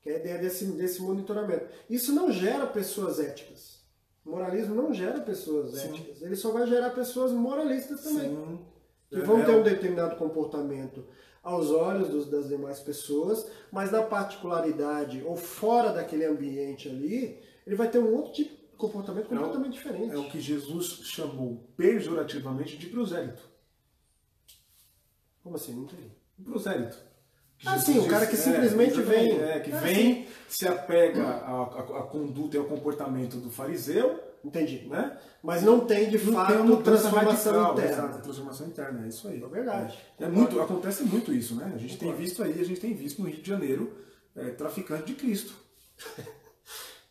Que 0.00 0.10
é 0.10 0.16
a 0.16 0.18
ideia 0.20 0.38
desse, 0.38 0.64
desse 0.72 1.02
monitoramento. 1.02 1.66
Isso 1.90 2.12
não 2.14 2.32
gera 2.32 2.66
pessoas 2.66 3.20
éticas. 3.20 3.84
O 4.24 4.30
moralismo 4.30 4.74
não 4.74 4.92
gera 4.92 5.20
pessoas 5.20 5.72
Sim. 5.74 5.88
éticas. 5.90 6.22
Ele 6.22 6.34
só 6.34 6.50
vai 6.50 6.66
gerar 6.66 6.90
pessoas 6.90 7.30
moralistas 7.30 8.00
também. 8.02 8.30
Sim. 8.30 8.58
Que 9.10 9.16
É, 9.16 9.20
vão 9.20 9.38
é 9.40 9.44
ter 9.44 9.52
o- 9.52 9.60
um 9.60 9.62
determinado 9.62 10.16
comportamento 10.16 11.04
aos 11.46 11.70
olhos 11.70 12.08
dos- 12.08 12.28
das 12.28 12.48
demais 12.48 12.80
pessoas, 12.80 13.48
mas 13.70 13.92
na 13.92 14.02
particularidade 14.02 15.22
ou 15.24 15.36
fora 15.36 15.92
daquele 15.92 16.24
ambiente 16.24 16.88
ali, 16.88 17.40
ele 17.66 17.76
vai 17.76 17.88
ter 17.88 17.98
um 18.00 18.12
outro 18.14 18.32
tipo 18.32 18.50
de 18.72 18.76
comportamento 18.76 19.32
É 19.32 19.34
o- 19.36 19.38
completamente 19.38 19.72
diferente. 19.74 20.12
É 20.12 20.18
o 20.18 20.28
que 20.28 20.40
Jesus 20.40 20.86
chamou 21.04 21.62
pejorativamente 21.76 22.76
de 22.76 22.88
prosélito. 22.88 23.42
Como 25.42 25.54
assim? 25.56 25.74
Não 25.74 25.84
entendi. 25.84 26.10
Um 26.40 26.44
prosélito. 26.44 26.98
Ah, 27.64 27.78
sim, 27.78 27.98
o 28.00 28.08
cara 28.08 28.26
que 28.26 28.36
simplesmente 28.36 28.98
exatamente, 29.00 29.28
vem. 29.38 29.40
É, 29.40 29.60
que 29.60 29.72
Ah, 29.72 29.78
vem, 29.78 30.26
se 30.48 30.66
apega 30.68 31.22
à, 31.22 31.62
à- 31.62 32.00
à 32.00 32.02
conduta 32.02 32.56
e 32.56 32.58
ao 32.60 32.66
comportamento 32.66 33.36
do 33.38 33.50
fariseu, 33.50 34.20
Entendi. 34.46 34.86
né? 34.88 35.16
Mas 35.42 35.62
não 35.62 35.80
tem 35.80 36.08
de 36.08 36.18
Não 36.24 36.32
fato 36.34 36.52
tem 36.52 36.60
uma 36.62 36.76
transformação 36.82 37.52
radical, 37.52 37.72
interna. 37.72 37.92
exato, 37.92 38.22
transformação 38.22 38.66
interna, 38.68 39.04
é 39.04 39.08
isso 39.08 39.28
aí. 39.28 39.42
É 39.42 39.46
verdade. 39.46 39.98
É 40.20 40.28
muito, 40.28 40.60
acontece 40.60 41.02
muito 41.04 41.32
isso, 41.34 41.54
né? 41.56 41.72
A 41.74 41.78
gente 41.78 41.98
tem 41.98 42.14
visto 42.14 42.42
aí, 42.42 42.60
a 42.60 42.64
gente 42.64 42.80
tem 42.80 42.94
visto 42.94 43.20
no 43.22 43.28
Rio 43.28 43.42
de 43.42 43.48
Janeiro, 43.48 43.92
é, 44.34 44.50
traficante 44.50 45.04
de 45.06 45.14
Cristo. 45.14 45.52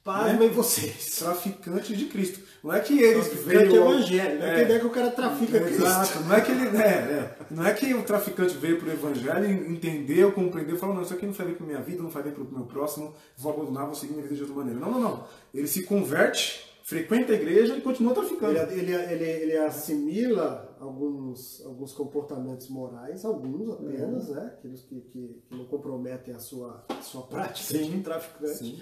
Pasmem 0.03 0.49
vocês. 0.49 1.15
Traficante 1.17 1.95
de 1.95 2.05
Cristo. 2.05 2.39
Não 2.63 2.71
é 2.71 2.79
que 2.79 2.99
eles 3.01 3.27
veio... 3.43 3.75
evangélico. 3.75 4.37
Não 4.37 4.45
é, 4.45 4.51
É. 4.51 4.55
que 4.55 4.61
ideia 4.61 4.79
que 4.79 4.85
o 4.85 4.89
cara 4.91 5.09
trafica 5.09 5.59
Cristo. 5.59 5.81
Exato, 5.83 6.19
não 6.19 6.35
é 6.35 6.41
que 6.41 6.51
ele. 6.51 6.77
É, 6.77 6.81
é. 6.87 7.35
Não 7.49 7.65
é 7.65 7.73
que 7.73 7.91
o 7.91 8.03
traficante 8.03 8.55
veio 8.55 8.77
pro 8.77 8.91
evangelho, 8.91 9.51
entendeu, 9.71 10.31
compreendeu, 10.31 10.77
falou, 10.77 10.93
não, 10.93 11.01
isso 11.01 11.13
aqui 11.15 11.25
não 11.25 11.33
faz 11.33 11.49
bem 11.49 11.57
pra 11.57 11.65
minha 11.65 11.81
vida, 11.81 12.03
não 12.03 12.11
faz 12.11 12.23
bem 12.23 12.35
pro 12.35 12.45
meu 12.51 12.65
próximo, 12.65 13.15
vou 13.35 13.51
abandonar, 13.53 13.85
vou 13.87 13.95
seguir 13.95 14.11
minha 14.13 14.21
vida 14.23 14.35
de 14.35 14.41
outra 14.41 14.55
maneira. 14.57 14.79
Não, 14.79 14.91
não, 14.91 14.99
não. 14.99 15.27
Ele 15.51 15.67
se 15.67 15.81
converte, 15.81 16.63
frequenta 16.87 17.33
a 17.33 17.35
igreja 17.35 17.75
e 17.75 17.81
continua 17.81 18.13
traficando. 18.13 18.55
Ele, 18.71 18.91
ele, 18.91 18.93
ele, 18.93 19.25
ele 19.25 19.57
assimila 19.57 20.77
alguns, 20.79 21.65
alguns 21.65 21.91
comportamentos 21.93 22.69
morais, 22.69 23.25
alguns 23.25 23.71
apenas, 23.71 24.27
Uhum. 24.29 24.35
né? 24.35 24.45
Aqueles 24.57 24.81
que, 24.81 25.01
que, 25.01 25.41
que 25.49 25.55
não 25.57 25.65
comprometem 25.65 26.33
a 26.35 26.37
sua, 26.39 26.85
a 26.87 27.01
sua 27.01 27.23
prática 27.23 27.75
Sim. 27.79 27.89
de 27.89 28.01
traficante. 28.01 28.57
Sim. 28.59 28.79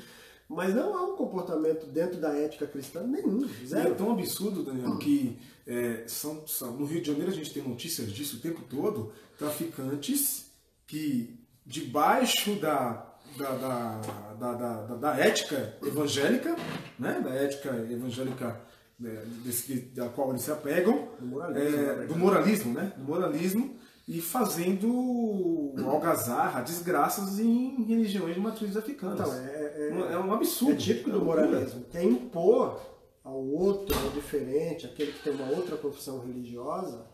Mas 0.50 0.76
não 0.76 0.96
há 0.98 1.06
um 1.06 1.16
comportamento 1.16 1.86
dentro 1.88 2.20
da 2.20 2.38
ética 2.38 2.68
cristã 2.68 3.02
nenhum, 3.08 3.46
E 3.46 3.64
é 3.64 3.68
zero. 3.68 3.96
tão 3.96 4.12
absurdo, 4.12 4.64
Daniel, 4.64 4.98
que 4.98 5.40
é, 5.66 6.04
são, 6.06 6.46
são- 6.46 6.76
no 6.78 6.86
Rio 6.86 7.00
de 7.02 7.08
Janeiro 7.08 7.32
a 7.32 7.34
gente 7.34 7.54
tem 7.54 7.64
notícias 7.66 8.12
disso 8.12 8.36
o 8.36 8.40
tempo 8.42 8.62
todo, 8.70 9.14
traficantes 9.38 10.52
que 10.86 11.40
debaixo 11.66 12.56
da, 12.60 13.13
da, 13.38 14.00
da, 14.40 14.54
da, 14.54 14.96
da, 14.96 15.18
ética 15.20 15.78
evangélica, 15.84 16.56
né, 17.00 17.22
da 17.24 17.32
ética 17.32 17.70
evangélica 17.90 18.62
né, 19.00 19.24
desse, 19.44 19.76
da 19.96 20.10
qual 20.10 20.30
eles 20.30 20.42
se 20.42 20.52
apegam, 20.52 21.10
Do 21.20 21.26
moralismo, 21.26 21.68
é, 21.68 21.84
verdade. 21.84 22.08
do 22.08 22.16
moralismo, 22.18 22.74
né, 22.74 22.94
do 22.98 23.04
moralismo, 23.04 23.76
e 24.08 24.20
fazendo 24.20 25.74
algazarra, 25.86 26.62
desgraças 26.62 27.40
em 27.40 27.84
religiões 27.84 28.36
de 28.36 28.42
matrizes 28.42 28.76
africanas. 28.76 29.20
Então, 29.20 29.34
é, 29.34 30.12
é, 30.12 30.14
é 30.14 30.18
um 30.20 30.34
absurdo. 30.34 30.74
é 30.74 30.76
típico 30.76 31.10
do 31.10 31.20
loucura. 31.20 31.46
moralismo, 31.48 31.86
que 31.90 31.98
é 31.98 32.04
impor 32.04 32.82
ao 33.24 33.40
outro, 33.40 33.96
ao 33.98 34.10
diferente, 34.10 34.86
aquele 34.86 35.14
que 35.14 35.24
tem 35.24 35.34
uma 35.34 35.50
outra 35.50 35.78
confissão 35.78 36.20
religiosa, 36.20 37.06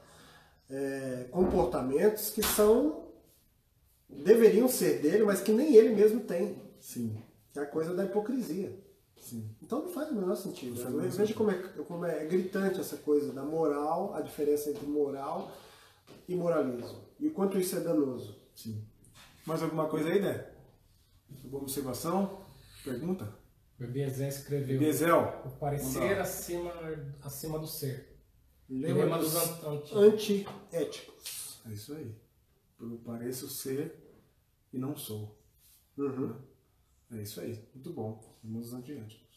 é, 0.70 1.28
comportamentos 1.32 2.32
que 2.32 2.42
são 2.42 3.09
deveriam 4.10 4.68
ser 4.68 5.02
dele, 5.02 5.24
mas 5.24 5.42
que 5.42 5.52
nem 5.52 5.76
ele 5.76 5.96
mesmo 5.96 6.22
tem. 6.22 6.58
Sim, 6.80 7.22
Que 7.54 7.60
é 7.60 7.62
a 7.64 7.66
coisa 7.66 7.94
da 7.94 8.06
hipocrisia. 8.06 8.74
sim. 9.18 9.50
Então 9.62 9.84
não 9.84 9.90
faz 9.90 10.10
o 10.12 10.16
menor 10.16 10.36
sentido. 10.36 10.76
Menor 10.84 11.08
Veja 11.10 11.34
como 11.34 11.52
é, 11.52 11.56
como 11.88 12.06
é 12.06 12.26
gritante 12.26 12.80
essa 12.80 12.98
coisa 12.98 13.32
da 13.34 13.44
moral, 13.44 14.14
a 14.16 14.22
diferença 14.22 14.70
entre 14.70 14.86
moral 14.88 15.52
e 16.28 16.36
moralismo. 16.36 17.00
E 17.20 17.28
o 17.28 17.32
quanto 17.34 17.60
isso 17.60 17.76
é 17.76 17.82
danoso. 17.82 18.36
Sim. 18.56 18.84
Mais 19.46 19.62
alguma 19.62 19.88
coisa 19.88 20.10
aí, 20.10 20.22
Né? 20.22 20.46
Alguma 21.44 21.62
observação? 21.64 22.40
Pergunta? 22.84 23.38
O 23.80 23.86
Biesé 23.88 24.28
escreveu 24.28 24.80
Biesel. 24.80 25.42
o 25.46 25.50
parecer 25.52 26.20
acima, 26.20 26.72
acima 27.22 27.60
do 27.60 27.68
ser. 27.68 28.18
Lembra 28.70 29.18
dos 29.18 29.36
antiéticos. 29.94 31.60
É 31.66 31.72
isso 31.74 31.94
aí. 31.94 32.16
Eu 32.80 32.98
pareço 33.04 33.50
ser 33.50 33.96
e 34.72 34.78
não 34.78 34.96
sou. 34.96 35.38
Uhum. 35.98 36.36
É 37.12 37.22
isso 37.22 37.42
aí. 37.42 37.62
Muito 37.74 37.92
bom. 37.92 38.38
Vamos 38.44 38.74
adiante. 38.74 39.28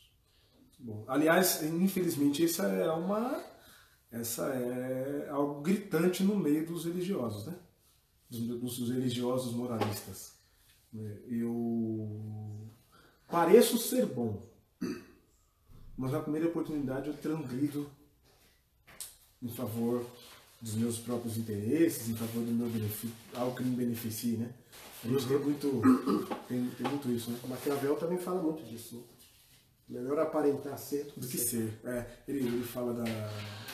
Muito 0.54 0.82
bom. 0.82 1.04
Aliás, 1.08 1.62
infelizmente, 1.62 2.44
essa 2.44 2.66
é 2.68 2.90
uma. 2.90 3.42
Essa 4.10 4.46
é 4.54 5.28
algo 5.30 5.62
gritante 5.62 6.22
no 6.22 6.36
meio 6.36 6.66
dos 6.66 6.84
religiosos, 6.84 7.46
né? 7.46 7.58
Dos, 8.28 8.78
dos 8.78 8.90
religiosos 8.90 9.54
moralistas. 9.54 10.34
É, 10.94 11.22
Eu 11.28 12.68
pareço 13.28 13.78
ser 13.78 14.04
bom, 14.04 14.46
mas 15.96 16.12
na 16.12 16.20
primeira 16.20 16.48
oportunidade 16.48 17.08
eu 17.08 17.16
transgrido 17.16 17.90
em 19.42 19.48
favor 19.48 20.06
dos 20.62 20.74
meus 20.74 20.98
próprios 20.98 21.36
interesses, 21.36 22.08
em 22.08 22.14
favor 22.14 22.44
do 22.44 22.52
meu 22.52 22.68
benefício, 22.68 23.10
algo 23.34 23.56
que 23.56 23.64
me 23.64 23.74
beneficie, 23.74 24.36
né? 24.36 24.48
A 25.04 25.08
gente 25.08 25.26
tem 25.26 25.38
muito, 25.38 25.82
tem, 26.46 26.70
tem 26.78 26.88
muito 26.88 27.10
isso, 27.10 27.32
né? 27.32 27.38
Maquiavel 27.48 27.96
também 27.96 28.16
fala 28.16 28.40
muito 28.40 28.62
disso. 28.62 29.04
Né? 29.88 30.00
Melhor 30.00 30.20
aparentar 30.20 30.78
ser 30.78 31.12
Do 31.16 31.26
que 31.26 31.36
ser. 31.36 31.80
É, 31.84 32.06
ele, 32.28 32.46
ele 32.46 32.62
fala 32.62 32.94
da. 32.94 33.04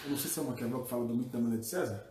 Eu 0.05 0.11
não 0.11 0.17
sei 0.17 0.31
se 0.31 0.39
é 0.39 0.43
o 0.43 0.47
Maquiavel 0.47 0.83
que 0.83 0.89
fala 0.89 1.05
do 1.05 1.15
mito 1.15 1.29
da 1.29 1.39
mulher 1.39 1.59
de 1.59 1.67
César. 1.67 2.07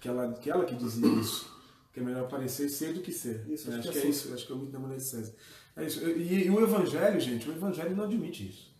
Que 0.00 0.08
ela, 0.08 0.32
que 0.34 0.48
ela 0.48 0.64
que 0.64 0.76
dizia 0.76 1.08
isso. 1.08 1.52
Que 1.92 1.98
é 1.98 2.02
melhor 2.04 2.28
parecer 2.28 2.68
ser 2.68 2.92
do 2.92 3.00
que 3.00 3.12
ser. 3.12 3.44
Isso, 3.48 3.68
acho 3.68 3.80
acho 3.80 3.88
que 3.88 3.92
que 3.92 3.98
é 3.98 4.00
é 4.00 4.02
assim. 4.04 4.10
isso. 4.10 4.32
Acho 4.32 4.46
que 4.46 4.52
é 4.52 4.54
o 4.54 4.58
mito 4.58 4.72
da 4.72 4.78
mulher 4.78 4.98
de 4.98 5.02
César. 5.02 5.34
É 5.74 5.84
isso. 5.84 6.08
E, 6.08 6.44
e 6.44 6.50
o 6.50 6.60
Evangelho, 6.60 7.18
gente, 7.18 7.48
o 7.48 7.52
Evangelho 7.52 7.96
não 7.96 8.04
admite 8.04 8.48
isso. 8.48 8.75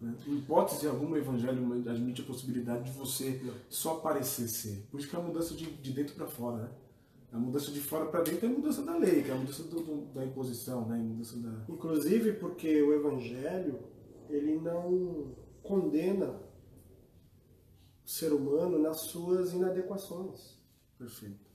Né? 0.00 0.14
Em 0.26 0.38
hipótese 0.38 0.86
alguma, 0.86 1.16
o 1.16 1.18
Evangelho 1.18 1.72
admite 1.90 2.22
a 2.22 2.24
possibilidade 2.24 2.84
de 2.90 2.96
você 2.96 3.40
só 3.68 3.96
parecer 3.96 4.46
ser. 4.48 4.86
Por 4.90 5.00
isso 5.00 5.08
que 5.08 5.16
é 5.16 5.18
a 5.18 5.22
mudança 5.22 5.54
de, 5.54 5.66
de 5.66 5.92
dentro 5.92 6.14
para 6.14 6.26
fora, 6.28 6.64
né? 6.64 6.70
A 7.32 7.38
mudança 7.38 7.70
de 7.70 7.80
fora 7.80 8.06
para 8.06 8.22
dentro 8.22 8.46
é 8.46 8.48
a 8.48 8.52
mudança 8.52 8.82
da 8.82 8.96
lei, 8.96 9.22
que 9.22 9.30
é 9.30 9.34
a 9.34 9.36
mudança 9.36 9.62
do- 9.64 9.80
do- 9.82 10.06
da 10.14 10.24
imposição, 10.24 10.86
né? 10.88 10.96
Mudança 10.96 11.36
da. 11.38 11.64
Inclusive 11.68 12.34
porque 12.34 12.80
o 12.82 12.94
Evangelho 12.94 13.80
ele 14.30 14.56
não 14.58 15.34
condena 15.62 16.40
o 18.04 18.08
ser 18.08 18.32
humano 18.32 18.78
nas 18.78 19.00
suas 19.00 19.52
inadequações. 19.52 20.56
Perfeito. 20.96 21.46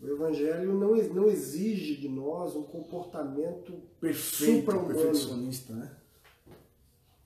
O 0.00 0.06
Evangelho 0.06 0.74
não, 0.78 0.94
não 1.14 1.28
exige 1.28 1.96
de 1.96 2.08
nós 2.08 2.54
um 2.56 2.62
comportamento 2.62 3.74
Perfeito, 4.00 4.66
perfeccionista, 4.66 5.74
né? 5.74 5.96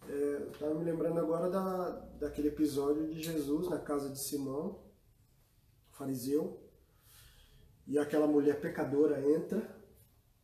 Eu 0.09 0.51
estava 0.51 0.75
me 0.75 0.85
lembrando 0.85 1.19
agora 1.19 1.49
da, 1.51 1.91
daquele 2.21 2.49
episódio 2.49 3.09
de 3.09 3.23
Jesus 3.23 3.69
na 3.69 3.79
casa 3.79 4.11
de 4.11 4.19
Simão, 4.19 4.81
fariseu, 5.93 6.61
e 7.87 7.99
aquela 7.99 8.27
mulher 8.27 8.61
pecadora 8.61 9.21
entra 9.35 9.63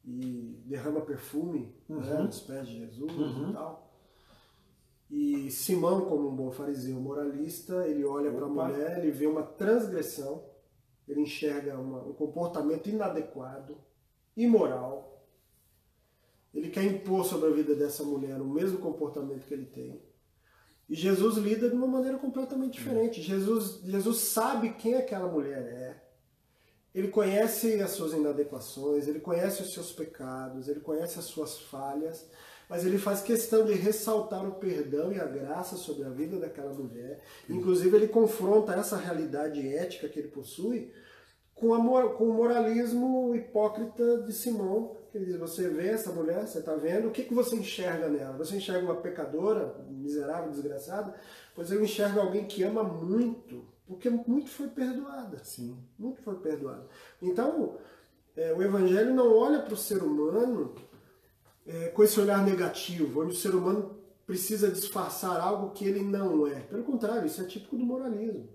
e 0.05 0.63
derrama 0.67 1.01
perfume 1.03 1.75
né, 1.89 1.97
Uhum. 1.97 2.25
nos 2.25 2.41
pés 2.41 2.67
de 2.69 2.79
Jesus 2.79 3.13
Uhum. 3.13 3.51
e 3.51 3.53
tal. 3.53 3.91
E 5.11 5.51
Simão, 5.51 6.07
como 6.07 6.29
um 6.29 6.37
bom 6.37 6.51
fariseu 6.53 6.97
moralista, 7.01 7.87
ele 7.87 8.05
olha 8.05 8.33
para 8.33 8.47
a 8.47 8.49
mulher, 8.49 8.99
ele 8.99 9.11
vê 9.11 9.27
uma 9.27 9.43
transgressão, 9.43 10.45
ele 11.09 11.21
enxerga 11.23 11.79
uma- 11.79 12.03
um 12.03 12.13
comportamento 12.13 12.89
inadequado, 12.89 13.77
imoral, 14.37 15.10
ele 16.53 16.69
quer 16.69 16.85
impor 16.85 17.25
sobre 17.25 17.49
a 17.49 17.53
vida 17.53 17.75
dessa 17.75 18.03
mulher 18.03 18.41
o 18.41 18.49
mesmo 18.49 18.79
comportamento 18.79 19.47
que 19.47 19.55
ele 19.55 19.67
tem. 19.67 20.03
E 20.89 20.95
Jesus 20.95 21.37
lida 21.37 21.69
de 21.69 21.77
uma 21.77 21.87
maneira 21.87 22.19
completamente 22.19 22.73
diferente. 22.73 23.23
Jesus, 23.23 23.81
Jesus 23.85 24.19
sabe 24.19 24.71
quem 24.71 24.95
aquela 24.95 25.29
mulher 25.29 25.63
é. 25.63 26.03
Ele 26.93 27.07
conhece 27.07 27.81
as 27.81 27.93
suas 27.93 28.13
inadequações, 28.13 29.07
ele 29.07 29.21
conhece 29.21 29.63
os 29.63 29.73
seus 29.73 29.93
pecados, 29.93 30.67
ele 30.67 30.81
conhece 30.81 31.21
as 31.21 31.27
suas 31.27 31.61
falhas, 31.61 32.27
mas 32.69 32.85
ele 32.85 32.99
faz 32.99 33.21
questão 33.21 33.65
de 33.65 33.75
ressaltar 33.75 34.45
o 34.45 34.57
perdão 34.57 35.13
e 35.13 35.21
a 35.21 35.25
graça 35.25 35.77
sobre 35.77 36.05
a 36.05 36.09
vida 36.09 36.37
daquela 36.37 36.73
mulher. 36.73 37.23
Inclusive, 37.49 37.97
ele 37.97 38.09
confronta 38.09 38.75
essa 38.75 38.97
realidade 38.97 39.65
ética 39.69 40.09
que 40.09 40.19
ele 40.19 40.29
possui 40.29 40.93
com, 41.61 41.75
a, 41.75 42.09
com 42.15 42.25
o 42.25 42.35
moralismo 42.35 43.35
hipócrita 43.35 44.23
de 44.23 44.33
Simão. 44.33 44.97
Que 45.13 45.19
ele 45.19 45.27
diz: 45.27 45.37
Você 45.37 45.69
vê 45.69 45.89
essa 45.89 46.11
mulher, 46.11 46.47
você 46.47 46.59
está 46.59 46.75
vendo, 46.75 47.09
o 47.09 47.11
que, 47.11 47.25
que 47.25 47.35
você 47.35 47.57
enxerga 47.57 48.09
nela? 48.09 48.37
Você 48.39 48.57
enxerga 48.57 48.85
uma 48.85 48.97
pecadora, 48.97 49.77
miserável, 49.89 50.51
desgraçada? 50.51 51.15
Pois 51.55 51.71
eu 51.71 51.83
enxergo 51.83 52.21
alguém 52.21 52.47
que 52.47 52.63
ama 52.63 52.83
muito, 52.83 53.65
porque 53.87 54.09
muito 54.09 54.49
foi 54.49 54.69
perdoada. 54.69 55.39
Sim. 55.45 55.77
Muito 55.99 56.23
foi 56.23 56.37
perdoada. 56.37 56.87
Então, 57.21 57.77
é, 58.37 58.53
o 58.53 58.63
Evangelho 58.63 59.13
não 59.13 59.37
olha 59.37 59.61
para 59.61 59.75
o 59.75 59.77
ser 59.77 60.03
humano 60.03 60.75
é, 61.67 61.89
com 61.89 62.03
esse 62.03 62.19
olhar 62.19 62.45
negativo, 62.45 63.23
onde 63.23 63.33
o 63.33 63.37
ser 63.37 63.55
humano 63.55 63.99
precisa 64.27 64.71
disfarçar 64.71 65.41
algo 65.41 65.71
que 65.71 65.85
ele 65.85 66.03
não 66.03 66.47
é. 66.47 66.61
Pelo 66.61 66.85
contrário, 66.85 67.27
isso 67.27 67.41
é 67.41 67.45
típico 67.45 67.77
do 67.77 67.85
moralismo. 67.85 68.49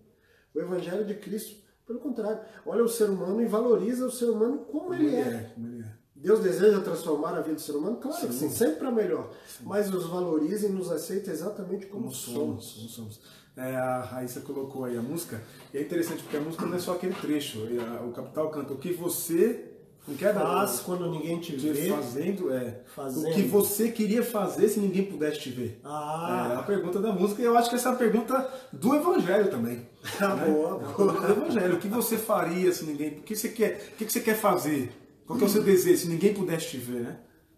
O 0.54 0.60
Evangelho 0.62 1.04
de 1.04 1.16
Cristo, 1.16 1.65
pelo 1.86 2.00
contrário, 2.00 2.40
olha 2.66 2.84
o 2.84 2.88
ser 2.90 3.10
humano 3.10 3.42
e 3.42 3.46
valoriza 3.46 4.06
o 4.06 4.12
ser 4.12 4.26
humano 4.26 4.60
como, 4.72 4.94
ele, 4.94 5.08
ele 5.08 5.16
é. 5.16 5.20
é, 5.20 5.52
como 5.54 5.68
ele 5.68 5.84
é. 5.84 5.96
Deus 6.16 6.40
deseja 6.40 6.80
transformar 6.82 7.36
a 7.36 7.42
vida 7.42 7.56
do 7.56 7.62
ser 7.62 7.74
humano? 7.74 7.98
Claro 7.98 8.18
que 8.28 8.34
Sim. 8.34 8.50
sim, 8.50 8.50
sempre 8.50 8.78
para 8.78 8.92
melhor. 8.92 9.32
Mas 9.62 9.92
nos 9.92 10.08
valoriza 10.08 10.66
e 10.66 10.70
nos 10.72 10.92
aceita 10.92 11.30
exatamente 11.30 11.86
como, 11.86 12.04
Como 12.04 12.16
somos. 12.16 12.66
somos, 12.66 12.74
como 12.74 12.90
somos. 12.90 13.22
É, 13.56 13.76
a 13.76 14.02
Raíssa 14.02 14.42
colocou 14.42 14.86
aí 14.86 14.98
a 14.98 15.02
música, 15.02 15.42
e 15.74 15.78
é 15.78 15.82
interessante 15.82 16.24
porque 16.24 16.36
a 16.38 16.42
música 16.42 16.66
não 16.66 16.76
é 16.76 16.80
só 16.80 16.94
aquele 16.94 17.14
trecho. 17.14 17.60
O 18.06 18.12
Capital 18.12 18.50
canta 18.50 18.74
o 18.74 18.78
que 18.78 18.92
você 18.92 19.75
não 20.08 20.16
quer 20.16 20.34
Faz 20.34 20.80
quando 20.82 21.10
ninguém 21.10 21.40
te 21.40 21.56
vê. 21.56 21.90
fazendo, 21.90 22.54
é. 22.54 22.82
Fazendo. 22.96 23.28
O 23.28 23.34
que 23.34 23.42
você 23.42 23.90
queria 23.90 24.24
fazer 24.24 24.70
se 24.70 24.80
ninguém 24.80 25.06
pudesse 25.06 25.40
te 25.40 25.50
ver. 25.50 25.80
Ah. 25.84 26.52
É 26.54 26.56
a 26.58 26.64
pergunta 26.64 27.00
da 27.00 27.12
música, 27.12 27.42
e 27.42 27.46
eu 27.46 27.58
acho 27.58 27.70
que 27.70 27.76
essa 27.76 27.90
é 27.90 27.92
a 27.94 27.96
pergunta 27.96 28.48
do 28.72 28.96
Evangelho 28.96 29.50
também. 29.50 29.88
Ah, 30.22 30.36
né? 30.36 30.46
boa, 30.46 30.78
boa. 30.78 31.14
do 31.14 31.32
Evangelho. 31.32 31.76
O 31.76 31.80
que 31.80 31.88
você 31.88 32.16
faria 32.16 32.72
se 32.72 32.86
ninguém. 32.86 33.18
O 33.18 33.24
que 33.24 33.36
você 33.36 33.50
quer, 33.50 33.94
o 33.94 33.96
que 33.98 34.06
você 34.12 34.20
quer 34.20 34.36
fazer? 34.36 34.92
Qual 35.26 35.38
que 35.38 35.44
é 35.44 35.48
o 35.48 35.50
seu 35.50 35.64
desejo 35.64 35.98
se 35.98 36.08
ninguém 36.08 36.32
pudesse 36.32 36.70
te 36.70 36.78
ver, 36.78 37.02
né? 37.02 37.18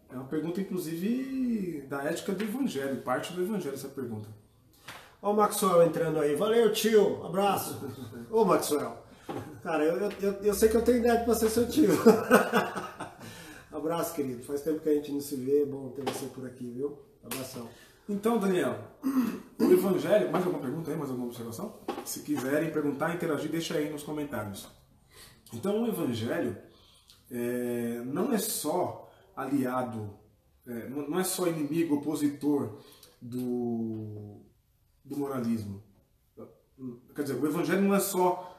É 0.10 0.16
uma 0.16 0.24
pergunta, 0.24 0.62
inclusive, 0.62 1.84
da 1.90 2.04
ética 2.04 2.32
do 2.32 2.42
Evangelho, 2.42 3.02
parte 3.02 3.34
do 3.34 3.42
Evangelho 3.42 3.74
essa 3.74 3.90
pergunta. 3.90 4.30
Ó 5.22 5.34
o 5.34 5.36
Maxwell 5.36 5.84
entrando 5.84 6.20
aí. 6.20 6.36
Valeu, 6.36 6.72
tio. 6.72 7.26
Abraço. 7.26 7.78
Ô, 8.32 8.46
Maxwell. 8.46 9.07
Cara, 9.68 9.84
eu, 9.84 9.98
eu, 9.98 10.12
eu- 10.22 10.34
eu 10.44 10.54
sei 10.54 10.70
que 10.70 10.78
eu 10.78 10.82
tenho 10.82 11.00
idade 11.00 11.26
pra 11.26 11.36
ser 11.36 11.50
seu 11.50 11.68
tio. 11.68 11.90
Abraço, 13.70 14.14
querido. 14.16 14.42
Faz 14.44 14.62
tempo 14.62 14.80
que 14.80 14.88
a 14.88 14.94
gente 14.94 15.12
não 15.12 15.20
se 15.20 15.36
vê. 15.36 15.64
É 15.64 15.66
bom 15.66 15.90
ter 15.90 16.06
você 16.06 16.28
por 16.28 16.46
aqui, 16.46 16.70
viu? 16.72 16.98
Abração. 17.22 17.68
Então, 18.08 18.40
Daniel, 18.40 18.80
o 19.60 19.64
Evangelho. 19.66 20.32
Mais 20.32 20.46
alguma 20.46 20.64
pergunta 20.64 20.90
aí? 20.90 20.96
Mais 20.96 21.10
alguma 21.10 21.28
observação? 21.28 21.82
Se 22.06 22.22
quiserem 22.22 22.72
perguntar, 22.72 23.14
interagir, 23.14 23.52
deixa 23.52 23.74
aí 23.76 23.90
nos 23.90 24.04
comentários. 24.04 24.70
Então, 25.54 25.84
o 25.84 25.88
Evangelho 25.90 26.56
é, 27.30 28.02
não 28.06 28.32
é 28.32 28.38
só 28.38 29.12
aliado, 29.36 30.18
é, 30.66 30.88
não 30.88 31.20
é 31.20 31.26
só 31.26 31.46
inimigo, 31.46 31.96
opositor 31.96 32.80
do, 33.22 34.38
do 35.04 35.18
moralismo. 35.18 35.84
Quer 37.14 37.24
dizer, 37.24 37.34
o 37.36 37.46
Evangelho 37.46 37.82
não 37.82 37.94
é 37.96 38.00
só 38.00 38.57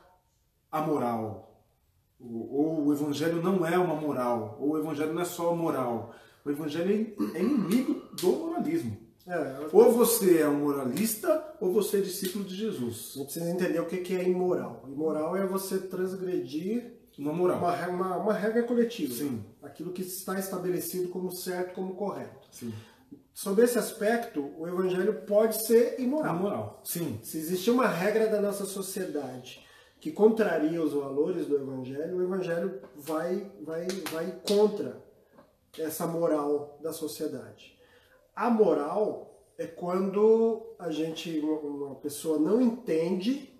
a 0.70 0.80
moral, 0.80 1.62
ou, 2.20 2.52
ou 2.52 2.86
o 2.86 2.92
Evangelho 2.92 3.42
não 3.42 3.64
é 3.66 3.78
uma 3.78 3.94
moral, 3.94 4.56
ou 4.60 4.70
o 4.70 4.78
Evangelho 4.78 5.12
não 5.12 5.22
é 5.22 5.24
só 5.24 5.50
a 5.50 5.56
moral. 5.56 6.14
O 6.44 6.50
Evangelho 6.50 7.14
é 7.34 7.40
inimigo 7.40 7.94
do 8.20 8.28
moralismo. 8.28 8.96
É, 9.26 9.66
Ou 9.74 9.92
você 9.92 10.38
é 10.38 10.48
um 10.48 10.60
moralista, 10.60 11.54
ou 11.60 11.70
você 11.70 11.98
é 11.98 12.00
discípulo 12.00 12.44
de 12.46 12.54
a 12.54 12.56
Jesus. 12.56 13.12
gente 13.14 13.24
precisa 13.24 13.50
entender 13.50 13.78
o 13.78 13.84
que 13.84 14.16
é 14.16 14.26
imoral. 14.26 14.82
Imoral 14.88 15.36
é 15.36 15.46
você 15.46 15.78
transgredir 15.78 16.94
Uma 17.18 17.34
moral. 17.34 17.58
uma, 17.58 17.86
uma, 17.88 18.16
uma 18.16 18.32
regra 18.32 18.62
coletiva. 18.62 19.12
Sim. 19.12 19.44
Aquilo 19.62 19.92
que 19.92 20.00
está 20.00 20.38
estabelecido 20.38 21.10
como 21.10 21.30
certo, 21.30 21.74
como 21.74 21.94
correto. 21.94 22.48
Sim. 22.50 22.72
Sob 23.34 23.62
esse 23.62 23.78
aspecto, 23.78 24.50
o 24.58 24.66
evangelho 24.66 25.12
pode 25.26 25.62
ser 25.62 26.00
imoral. 26.00 26.32
Uma 26.32 26.42
moral. 26.42 26.80
Sim. 26.82 27.20
Se 27.22 27.36
existe 27.36 27.70
uma 27.70 27.86
regra 27.86 28.28
da 28.28 28.40
nossa 28.40 28.64
sociedade 28.64 29.62
que 30.00 30.12
contraria 30.12 30.82
os 30.82 30.92
valores 30.92 31.46
do 31.46 31.56
Evangelho, 31.56 32.16
o 32.18 32.22
Evangelho 32.22 32.80
vai, 32.96 33.50
vai, 33.62 33.86
vai 34.12 34.40
contra 34.46 35.02
essa 35.78 36.06
moral 36.06 36.78
da 36.82 36.92
sociedade. 36.92 37.76
A 38.34 38.48
moral 38.48 39.44
é 39.58 39.66
quando 39.66 40.74
a 40.78 40.90
gente, 40.90 41.40
uma- 41.40 41.96
pessoa 41.96 42.38
não 42.38 42.60
entende 42.60 43.52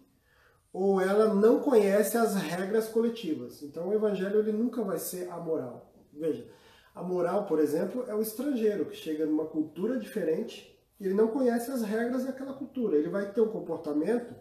ou 0.72 1.00
ela 1.00 1.34
não 1.34 1.60
conhece 1.60 2.16
as 2.16 2.34
regras 2.36 2.88
coletivas. 2.88 3.62
Então 3.62 3.88
o 3.88 3.92
Evangelho 3.94 4.38
ele 4.38 4.52
nunca 4.52 4.82
vai 4.82 4.98
ser 4.98 5.28
amoral. 5.30 5.92
Veja, 6.12 6.46
a 6.94 7.02
moral, 7.02 7.46
por 7.46 7.58
exemplo, 7.58 8.04
é 8.06 8.14
o 8.14 8.20
estrangeiro 8.22 8.86
que 8.86 8.96
chega 8.96 9.26
numa 9.26 9.44
cultura 9.46 9.98
diferente 9.98 10.78
e 11.00 11.04
ele 11.06 11.14
não 11.14 11.28
conhece 11.28 11.70
as 11.70 11.82
regras 11.82 12.24
daquela 12.24 12.52
cultura. 12.52 12.96
Ele 12.96 13.08
vai 13.08 13.32
ter 13.32 13.40
um 13.40 13.48
comportamento, 13.48 14.34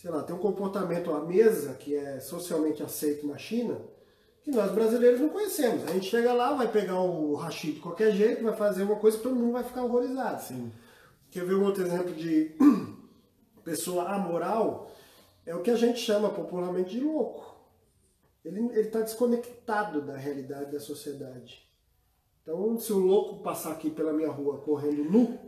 sei 0.00 0.10
lá, 0.10 0.22
tem 0.22 0.34
um 0.34 0.38
comportamento 0.38 1.12
à 1.12 1.20
mesa 1.20 1.74
que 1.74 1.94
é 1.94 2.18
socialmente 2.20 2.82
aceito 2.82 3.26
na 3.26 3.36
China, 3.36 3.78
que 4.42 4.50
nós 4.50 4.72
brasileiros 4.72 5.20
não 5.20 5.28
conhecemos. 5.28 5.84
A 5.84 5.92
gente 5.92 6.06
chega 6.06 6.32
lá, 6.32 6.54
vai 6.54 6.72
pegar 6.72 7.02
o 7.02 7.34
hashi 7.34 7.72
de 7.72 7.80
qualquer 7.80 8.10
jeito, 8.12 8.42
vai 8.42 8.56
fazer 8.56 8.82
uma 8.84 8.96
coisa 8.96 9.18
que 9.18 9.22
todo 9.22 9.36
mundo 9.36 9.52
vai 9.52 9.62
ficar 9.62 9.84
horrorizado. 9.84 10.42
Sim. 10.42 10.72
Quer 11.30 11.44
ver 11.44 11.54
um 11.54 11.66
outro 11.66 11.84
exemplo 11.84 12.14
de 12.14 12.56
pessoa 13.62 14.08
amoral? 14.08 14.90
É 15.44 15.54
o 15.54 15.60
que 15.60 15.70
a 15.70 15.76
gente 15.76 16.00
chama 16.00 16.30
popularmente 16.30 16.98
de 16.98 17.00
louco. 17.00 17.60
Ele 18.42 18.72
está 18.80 19.02
desconectado 19.02 20.00
da 20.00 20.16
realidade 20.16 20.72
da 20.72 20.80
sociedade. 20.80 21.62
Então, 22.42 22.78
se 22.78 22.90
o 22.90 22.98
louco 22.98 23.42
passar 23.42 23.72
aqui 23.72 23.90
pela 23.90 24.14
minha 24.14 24.30
rua 24.30 24.62
correndo 24.62 25.04
nu, 25.04 25.38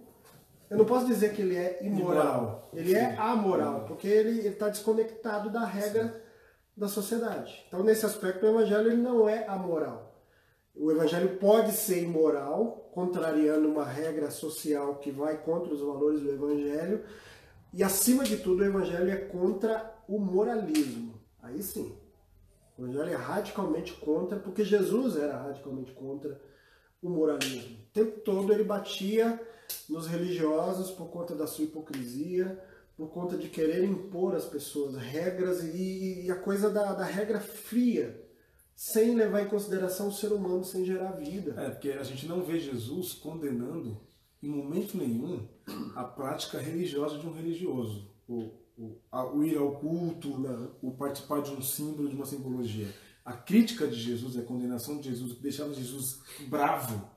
eu 0.72 0.78
não 0.78 0.86
posso 0.86 1.06
dizer 1.06 1.34
que 1.34 1.42
ele 1.42 1.54
é 1.54 1.80
imoral. 1.82 2.70
Ele 2.72 2.94
é 2.94 3.10
Sim. 3.10 3.16
amoral, 3.18 3.84
porque 3.86 4.08
ele 4.08 4.48
está 4.48 4.70
desconectado 4.70 5.50
da 5.50 5.66
regra 5.66 6.24
da 6.74 6.88
sociedade. 6.88 7.62
Então, 7.68 7.82
nesse 7.82 8.06
aspecto, 8.06 8.46
o 8.46 8.48
evangelho 8.48 8.90
ele 8.90 9.02
não 9.02 9.28
é 9.28 9.46
amoral. 9.46 10.18
O 10.74 10.90
evangelho 10.90 11.36
pode 11.36 11.72
ser 11.72 12.02
imoral, 12.02 12.90
contrariando 12.94 13.68
uma 13.68 13.84
regra 13.84 14.30
social 14.30 14.94
que 14.94 15.10
vai 15.10 15.36
contra 15.36 15.74
os 15.74 15.82
valores 15.82 16.22
do 16.22 16.30
evangelho, 16.30 17.04
e 17.74 17.82
acima 17.82 18.24
de 18.24 18.38
tudo, 18.38 18.62
o 18.62 18.66
evangelho 18.66 19.10
é 19.10 19.16
contra 19.16 19.94
o 20.08 20.18
moralismo. 20.18 21.20
Aí 21.42 21.62
sim. 21.62 21.94
O 22.78 22.84
evangelho 22.84 23.10
é 23.10 23.16
radicalmente 23.16 23.92
contra, 23.92 24.38
porque 24.38 24.64
Jesus 24.64 25.18
era 25.18 25.36
radicalmente 25.36 25.92
contra 25.92 26.40
o 27.02 27.10
moralismo. 27.10 27.76
O 27.76 27.92
tempo 27.92 28.20
todo 28.20 28.50
ele 28.54 28.64
batia 28.64 29.38
nos 29.88 30.06
religiosos 30.06 30.90
por 30.90 31.06
conta 31.08 31.34
da 31.34 31.46
sua 31.46 31.64
hipocrisia, 31.64 32.58
por 32.96 33.08
conta 33.10 33.36
de 33.36 33.48
querer 33.48 33.84
impor 33.84 34.34
às 34.34 34.44
pessoas 34.44 34.96
regras 34.96 35.62
e, 35.64 36.24
e 36.26 36.30
a 36.30 36.36
coisa 36.36 36.70
da, 36.70 36.92
da 36.92 37.04
regra 37.04 37.40
fria, 37.40 38.20
sem 38.74 39.14
levar 39.14 39.42
em 39.42 39.48
consideração 39.48 40.08
o 40.08 40.12
ser 40.12 40.32
humano, 40.32 40.64
sem 40.64 40.84
gerar 40.84 41.12
vida. 41.12 41.54
É, 41.60 41.70
porque 41.70 41.90
a 41.90 42.02
gente 42.02 42.26
não 42.26 42.42
vê 42.42 42.58
Jesus 42.58 43.12
condenando 43.12 44.00
em 44.42 44.48
momento 44.48 44.96
nenhum 44.96 45.46
a 45.94 46.04
prática 46.04 46.58
religiosa 46.58 47.18
de 47.18 47.26
um 47.26 47.32
religioso. 47.32 48.10
O, 48.28 48.50
o, 48.76 48.96
a- 49.10 49.26
o 49.32 49.44
ir 49.44 49.56
ao 49.56 49.72
culto, 49.76 50.38
Não. 50.38 50.70
o 50.82 50.90
participar 50.92 51.42
de 51.42 51.50
um 51.52 51.62
símbolo, 51.62 52.08
de 52.08 52.14
uma 52.16 52.26
simbologia. 52.26 52.88
A 53.24 53.32
crítica 53.34 53.86
de 53.86 53.94
Jesus, 53.94 54.36
a 54.36 54.42
condenação 54.42 54.98
de 54.98 55.08
Jesus, 55.08 55.32
o 55.32 55.36
que 55.36 55.42
deixava 55.42 55.72
Jesus 55.72 56.20
bravo, 56.48 57.08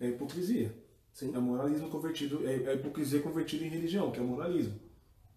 é 0.00 0.06
a 0.06 0.10
hipocrisia. 0.10 0.74
Sim. 1.14 1.32
É 1.32 1.38
moralismo 1.38 1.88
convertido, 1.88 2.46
é 2.46 2.54
é 2.64 2.74
hipocrisia 2.74 3.22
convertida 3.22 3.64
em 3.64 3.68
religião, 3.68 4.10
que 4.10 4.18
é 4.18 4.22
o 4.22 4.26
moralismo. 4.26 4.74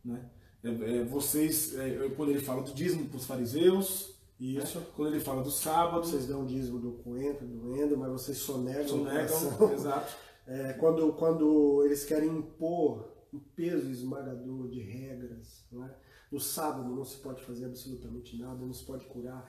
Né? 0.03 0.29
É, 0.63 0.97
é 0.97 1.03
vocês, 1.03 1.77
é, 1.77 2.09
quando 2.15 2.31
ele 2.31 2.39
fala 2.39 2.63
do 2.63 2.73
dízimo 2.73 3.07
para 3.07 3.17
os 3.17 3.25
fariseus, 3.25 4.15
Isso. 4.39 4.79
né? 4.79 4.85
quando 4.95 5.13
ele 5.13 5.23
fala 5.23 5.43
do 5.43 5.51
sábado, 5.51 6.05
Vocês 6.05 6.25
dão 6.27 6.41
o 6.41 6.47
dízimo 6.47 6.79
do 6.79 6.93
coentro, 7.03 7.45
do 7.45 7.75
endo, 7.77 7.95
mas 7.95 8.11
vocês 8.11 8.39
sonegam 8.39 8.87
sonegam, 8.87 9.71
exato. 9.71 10.13
É, 10.49 10.71
quando, 10.71 11.11
quando 11.11 11.83
eles 11.83 12.05
querem 12.05 12.29
impor 12.29 13.11
um 13.33 13.37
peso 13.37 13.91
esmagador 13.91 14.69
de 14.69 14.79
regras, 14.79 15.65
não 15.69 15.83
é? 15.83 15.93
no 16.31 16.39
sábado 16.39 16.89
não 16.89 17.03
se 17.03 17.17
pode 17.17 17.43
fazer 17.43 17.65
absolutamente 17.65 18.37
nada, 18.37 18.65
não 18.65 18.71
se 18.71 18.85
pode 18.85 19.05
curar. 19.07 19.45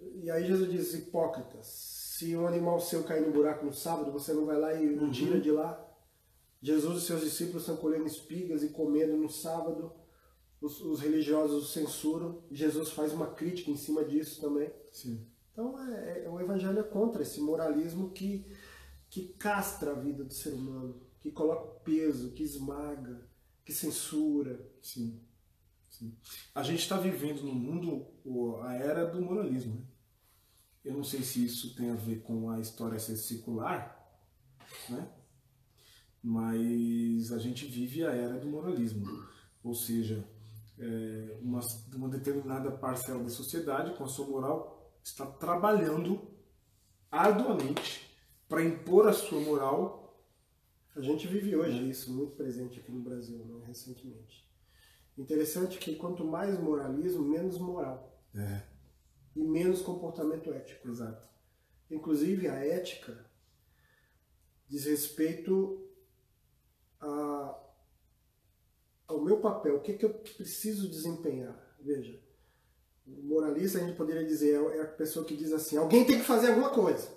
E 0.00 0.28
aí 0.28 0.44
Jesus 0.44 0.68
diz, 0.68 0.92
hipócritas, 0.92 1.66
se 2.14 2.36
um 2.36 2.46
animal 2.46 2.78
seu 2.78 3.02
cair 3.02 3.26
no 3.26 3.32
buraco 3.32 3.66
no 3.66 3.74
sábado, 3.74 4.12
você 4.12 4.32
não 4.32 4.46
vai 4.46 4.56
lá 4.56 4.72
e 4.72 4.86
o 4.88 5.10
tira 5.10 5.40
de 5.40 5.50
lá? 5.50 5.84
Jesus 6.62 7.02
e 7.02 7.06
seus 7.06 7.22
discípulos 7.22 7.62
estão 7.62 7.76
colhendo 7.76 8.06
espigas 8.06 8.62
e 8.62 8.68
comendo 8.68 9.16
no 9.16 9.28
sábado, 9.28 9.92
os, 10.60 10.80
os 10.80 11.00
religiosos 11.00 11.64
o 11.64 11.66
censuram, 11.66 12.44
Jesus 12.52 12.90
faz 12.90 13.12
uma 13.12 13.26
crítica 13.34 13.68
em 13.68 13.76
cima 13.76 14.04
disso 14.04 14.40
também. 14.40 14.72
Sim. 14.92 15.26
Então, 15.52 15.76
é, 15.92 16.24
é- 16.24 16.30
o 16.30 16.40
evangelho 16.40 16.78
é 16.78 16.84
contra 16.84 17.20
esse 17.20 17.40
moralismo 17.40 18.12
que, 18.12 18.46
que 19.10 19.34
castra 19.36 19.90
a 19.90 19.94
vida 19.94 20.22
do 20.22 20.32
ser 20.32 20.54
humano, 20.54 21.02
que 21.20 21.32
coloca 21.32 21.80
peso, 21.80 22.30
que 22.30 22.44
esmaga, 22.44 23.26
que 23.64 23.72
censura. 23.72 24.64
Sim. 24.80 25.20
Sim. 25.90 26.16
A 26.54 26.62
gente 26.62 26.78
está 26.78 26.96
vivendo 26.96 27.42
no 27.42 27.52
mundo 27.52 28.06
a 28.62 28.72
era 28.76 29.04
do 29.04 29.20
moralismo. 29.20 29.74
Né? 29.74 29.93
Eu 30.84 30.92
não 30.94 31.04
sei 31.04 31.22
se 31.22 31.44
isso 31.44 31.74
tem 31.74 31.90
a 31.90 31.94
ver 31.94 32.22
com 32.22 32.50
a 32.50 32.60
história 32.60 32.98
ser 32.98 33.16
circular, 33.16 33.98
né? 34.88 35.08
mas 36.22 37.30
a 37.32 37.38
gente 37.38 37.66
vive 37.66 38.02
a 38.02 38.10
era 38.10 38.38
do 38.38 38.48
moralismo. 38.48 39.06
Ou 39.62 39.74
seja, 39.74 40.26
é, 40.78 41.38
uma, 41.42 41.60
uma 41.94 42.08
determinada 42.08 42.70
parcela 42.70 43.22
da 43.22 43.28
sociedade, 43.28 43.96
com 43.96 44.04
a 44.04 44.08
sua 44.08 44.26
moral, 44.26 44.94
está 45.02 45.26
trabalhando 45.26 46.20
arduamente 47.10 48.16
para 48.48 48.64
impor 48.64 49.06
a 49.06 49.12
sua 49.12 49.38
moral. 49.40 50.18
A 50.96 51.02
gente 51.02 51.26
vive 51.26 51.54
hoje 51.54 51.90
isso 51.90 52.10
muito 52.12 52.32
presente 52.36 52.80
aqui 52.80 52.90
no 52.90 53.02
Brasil, 53.02 53.44
né, 53.44 53.64
recentemente. 53.66 54.44
Interessante 55.16 55.78
que 55.78 55.94
quanto 55.94 56.24
mais 56.24 56.58
moralismo, 56.58 57.22
menos 57.22 57.58
moral. 57.58 58.18
É. 58.34 58.73
E 59.34 59.42
menos 59.42 59.82
comportamento 59.82 60.52
ético. 60.52 60.88
Exato. 60.88 61.26
Inclusive 61.90 62.48
a 62.48 62.54
ética 62.54 63.24
diz 64.68 64.84
respeito 64.84 65.86
a, 67.00 67.60
ao 69.06 69.20
meu 69.22 69.38
papel, 69.38 69.76
o 69.76 69.80
que, 69.80 69.94
que 69.94 70.04
eu 70.04 70.10
preciso 70.10 70.88
desempenhar. 70.88 71.54
Veja, 71.80 72.18
o 73.06 73.22
moralista 73.22 73.78
a 73.78 73.82
gente 73.82 73.96
poderia 73.96 74.24
dizer 74.24 74.54
é 74.54 74.80
a 74.80 74.86
pessoa 74.86 75.24
que 75.24 75.36
diz 75.36 75.52
assim: 75.52 75.76
alguém 75.76 76.04
tem 76.04 76.18
que 76.18 76.24
fazer 76.24 76.48
alguma 76.48 76.70
coisa. 76.70 77.08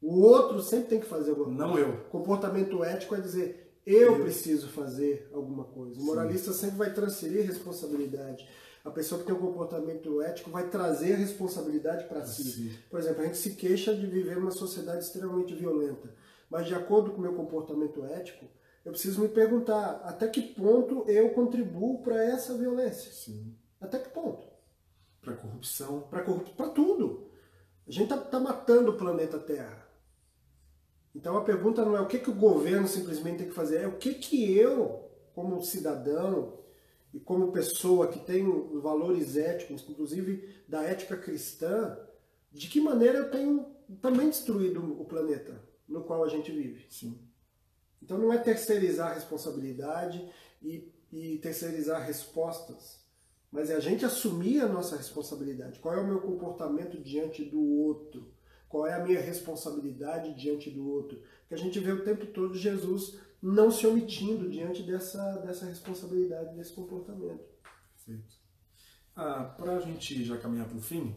O 0.00 0.20
outro 0.20 0.62
sempre 0.62 0.88
tem 0.88 1.00
que 1.00 1.06
fazer 1.06 1.30
alguma 1.30 1.46
coisa. 1.48 1.66
Não 1.66 1.78
eu. 1.78 2.04
Comportamento 2.04 2.82
ético 2.84 3.14
é 3.14 3.20
dizer 3.20 3.80
eu, 3.84 4.16
eu. 4.16 4.22
preciso 4.22 4.68
fazer 4.68 5.28
alguma 5.32 5.64
coisa. 5.64 6.00
O 6.00 6.04
moralista 6.04 6.52
Sim. 6.52 6.60
sempre 6.60 6.76
vai 6.76 6.94
transferir 6.94 7.46
responsabilidade. 7.46 8.48
A 8.88 8.90
pessoa 8.90 9.20
que 9.20 9.26
tem 9.26 9.34
um 9.34 9.38
comportamento 9.40 10.22
ético 10.22 10.50
vai 10.50 10.66
trazer 10.70 11.12
a 11.12 11.16
responsabilidade 11.18 12.06
para 12.06 12.24
si. 12.24 12.78
Por 12.88 12.98
exemplo, 12.98 13.20
a 13.20 13.26
gente 13.26 13.36
se 13.36 13.54
queixa 13.54 13.94
de 13.94 14.06
viver 14.06 14.38
uma 14.38 14.50
sociedade 14.50 15.04
extremamente 15.04 15.54
violenta. 15.54 16.08
Mas 16.48 16.66
de 16.66 16.74
acordo 16.74 17.10
com 17.10 17.18
o 17.18 17.20
meu 17.20 17.34
comportamento 17.34 18.02
ético, 18.06 18.46
eu 18.86 18.90
preciso 18.90 19.20
me 19.20 19.28
perguntar 19.28 20.00
até 20.04 20.26
que 20.26 20.40
ponto 20.40 21.04
eu 21.06 21.28
contribuo 21.34 22.02
para 22.02 22.24
essa 22.24 22.54
violência. 22.54 23.12
Sim. 23.12 23.54
Até 23.78 23.98
que 23.98 24.08
ponto? 24.08 24.46
Para 25.20 25.36
corrupção. 25.36 26.00
Para 26.08 26.22
corrupção, 26.22 26.54
para 26.56 26.70
tudo. 26.70 27.28
A 27.86 27.90
gente 27.90 28.10
está 28.10 28.16
tá 28.16 28.40
matando 28.40 28.92
o 28.92 28.96
planeta 28.96 29.38
Terra. 29.38 29.86
Então 31.14 31.36
a 31.36 31.44
pergunta 31.44 31.84
não 31.84 31.94
é 31.94 32.00
o 32.00 32.06
que, 32.06 32.18
que 32.18 32.30
o 32.30 32.34
governo 32.34 32.88
simplesmente 32.88 33.38
tem 33.38 33.48
que 33.48 33.54
fazer, 33.54 33.82
é 33.82 33.86
o 33.86 33.98
que, 33.98 34.14
que 34.14 34.56
eu, 34.56 35.10
como 35.34 35.62
cidadão 35.62 36.58
e 37.12 37.20
como 37.20 37.52
pessoa 37.52 38.08
que 38.08 38.18
tem 38.20 38.44
valores 38.80 39.36
éticos, 39.36 39.84
inclusive 39.88 40.62
da 40.68 40.82
ética 40.82 41.16
cristã, 41.16 41.98
de 42.52 42.68
que 42.68 42.80
maneira 42.80 43.18
eu 43.18 43.30
tenho 43.30 43.66
também 44.00 44.28
destruído 44.28 45.00
o 45.00 45.04
planeta 45.04 45.62
no 45.88 46.04
qual 46.04 46.22
a 46.22 46.28
gente 46.28 46.52
vive. 46.52 46.86
Sim. 46.90 47.18
Então 48.02 48.18
não 48.18 48.32
é 48.32 48.38
terceirizar 48.38 49.10
a 49.10 49.14
responsabilidade 49.14 50.28
e, 50.62 50.92
e 51.10 51.38
terceirizar 51.38 52.06
respostas, 52.06 53.00
mas 53.50 53.70
é 53.70 53.74
a 53.74 53.80
gente 53.80 54.04
assumir 54.04 54.60
a 54.60 54.68
nossa 54.68 54.96
responsabilidade. 54.96 55.78
Qual 55.80 55.94
é 55.94 56.00
o 56.00 56.06
meu 56.06 56.20
comportamento 56.20 56.98
diante 56.98 57.44
do 57.44 57.60
outro? 57.60 58.30
Qual 58.68 58.86
é 58.86 58.92
a 58.92 59.02
minha 59.02 59.20
responsabilidade 59.20 60.34
diante 60.34 60.70
do 60.70 60.86
outro? 60.86 61.22
Que 61.48 61.54
a 61.54 61.58
gente 61.58 61.80
vê 61.80 61.90
o 61.90 62.04
tempo 62.04 62.26
todo 62.26 62.54
Jesus 62.54 63.18
não 63.42 63.70
se 63.70 63.86
omitindo 63.86 64.50
diante 64.50 64.82
dessa, 64.82 65.38
dessa 65.38 65.66
responsabilidade, 65.66 66.56
desse 66.56 66.72
comportamento. 66.72 67.44
Perfeito. 67.94 68.36
Ah, 69.14 69.44
para 69.44 69.76
a 69.76 69.80
gente 69.80 70.24
já 70.24 70.36
caminhar 70.36 70.68
para 70.68 70.78
o 70.78 70.82
fim, 70.82 71.14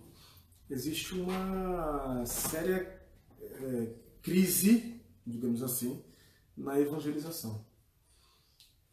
existe 0.70 1.16
uma 1.16 2.26
séria 2.26 3.02
é, 3.40 3.94
crise, 4.22 5.02
digamos 5.26 5.62
assim, 5.64 6.04
na 6.56 6.80
evangelização. 6.80 7.66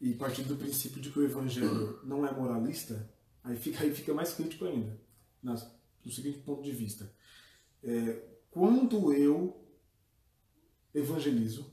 E 0.01 0.13
partindo 0.13 0.47
do 0.47 0.57
princípio 0.57 1.01
de 1.01 1.11
que 1.11 1.19
o 1.19 1.23
evangelho 1.23 1.99
não 2.03 2.25
é 2.25 2.31
moralista, 2.31 3.11
aí 3.43 3.57
fica, 3.57 3.83
aí 3.83 3.93
fica 3.93 4.13
mais 4.13 4.33
crítico 4.33 4.65
ainda, 4.65 4.99
no 5.43 5.57
seguinte 6.11 6.39
ponto 6.39 6.61
de 6.63 6.71
vista. 6.71 7.11
É, 7.83 8.23
quando 8.49 9.13
eu 9.13 9.65
evangelizo, 10.93 11.71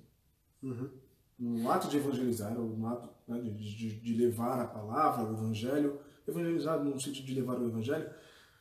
uhum. 0.62 0.90
No 1.38 1.70
ato 1.70 1.88
de 1.88 1.98
evangelizar, 1.98 2.58
ou 2.58 2.68
no 2.68 2.86
ato 2.86 3.08
né, 3.28 3.40
de, 3.40 3.52
de, 3.52 4.00
de, 4.00 4.14
levar 4.14 4.60
a 4.60 4.66
palavra, 4.66 5.24
o 5.24 5.32
evangelho, 5.32 6.00
evangelizar 6.26 6.82
no 6.82 6.98
sentido 6.98 7.26
de 7.26 7.34
levar 7.34 7.58
o 7.58 7.68
evangelho, 7.68 8.08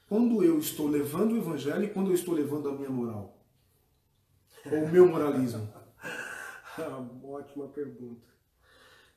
quando 0.07 0.43
eu 0.43 0.59
estou 0.59 0.88
levando 0.88 1.34
o 1.34 1.38
evangelho 1.38 1.84
e 1.86 1.89
quando 1.89 2.09
eu 2.09 2.15
estou 2.15 2.34
levando 2.34 2.69
a 2.69 2.73
minha 2.73 2.89
moral, 2.89 3.38
ou 4.71 4.84
o 4.84 4.91
meu 4.91 5.07
moralismo. 5.07 5.67
Ótima 7.23 7.67
pergunta. 7.69 8.28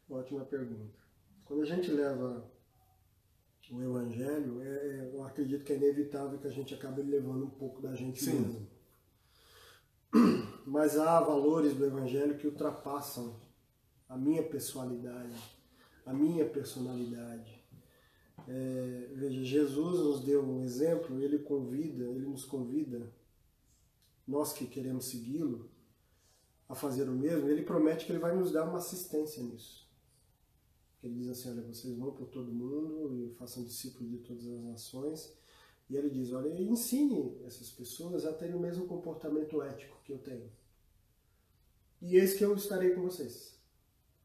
Ótima 0.08 0.44
pergunta. 0.44 0.98
Quando 1.44 1.62
a 1.62 1.66
gente 1.66 1.90
leva 1.90 2.44
o 3.70 3.82
evangelho, 3.82 4.62
é, 4.62 5.10
eu 5.12 5.22
acredito 5.24 5.64
que 5.64 5.72
é 5.72 5.76
inevitável 5.76 6.38
que 6.38 6.46
a 6.46 6.50
gente 6.50 6.74
acabe 6.74 7.02
levando 7.02 7.44
um 7.44 7.50
pouco 7.50 7.82
da 7.82 7.94
gente 7.94 8.22
Sim. 8.22 8.40
mesmo. 8.40 8.68
Mas 10.66 10.98
há 10.98 11.20
valores 11.20 11.74
do 11.74 11.84
Evangelho 11.84 12.36
que 12.38 12.46
ultrapassam 12.46 13.36
a 14.08 14.16
minha 14.16 14.42
pessoalidade, 14.42 15.36
a 16.06 16.12
minha 16.12 16.48
personalidade. 16.48 17.62
É, 18.46 19.10
veja, 19.14 19.44
Jesus 19.44 19.98
nos 20.00 20.24
deu 20.24 20.42
um 20.42 20.62
exemplo, 20.62 21.20
ele 21.20 21.40
convida, 21.40 22.04
ele 22.04 22.26
nos 22.26 22.44
convida, 22.44 23.12
nós 24.26 24.52
que 24.52 24.66
queremos 24.66 25.06
segui-lo, 25.06 25.70
a 26.68 26.74
fazer 26.74 27.08
o 27.08 27.12
mesmo, 27.12 27.48
ele 27.48 27.62
promete 27.62 28.04
que 28.04 28.12
ele 28.12 28.18
vai 28.18 28.36
nos 28.36 28.52
dar 28.52 28.64
uma 28.64 28.78
assistência 28.78 29.42
nisso. 29.42 29.88
Ele 31.02 31.14
diz 31.14 31.28
assim, 31.28 31.50
olha, 31.50 31.62
vocês 31.62 31.96
vão 31.96 32.12
por 32.12 32.28
todo 32.28 32.52
mundo 32.52 33.14
e 33.14 33.30
façam 33.34 33.64
discípulos 33.64 34.10
de 34.10 34.18
todas 34.18 34.46
as 34.46 34.60
nações, 34.62 35.32
e 35.88 35.96
ele 35.96 36.10
diz, 36.10 36.32
olha, 36.32 36.48
ensine 36.60 37.40
essas 37.46 37.70
pessoas 37.70 38.26
a 38.26 38.32
terem 38.32 38.54
o 38.54 38.60
mesmo 38.60 38.86
comportamento 38.86 39.62
ético 39.62 39.96
que 40.04 40.12
eu 40.12 40.18
tenho. 40.18 40.50
E 42.02 42.16
eis 42.16 42.34
que 42.34 42.44
eu 42.44 42.54
estarei 42.54 42.90
com 42.90 43.02
vocês. 43.02 43.57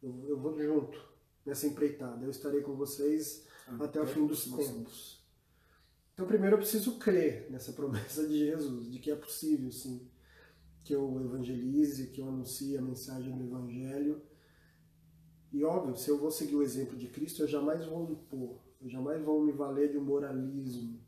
Eu, 0.03 0.29
eu 0.29 0.37
vou 0.37 0.55
junto 0.61 0.99
nessa 1.45 1.65
empreitada. 1.65 2.23
Eu 2.25 2.29
estarei 2.29 2.61
com 2.61 2.75
vocês 2.75 3.47
ah, 3.67 3.85
até 3.85 4.01
o 4.01 4.05
fim 4.05 4.27
dos 4.27 4.43
tempos. 4.43 5.23
Então, 6.13 6.27
primeiro 6.27 6.55
eu 6.55 6.59
preciso 6.59 6.99
crer 6.99 7.49
nessa 7.49 7.71
promessa 7.73 8.27
de 8.27 8.37
Jesus, 8.37 8.91
de 8.91 8.99
que 8.99 9.09
é 9.09 9.15
possível, 9.15 9.71
sim, 9.71 10.07
que 10.83 10.93
eu 10.93 11.19
evangelize, 11.21 12.11
que 12.11 12.21
eu 12.21 12.27
anuncie 12.27 12.77
a 12.77 12.81
mensagem 12.81 13.35
do 13.35 13.43
Evangelho. 13.43 14.21
E 15.51 15.63
óbvio, 15.63 15.95
se 15.95 16.09
eu 16.09 16.19
vou 16.19 16.29
seguir 16.29 16.55
o 16.55 16.63
exemplo 16.63 16.97
de 16.97 17.07
Cristo, 17.07 17.41
eu 17.41 17.47
jamais 17.47 17.85
vou 17.85 18.07
me 18.07 18.15
pôr, 18.15 18.59
eu 18.81 18.89
jamais 18.89 19.23
vou 19.23 19.43
me 19.43 19.51
valer 19.51 19.91
de 19.91 19.97
um 19.97 20.03
moralismo, 20.03 20.99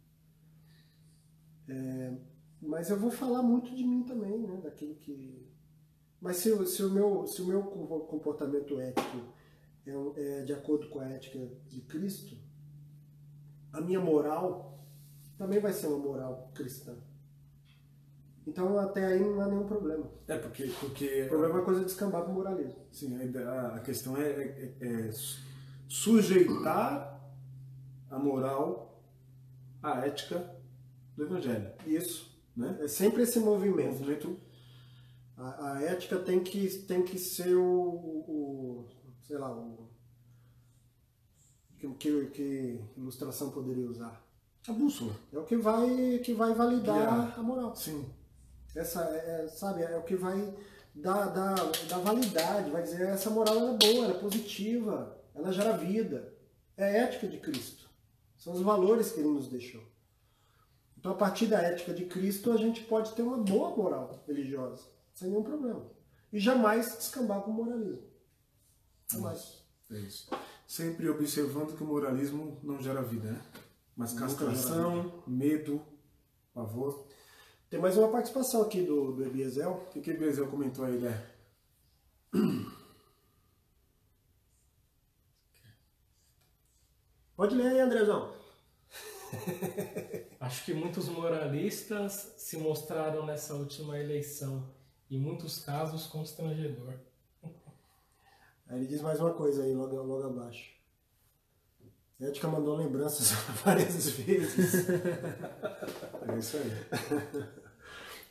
é, 1.67 2.15
mas 2.61 2.89
eu 2.89 2.99
vou 2.99 3.11
falar 3.11 3.41
muito 3.41 3.73
de 3.75 3.83
mim 3.83 4.03
também, 4.03 4.39
né? 4.39 4.59
Daquilo 4.61 4.95
que. 4.95 5.44
Mas 6.21 6.37
se, 6.37 6.65
se, 6.65 6.83
o, 6.83 6.89
meu, 6.89 7.27
se 7.27 7.41
o 7.41 7.45
meu 7.45 7.63
comportamento 7.63 8.79
ético 8.79 9.17
é, 9.85 10.39
é 10.39 10.41
de 10.43 10.53
acordo 10.53 10.89
com 10.89 10.99
a 10.99 11.09
ética 11.09 11.39
de 11.67 11.81
Cristo, 11.81 12.35
a 13.71 13.81
minha 13.81 13.99
moral 13.99 14.79
também 15.37 15.59
vai 15.59 15.73
ser 15.73 15.87
uma 15.87 15.99
moral 15.99 16.51
cristã. 16.53 16.95
Então 18.47 18.77
até 18.77 19.05
aí 19.05 19.19
não 19.19 19.41
há 19.41 19.47
nenhum 19.47 19.65
problema. 19.65 20.09
É, 20.27 20.37
porque. 20.37 20.71
porque 20.79 21.23
o 21.23 21.29
problema 21.29 21.59
é 21.59 21.63
coisa 21.63 21.81
de 21.81 21.87
escambar 21.87 22.23
para 22.23 22.31
o 22.31 22.35
moralismo. 22.35 22.85
Sim, 22.91 23.17
a, 23.73 23.79
questão 23.79 24.15
é, 24.17 24.29
é, 24.29 24.75
é, 24.79 25.11
sujeitar 25.87 27.19
a 28.09 28.19
moral 28.19 29.03
à 29.81 30.05
ética 30.05 30.55
do 31.15 31.23
Evangelho. 31.23 31.71
Isso. 31.85 32.35
Né? 32.55 32.77
É 32.81 32.87
sempre 32.87 33.23
esse 33.23 33.39
movimento. 33.39 33.99
movimento... 33.99 34.39
A, 35.37 35.73
a, 35.73 35.81
ética 35.83 36.17
tem 36.17 36.43
que, 36.43 36.67
tem 36.79 37.03
que 37.03 37.19
ser 37.19 37.55
o, 37.55 37.63
o 37.63 38.87
sei 39.21 39.37
lá, 39.37 39.51
o 39.53 39.89
que, 41.77 41.87
que, 41.95 42.25
que, 42.27 42.81
ilustração 42.95 43.51
poderia 43.51 43.89
usar? 43.89 44.23
A 44.67 44.71
bússola. 44.71 45.13
É 45.33 45.37
o 45.37 45.43
que 45.43 45.57
vai, 45.57 46.19
que 46.23 46.33
vai 46.33 46.53
validar 46.53 47.37
a 47.37 47.43
moral. 47.43 47.75
Sim. 47.75 48.05
Essa, 48.75 49.03
é, 49.03 49.45
é, 49.45 49.47
sabe, 49.47 49.83
é 49.83 49.97
o 49.97 50.03
que 50.03 50.15
vai 50.15 50.53
dar, 50.93 51.27
dar, 51.27 51.55
dar 51.87 51.99
validade, 51.99 52.71
vai 52.71 52.81
dizer 52.81 53.07
essa 53.07 53.29
moral 53.29 53.55
é 53.55 53.77
boa, 53.77 54.05
ela 54.05 54.15
é 54.15 54.19
positiva, 54.19 55.21
ela 55.33 55.51
gera 55.51 55.77
vida. 55.77 56.33
É 56.77 56.83
a 56.83 56.87
ética 57.05 57.27
de 57.27 57.39
Cristo. 57.39 57.89
São 58.37 58.53
os 58.53 58.61
valores 58.61 59.11
que 59.11 59.19
ele 59.19 59.29
nos 59.29 59.47
deixou. 59.47 59.83
Então, 60.97 61.11
a 61.11 61.15
partir 61.15 61.47
da 61.47 61.61
ética 61.61 61.93
de 61.93 62.05
Cristo, 62.05 62.51
a 62.51 62.57
gente 62.57 62.83
pode 62.83 63.13
ter 63.13 63.21
uma 63.21 63.37
boa 63.37 63.75
moral 63.75 64.23
religiosa. 64.27 64.94
Sem 65.15 65.29
nenhum 65.29 65.41
problema. 65.43 65.89
E 66.31 66.39
jamais 66.39 66.95
descambar 66.97 67.41
com 67.41 67.49
o 67.49 67.53
moralismo. 67.53 68.03
Jamais. 69.11 69.65
É 69.89 69.97
isso. 69.97 70.29
Sempre 70.67 71.09
observando 71.09 71.75
que 71.75 71.83
o 71.83 71.87
moralismo 71.87 72.59
não 72.61 72.79
gera 72.79 73.01
vida, 73.01 73.31
né? 73.31 73.41
Mas 73.95 74.13
castração, 74.13 75.23
medo, 75.25 75.81
pavor. 76.53 77.07
Tem 77.69 77.79
mais 77.79 77.95
uma 77.97 78.09
participação 78.09 78.61
aqui 78.61 78.83
do, 78.83 79.13
do 79.13 79.23
Ebiezel. 79.23 79.71
O 79.71 79.85
que, 79.91 80.01
que 80.01 80.11
o 80.11 80.13
Ebiezel 80.13 80.47
comentou 80.47 80.83
aí, 80.85 80.99
né? 80.99 81.25
Pode 87.35 87.55
ler 87.55 87.67
aí, 87.67 87.79
Andrezão. 87.79 88.33
Acho 90.39 90.65
que 90.65 90.73
muitos 90.73 91.07
moralistas 91.09 92.33
se 92.37 92.57
mostraram 92.57 93.25
nessa 93.25 93.53
última 93.55 93.97
eleição, 93.99 94.69
em 95.09 95.19
muitos 95.19 95.59
casos 95.63 96.07
constrangedor. 96.07 96.95
Aí 98.67 98.79
ele 98.79 98.87
diz 98.87 99.01
mais 99.01 99.19
uma 99.19 99.33
coisa 99.33 99.63
aí, 99.63 99.75
logo, 99.75 99.95
logo 100.01 100.23
abaixo. 100.23 100.73
A 102.19 102.25
Ética 102.25 102.47
mandou 102.47 102.75
lembranças 102.75 103.31
várias 103.63 104.09
vezes. 104.11 104.85
É 106.27 106.39
isso 106.39 106.57
aí. 106.57 106.71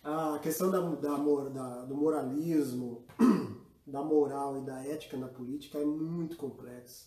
A 0.02 0.38
questão 0.40 0.68
da, 0.68 0.80
da, 0.80 1.16
da, 1.16 1.84
do 1.84 1.94
moralismo, 1.94 3.06
da 3.86 4.02
moral 4.02 4.58
e 4.58 4.64
da 4.64 4.84
ética 4.84 5.16
na 5.16 5.28
política 5.28 5.78
é 5.78 5.84
muito 5.84 6.36
complexa. 6.36 7.06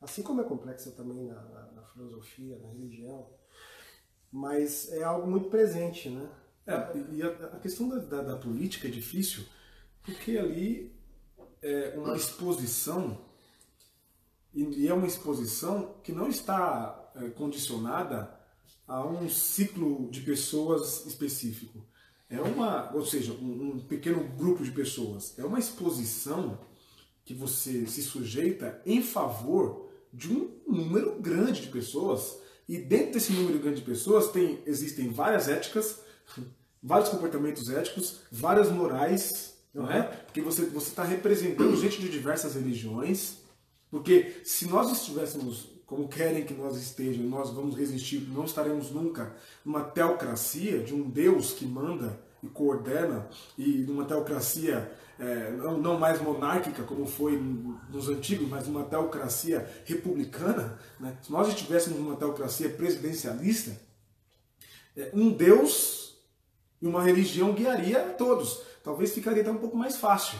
Assim 0.00 0.22
como 0.22 0.42
é 0.42 0.44
complexa 0.44 0.90
também 0.92 1.24
na, 1.24 1.42
na, 1.42 1.72
na 1.72 1.82
filosofia, 1.86 2.58
na 2.58 2.68
religião. 2.68 3.30
Mas 4.30 4.92
é 4.92 5.02
algo 5.02 5.26
muito 5.26 5.48
presente, 5.48 6.10
né? 6.10 6.30
É, 6.66 6.72
e 7.12 7.22
a, 7.22 7.28
a 7.28 7.58
questão 7.60 7.88
da, 7.88 7.98
da, 7.98 8.22
da 8.22 8.36
política 8.36 8.88
é 8.88 8.90
difícil, 8.90 9.44
porque 10.02 10.36
ali 10.36 10.94
é 11.62 11.94
uma 11.96 12.16
exposição 12.16 13.24
e 14.54 14.88
é 14.88 14.94
uma 14.94 15.06
exposição 15.06 15.96
que 16.02 16.12
não 16.12 16.28
está 16.28 17.12
é, 17.14 17.28
condicionada 17.28 18.34
a 18.88 19.06
um 19.06 19.28
ciclo 19.28 20.08
de 20.10 20.22
pessoas 20.22 21.04
específico. 21.04 21.86
É 22.28 22.40
uma, 22.40 22.90
ou 22.94 23.04
seja, 23.04 23.32
um, 23.32 23.74
um 23.74 23.80
pequeno 23.80 24.26
grupo 24.36 24.64
de 24.64 24.70
pessoas. 24.72 25.38
É 25.38 25.44
uma 25.44 25.58
exposição 25.58 26.58
que 27.24 27.34
você 27.34 27.86
se 27.86 28.02
sujeita 28.02 28.80
em 28.86 29.02
favor 29.02 29.90
de 30.12 30.32
um 30.32 30.50
número 30.66 31.20
grande 31.20 31.62
de 31.62 31.68
pessoas. 31.68 32.38
E 32.68 32.78
dentro 32.78 33.12
desse 33.14 33.32
número 33.32 33.58
grande 33.58 33.80
de 33.80 33.86
pessoas 33.86 34.30
tem, 34.30 34.62
existem 34.64 35.10
várias 35.10 35.48
éticas, 35.48 36.00
vários 36.82 37.08
comportamentos 37.08 37.70
éticos, 37.70 38.20
várias 38.30 38.70
morais, 38.70 39.54
não 39.72 39.90
é? 39.90 40.02
Porque 40.02 40.40
você 40.40 40.62
está 40.62 41.04
representando 41.04 41.76
gente 41.76 42.00
de 42.00 42.08
diversas 42.08 42.54
religiões. 42.54 43.38
Porque 43.90 44.40
se 44.44 44.66
nós 44.66 44.90
estivéssemos 44.90 45.76
como 45.86 46.08
querem 46.08 46.44
que 46.44 46.52
nós 46.52 46.76
estejamos, 46.76 47.30
nós 47.30 47.50
vamos 47.50 47.76
resistir, 47.76 48.20
não 48.28 48.44
estaremos 48.44 48.90
nunca 48.90 49.34
numa 49.64 49.84
teocracia 49.84 50.80
de 50.80 50.92
um 50.92 51.08
Deus 51.08 51.52
que 51.52 51.64
manda 51.64 52.20
e 52.42 52.48
coordena, 52.48 53.28
e 53.56 53.78
numa 53.78 54.04
teocracia 54.04 54.92
é, 55.18 55.50
não, 55.52 55.78
não, 55.78 55.98
mais 55.98 56.20
monárquica 56.20 56.82
como 56.82 57.06
foi 57.06 57.40
nos 57.88 58.08
antigos, 58.08 58.48
mas 58.48 58.66
uma 58.66 58.84
teocracia 58.84 59.66
republicana. 59.84 60.78
Né? 61.00 61.16
Se 61.22 61.32
nós 61.32 61.48
estivéssemos 61.48 61.98
numa 61.98 62.16
teocracia 62.16 62.68
presidencialista, 62.68 63.80
é, 64.96 65.10
um 65.14 65.30
Deus 65.30 66.05
e 66.80 66.86
uma 66.86 67.02
religião 67.02 67.52
guiaria 67.52 68.00
todos. 68.18 68.62
Talvez 68.82 69.12
ficaria 69.12 69.42
até 69.42 69.50
um 69.50 69.58
pouco 69.58 69.76
mais 69.76 69.96
fácil. 69.96 70.38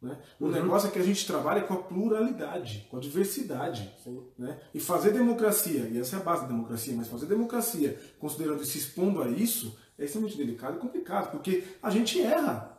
Né? 0.00 0.16
O 0.38 0.44
uhum. 0.44 0.50
negócio 0.52 0.88
é 0.88 0.92
que 0.92 0.98
a 0.98 1.02
gente 1.02 1.26
trabalha 1.26 1.62
com 1.62 1.74
a 1.74 1.82
pluralidade, 1.82 2.86
com 2.90 2.96
a 2.96 3.00
diversidade. 3.00 3.92
Né? 4.38 4.58
E 4.72 4.78
fazer 4.78 5.12
democracia, 5.12 5.88
e 5.90 5.98
essa 5.98 6.16
é 6.16 6.20
a 6.20 6.22
base 6.22 6.42
da 6.42 6.48
democracia, 6.48 6.94
mas 6.96 7.08
fazer 7.08 7.26
democracia 7.26 8.00
considerando 8.18 8.62
e 8.62 8.66
se 8.66 8.78
expondo 8.78 9.22
a 9.22 9.28
isso 9.28 9.76
é 9.98 10.04
extremamente 10.04 10.36
delicado 10.36 10.76
e 10.76 10.80
complicado, 10.80 11.32
porque 11.32 11.64
a 11.82 11.90
gente 11.90 12.20
erra. 12.20 12.76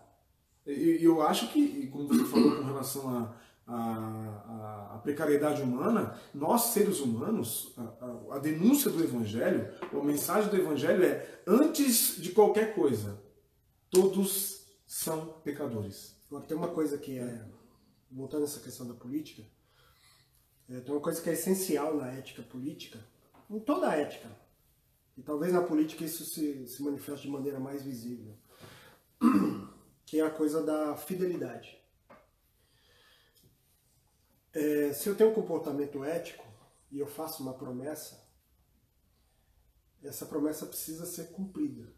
E 0.65 1.03
eu 1.03 1.21
acho 1.21 1.51
que, 1.51 1.87
como 1.87 2.07
você 2.07 2.23
falou 2.25 2.57
com 2.57 2.63
relação 2.63 3.09
a, 3.09 3.33
a, 3.69 4.95
a, 4.95 4.97
precariedade 4.99 5.61
humana, 5.61 6.19
nós 6.33 6.73
seres 6.73 6.99
humanos, 6.99 7.73
a, 7.77 8.35
a 8.35 8.39
denúncia 8.39 8.89
do 8.89 9.03
Evangelho, 9.03 9.71
a 9.93 10.03
mensagem 10.03 10.49
do 10.49 10.57
Evangelho 10.57 11.03
é: 11.03 11.41
antes 11.45 12.19
de 12.19 12.31
qualquer 12.31 12.73
coisa, 12.73 13.21
todos 13.89 14.65
são 14.87 15.27
pecadores. 15.43 16.15
Agora, 16.27 16.45
tem 16.45 16.57
uma 16.57 16.69
coisa 16.69 16.97
que 16.97 17.19
é, 17.19 17.45
voltando 18.11 18.41
a 18.41 18.45
essa 18.45 18.59
questão 18.59 18.87
da 18.87 18.93
política, 18.95 19.43
é, 20.67 20.79
tem 20.79 20.93
uma 20.93 21.01
coisa 21.01 21.21
que 21.21 21.29
é 21.29 21.33
essencial 21.33 21.95
na 21.95 22.07
ética 22.11 22.41
política, 22.41 22.99
em 23.49 23.59
toda 23.59 23.89
a 23.89 23.95
ética, 23.95 24.29
e 25.15 25.21
talvez 25.21 25.53
na 25.53 25.61
política 25.61 26.03
isso 26.03 26.25
se, 26.25 26.67
se 26.67 26.81
manifeste 26.81 27.27
de 27.27 27.33
maneira 27.33 27.59
mais 27.59 27.83
visível, 27.83 28.35
que 30.05 30.19
é 30.19 30.25
a 30.25 30.29
coisa 30.29 30.63
da 30.63 30.95
fidelidade. 30.95 31.78
É, 34.53 34.93
se 34.93 35.07
eu 35.07 35.15
tenho 35.15 35.31
um 35.31 35.33
comportamento 35.33 36.03
ético 36.03 36.45
e 36.91 36.99
eu 36.99 37.07
faço 37.07 37.43
uma 37.43 37.53
promessa, 37.53 38.27
essa 40.03 40.25
promessa 40.25 40.65
precisa 40.65 41.05
ser 41.05 41.31
cumprida. 41.31 41.93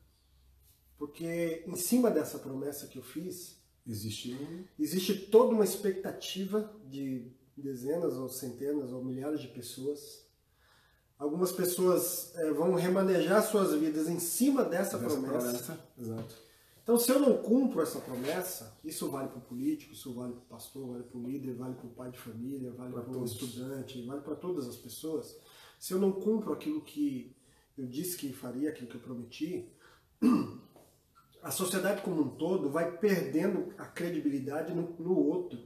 Porque 0.97 1.63
em 1.65 1.75
cima 1.75 2.11
dessa 2.11 2.37
promessa 2.37 2.87
que 2.87 2.97
eu 2.97 3.03
fiz, 3.03 3.61
Existe, 3.85 4.37
existe 4.79 5.15
toda 5.15 5.55
uma 5.55 5.63
expectativa 5.63 6.71
de 6.85 7.31
dezenas 7.57 8.13
ou 8.13 8.29
centenas 8.29 8.91
ou 8.91 9.03
milhares 9.03 9.41
de 9.41 9.47
pessoas. 9.47 10.25
Algumas 11.17 11.51
pessoas 11.51 12.33
é, 12.35 12.51
vão 12.51 12.75
remanejar 12.75 13.43
suas 13.43 13.73
vidas 13.73 14.07
em 14.07 14.19
cima 14.19 14.63
dessa, 14.63 14.97
dessa 14.97 15.19
promessa. 15.19 15.39
promessa. 15.39 15.79
Exato. 15.99 16.50
Então, 16.91 16.99
se 16.99 17.09
eu 17.09 17.21
não 17.21 17.37
cumpro 17.37 17.81
essa 17.81 18.01
promessa, 18.01 18.77
isso 18.83 19.09
vale 19.09 19.29
para 19.29 19.37
o 19.37 19.41
político, 19.41 19.93
isso 19.93 20.13
vale 20.13 20.33
para 20.33 20.41
o 20.41 20.45
pastor, 20.45 20.87
vale 20.89 21.03
para 21.05 21.17
o 21.17 21.25
líder, 21.25 21.53
vale 21.53 21.73
para 21.73 21.87
o 21.87 21.91
pai 21.91 22.11
de 22.11 22.19
família, 22.19 22.69
vale 22.73 22.91
para 22.91 23.17
o 23.17 23.23
estudante, 23.23 24.05
vale 24.05 24.19
para 24.19 24.35
todas 24.35 24.67
as 24.67 24.75
pessoas. 24.75 25.39
Se 25.79 25.93
eu 25.93 25.99
não 25.99 26.11
cumpro 26.11 26.51
aquilo 26.51 26.81
que 26.81 27.33
eu 27.77 27.87
disse 27.87 28.17
que 28.17 28.33
faria, 28.33 28.71
aquilo 28.71 28.89
que 28.89 28.95
eu 28.95 28.99
prometi, 28.99 29.71
a 31.41 31.49
sociedade 31.49 32.01
como 32.01 32.23
um 32.23 32.35
todo 32.35 32.69
vai 32.69 32.97
perdendo 32.97 33.73
a 33.77 33.85
credibilidade 33.85 34.73
no, 34.73 34.93
no 34.99 35.17
outro. 35.17 35.59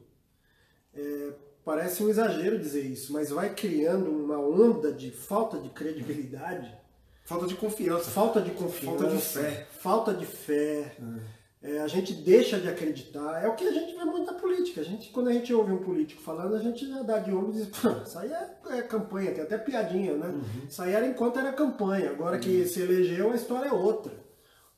É, 0.93 1.33
parece 1.63 2.03
um 2.03 2.09
exagero 2.09 2.59
dizer 2.59 2.85
isso, 2.85 3.11
mas 3.11 3.31
vai 3.31 3.55
criando 3.55 4.11
uma 4.11 4.37
onda 4.37 4.93
de 4.93 5.09
falta 5.09 5.57
de 5.57 5.69
credibilidade. 5.69 6.84
Falta 7.25 7.47
de 7.47 7.55
confiança. 7.55 8.11
Falta 8.11 8.39
de 8.39 8.51
confiança. 8.51 8.97
Falta 8.97 9.15
de 9.15 9.21
fé. 9.21 9.67
Falta 9.71 10.13
de 10.13 10.25
fé. 10.25 10.95
É. 10.99 11.35
É, 11.67 11.79
a 11.79 11.87
gente 11.87 12.13
deixa 12.13 12.59
de 12.59 12.69
acreditar. 12.69 13.43
É 13.43 13.47
o 13.47 13.55
que 13.55 13.67
a 13.67 13.71
gente 13.71 13.95
vê 13.95 14.05
muito 14.05 14.31
na 14.31 14.37
política. 14.37 14.81
A 14.81 14.83
gente, 14.83 15.09
quando 15.09 15.29
a 15.29 15.33
gente 15.33 15.51
ouve 15.51 15.71
um 15.71 15.83
político 15.83 16.21
falando, 16.21 16.55
a 16.55 16.59
gente 16.59 16.87
já 16.87 17.01
dá 17.01 17.17
de 17.17 17.31
ombro 17.31 17.49
e 17.49 17.53
diz, 17.53 17.71
isso 18.05 18.19
aí 18.19 18.31
é, 18.31 18.55
é, 18.69 18.81
campanha, 18.83 19.31
tem 19.31 19.43
até 19.43 19.57
piadinha, 19.57 20.15
né? 20.15 20.27
Uhum. 20.27 20.67
Isso 20.69 20.79
aí 20.83 20.93
era 20.93 21.07
enquanto 21.07 21.39
era 21.39 21.51
campanha. 21.51 22.11
Agora 22.11 22.35
uhum. 22.35 22.41
que 22.41 22.65
se 22.67 22.81
elegeu, 22.81 23.31
a 23.31 23.35
história 23.35 23.69
é 23.69 23.73
outra. 23.73 24.13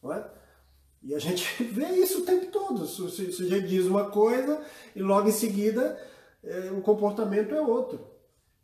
Não 0.02 0.14
é? 0.14 0.26
E 1.04 1.14
a 1.14 1.20
gente 1.20 1.44
vê 1.62 1.88
isso 1.96 2.22
o 2.22 2.26
tempo 2.26 2.46
todo. 2.46 2.88
Você 2.88 3.50
já 3.50 3.60
diz 3.60 3.86
uma 3.86 4.10
coisa 4.10 4.62
e 4.96 5.02
logo 5.02 5.28
em 5.28 5.34
seguida 5.34 6.00
é, 6.42 6.72
o 6.72 6.80
comportamento 6.80 7.54
é 7.54 7.60
outro. 7.60 8.00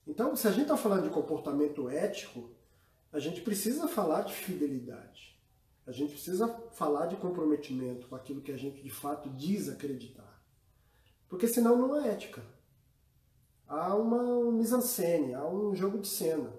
Então, 0.07 0.33
se 0.33 0.47
a 0.47 0.51
gente 0.51 0.63
está 0.63 0.77
falando 0.77 1.03
de 1.03 1.09
comportamento 1.09 1.89
ético, 1.89 2.49
a 3.13 3.19
gente 3.19 3.41
precisa 3.41 3.87
falar 3.87 4.23
de 4.23 4.33
fidelidade. 4.33 5.39
A 5.85 5.91
gente 5.91 6.13
precisa 6.13 6.47
falar 6.73 7.05
de 7.05 7.15
comprometimento 7.15 8.07
com 8.07 8.15
aquilo 8.15 8.41
que 8.41 8.51
a 8.51 8.57
gente 8.57 8.81
de 8.81 8.89
fato 8.89 9.29
diz 9.29 9.69
acreditar. 9.69 10.41
Porque 11.29 11.47
senão 11.47 11.77
não 11.77 11.95
é 11.95 12.09
ética. 12.09 12.41
Há 13.67 13.95
uma 13.95 14.51
mise-en-scène, 14.51 15.35
há 15.35 15.47
um 15.47 15.75
jogo 15.75 15.99
de 15.99 16.07
cena. 16.07 16.51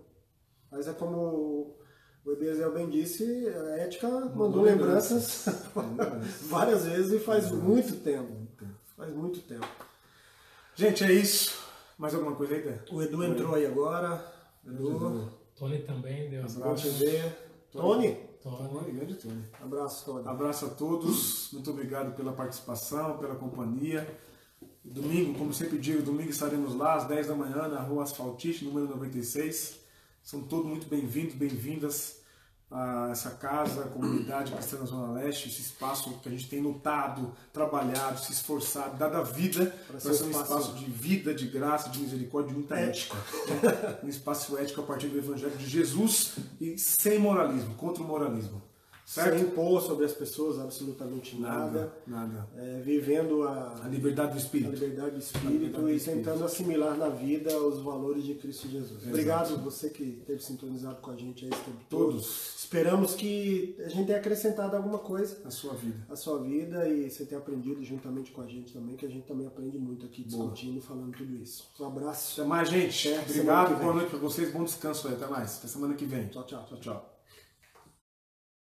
Mas 0.71 0.87
é 0.87 0.93
como 0.93 1.77
o 2.25 2.33
Ebezel 2.33 2.73
bem 2.73 2.89
disse, 2.89 3.25
a 3.49 3.77
ética 3.79 4.09
mandou, 4.09 4.37
mandou 4.37 4.63
lembranças, 4.63 5.47
lembranças. 5.75 6.43
várias 6.49 6.87
vezes 6.87 7.13
e 7.13 7.19
faz 7.19 7.51
muito 7.51 7.97
tempo. 7.97 8.47
Faz 8.97 9.13
muito 9.13 9.41
tempo. 9.41 9.67
Gente, 10.77 11.03
é 11.03 11.13
isso. 11.13 11.63
Mais 11.99 12.15
alguma 12.15 12.35
coisa 12.35 12.55
aí, 12.55 12.81
O 12.91 13.03
Edu 13.03 13.25
entrou 13.25 13.55
aí 13.55 13.67
agora. 13.67 14.25
Edu. 14.67 15.31
Tony 15.57 15.79
também 15.81 16.29
deu 16.29 16.45
abraço. 16.45 16.89
Tony? 16.99 17.33
Tony. 17.71 18.17
Tony, 18.43 18.93
grande 18.93 19.15
Tony. 19.15 19.43
Abraço, 19.61 20.05
Tony. 20.05 20.29
Abraço 20.29 20.67
a 20.67 20.69
todos. 20.71 21.51
Muito 21.53 21.71
obrigado 21.71 22.15
pela 22.15 22.33
participação, 22.33 23.19
pela 23.19 23.35
companhia. 23.37 24.07
Domingo, 24.85 25.39
como 25.39 25.55
sempre 25.55 25.79
digo, 25.79 26.03
domingo 26.03 26.31
estaremos 26.31 26.75
lá 26.75 26.95
às 26.95 27.07
10 27.07 27.29
da 27.29 27.35
manhã 27.35 27.69
na 27.69 27.81
rua 27.81 28.03
Asfaltite, 28.03 28.65
número 28.65 28.89
96. 28.89 29.81
São 30.23 30.43
todos 30.43 30.67
muito 30.67 30.87
bem-vindos, 30.89 31.35
bem-vindas 31.35 32.24
a 32.75 33.09
essa 33.12 33.31
casa, 33.31 33.85
a 33.85 33.89
comunidade 33.89 34.51
cristã 34.53 34.79
na 34.79 34.85
Zona 34.85 35.12
Leste, 35.12 35.49
esse 35.49 35.61
espaço 35.61 36.18
que 36.20 36.29
a 36.29 36.33
gente 36.33 36.49
tem 36.49 36.61
lutado, 36.61 37.33
trabalhado, 37.53 38.18
se 38.18 38.33
esforçado, 38.33 38.97
dado 38.97 39.16
a 39.16 39.22
vida 39.22 39.72
para 39.87 40.01
ser 40.01 40.25
um 40.25 40.31
espaço 40.31 40.72
de 40.75 40.85
vida, 40.87 41.33
de 41.33 41.47
graça, 41.47 41.89
de 41.89 42.01
misericórdia, 42.01 42.53
de 42.53 42.59
muita 42.59 42.75
ética. 42.75 43.14
né? 43.14 43.99
Um 44.03 44.09
espaço 44.09 44.59
ético 44.59 44.81
a 44.81 44.85
partir 44.85 45.07
do 45.07 45.16
Evangelho 45.16 45.57
de 45.57 45.68
Jesus 45.68 46.35
e 46.61 46.77
sem 46.77 47.18
moralismo, 47.18 47.77
contra 47.77 48.03
o 48.03 48.07
moralismo. 48.07 48.61
Certo? 49.07 49.37
Sem 49.39 49.47
impor 49.49 49.83
sobre 49.83 50.07
as 50.07 50.13
pessoas 50.13 50.59
absolutamente 50.59 51.39
nada. 51.39 51.93
Nada. 52.07 52.49
É, 52.57 52.81
vivendo 52.81 53.43
A 53.43 53.83
a, 53.85 53.89
liberdade 53.89 54.31
do 54.33 54.35
a 54.35 54.39
espírito. 54.39 54.71
liberdade 54.73 55.11
do 55.11 55.17
A 55.17 55.19
espírito 55.19 55.53
liberdade 55.53 55.85
do 55.85 55.91
e 55.91 55.97
espírito. 55.97 56.25
tentando 56.25 56.45
assimilar 56.45 56.97
na 56.97 57.11
vida 57.11 57.57
os 57.59 57.81
valores 57.83 58.25
de 58.25 58.35
Cristo 58.35 58.67
Jesus. 58.69 59.07
Obrigado 59.07 59.63
você 59.63 59.91
que 59.91 60.03
esteve 60.21 60.43
sintonizado 60.43 61.03
com 61.03 61.11
a 61.11 61.17
gente 61.17 61.45
aí 61.45 61.51
esse 61.51 61.61
tempo 61.63 61.81
todo. 61.91 62.05
Todos 62.13 62.55
Esperamos 62.65 63.15
que 63.15 63.77
a 63.79 63.89
gente 63.89 64.07
tenha 64.07 64.19
acrescentado 64.19 64.75
alguma 64.75 64.99
coisa 64.99 65.39
na 65.45 65.51
sua 65.51 65.75
vida. 65.75 65.99
à 66.09 66.17
sua 66.17 66.39
vida 66.43 66.89
e 66.89 67.09
você 67.11 67.25
tenha 67.27 67.41
aprendido 67.41 67.85
juntamente 67.85 68.33
com 68.33 68.41
a 68.41 68.47
gente 68.47 68.73
também, 68.73 68.97
que 68.97 69.05
a 69.05 69.09
gente 69.11 69.27
também 69.27 69.47
aprende 69.47 69.79
muito 69.79 70.07
aqui 70.07 70.25
discutindo 70.25 70.79
e 70.79 70.81
falando 70.81 71.13
tudo 71.17 71.37
isso. 71.37 71.69
Um 71.79 71.85
abraço. 71.87 72.41
Até 72.41 72.49
mais, 72.49 72.69
gente. 72.71 73.13
Até 73.13 73.31
Obrigado. 73.31 73.79
Boa 73.81 73.93
noite 73.95 74.09
para 74.11 74.19
vocês. 74.19 74.51
Bom 74.51 74.65
descanso 74.65 75.07
aí. 75.09 75.15
Até 75.15 75.27
mais. 75.27 75.59
Até 75.59 75.69
semana 75.69 75.95
que 75.95 76.07
vem. 76.07 76.27
Tchau, 76.29 76.45
tchau. 76.45 76.65
Tchau, 76.69 76.79
tchau. 76.81 77.14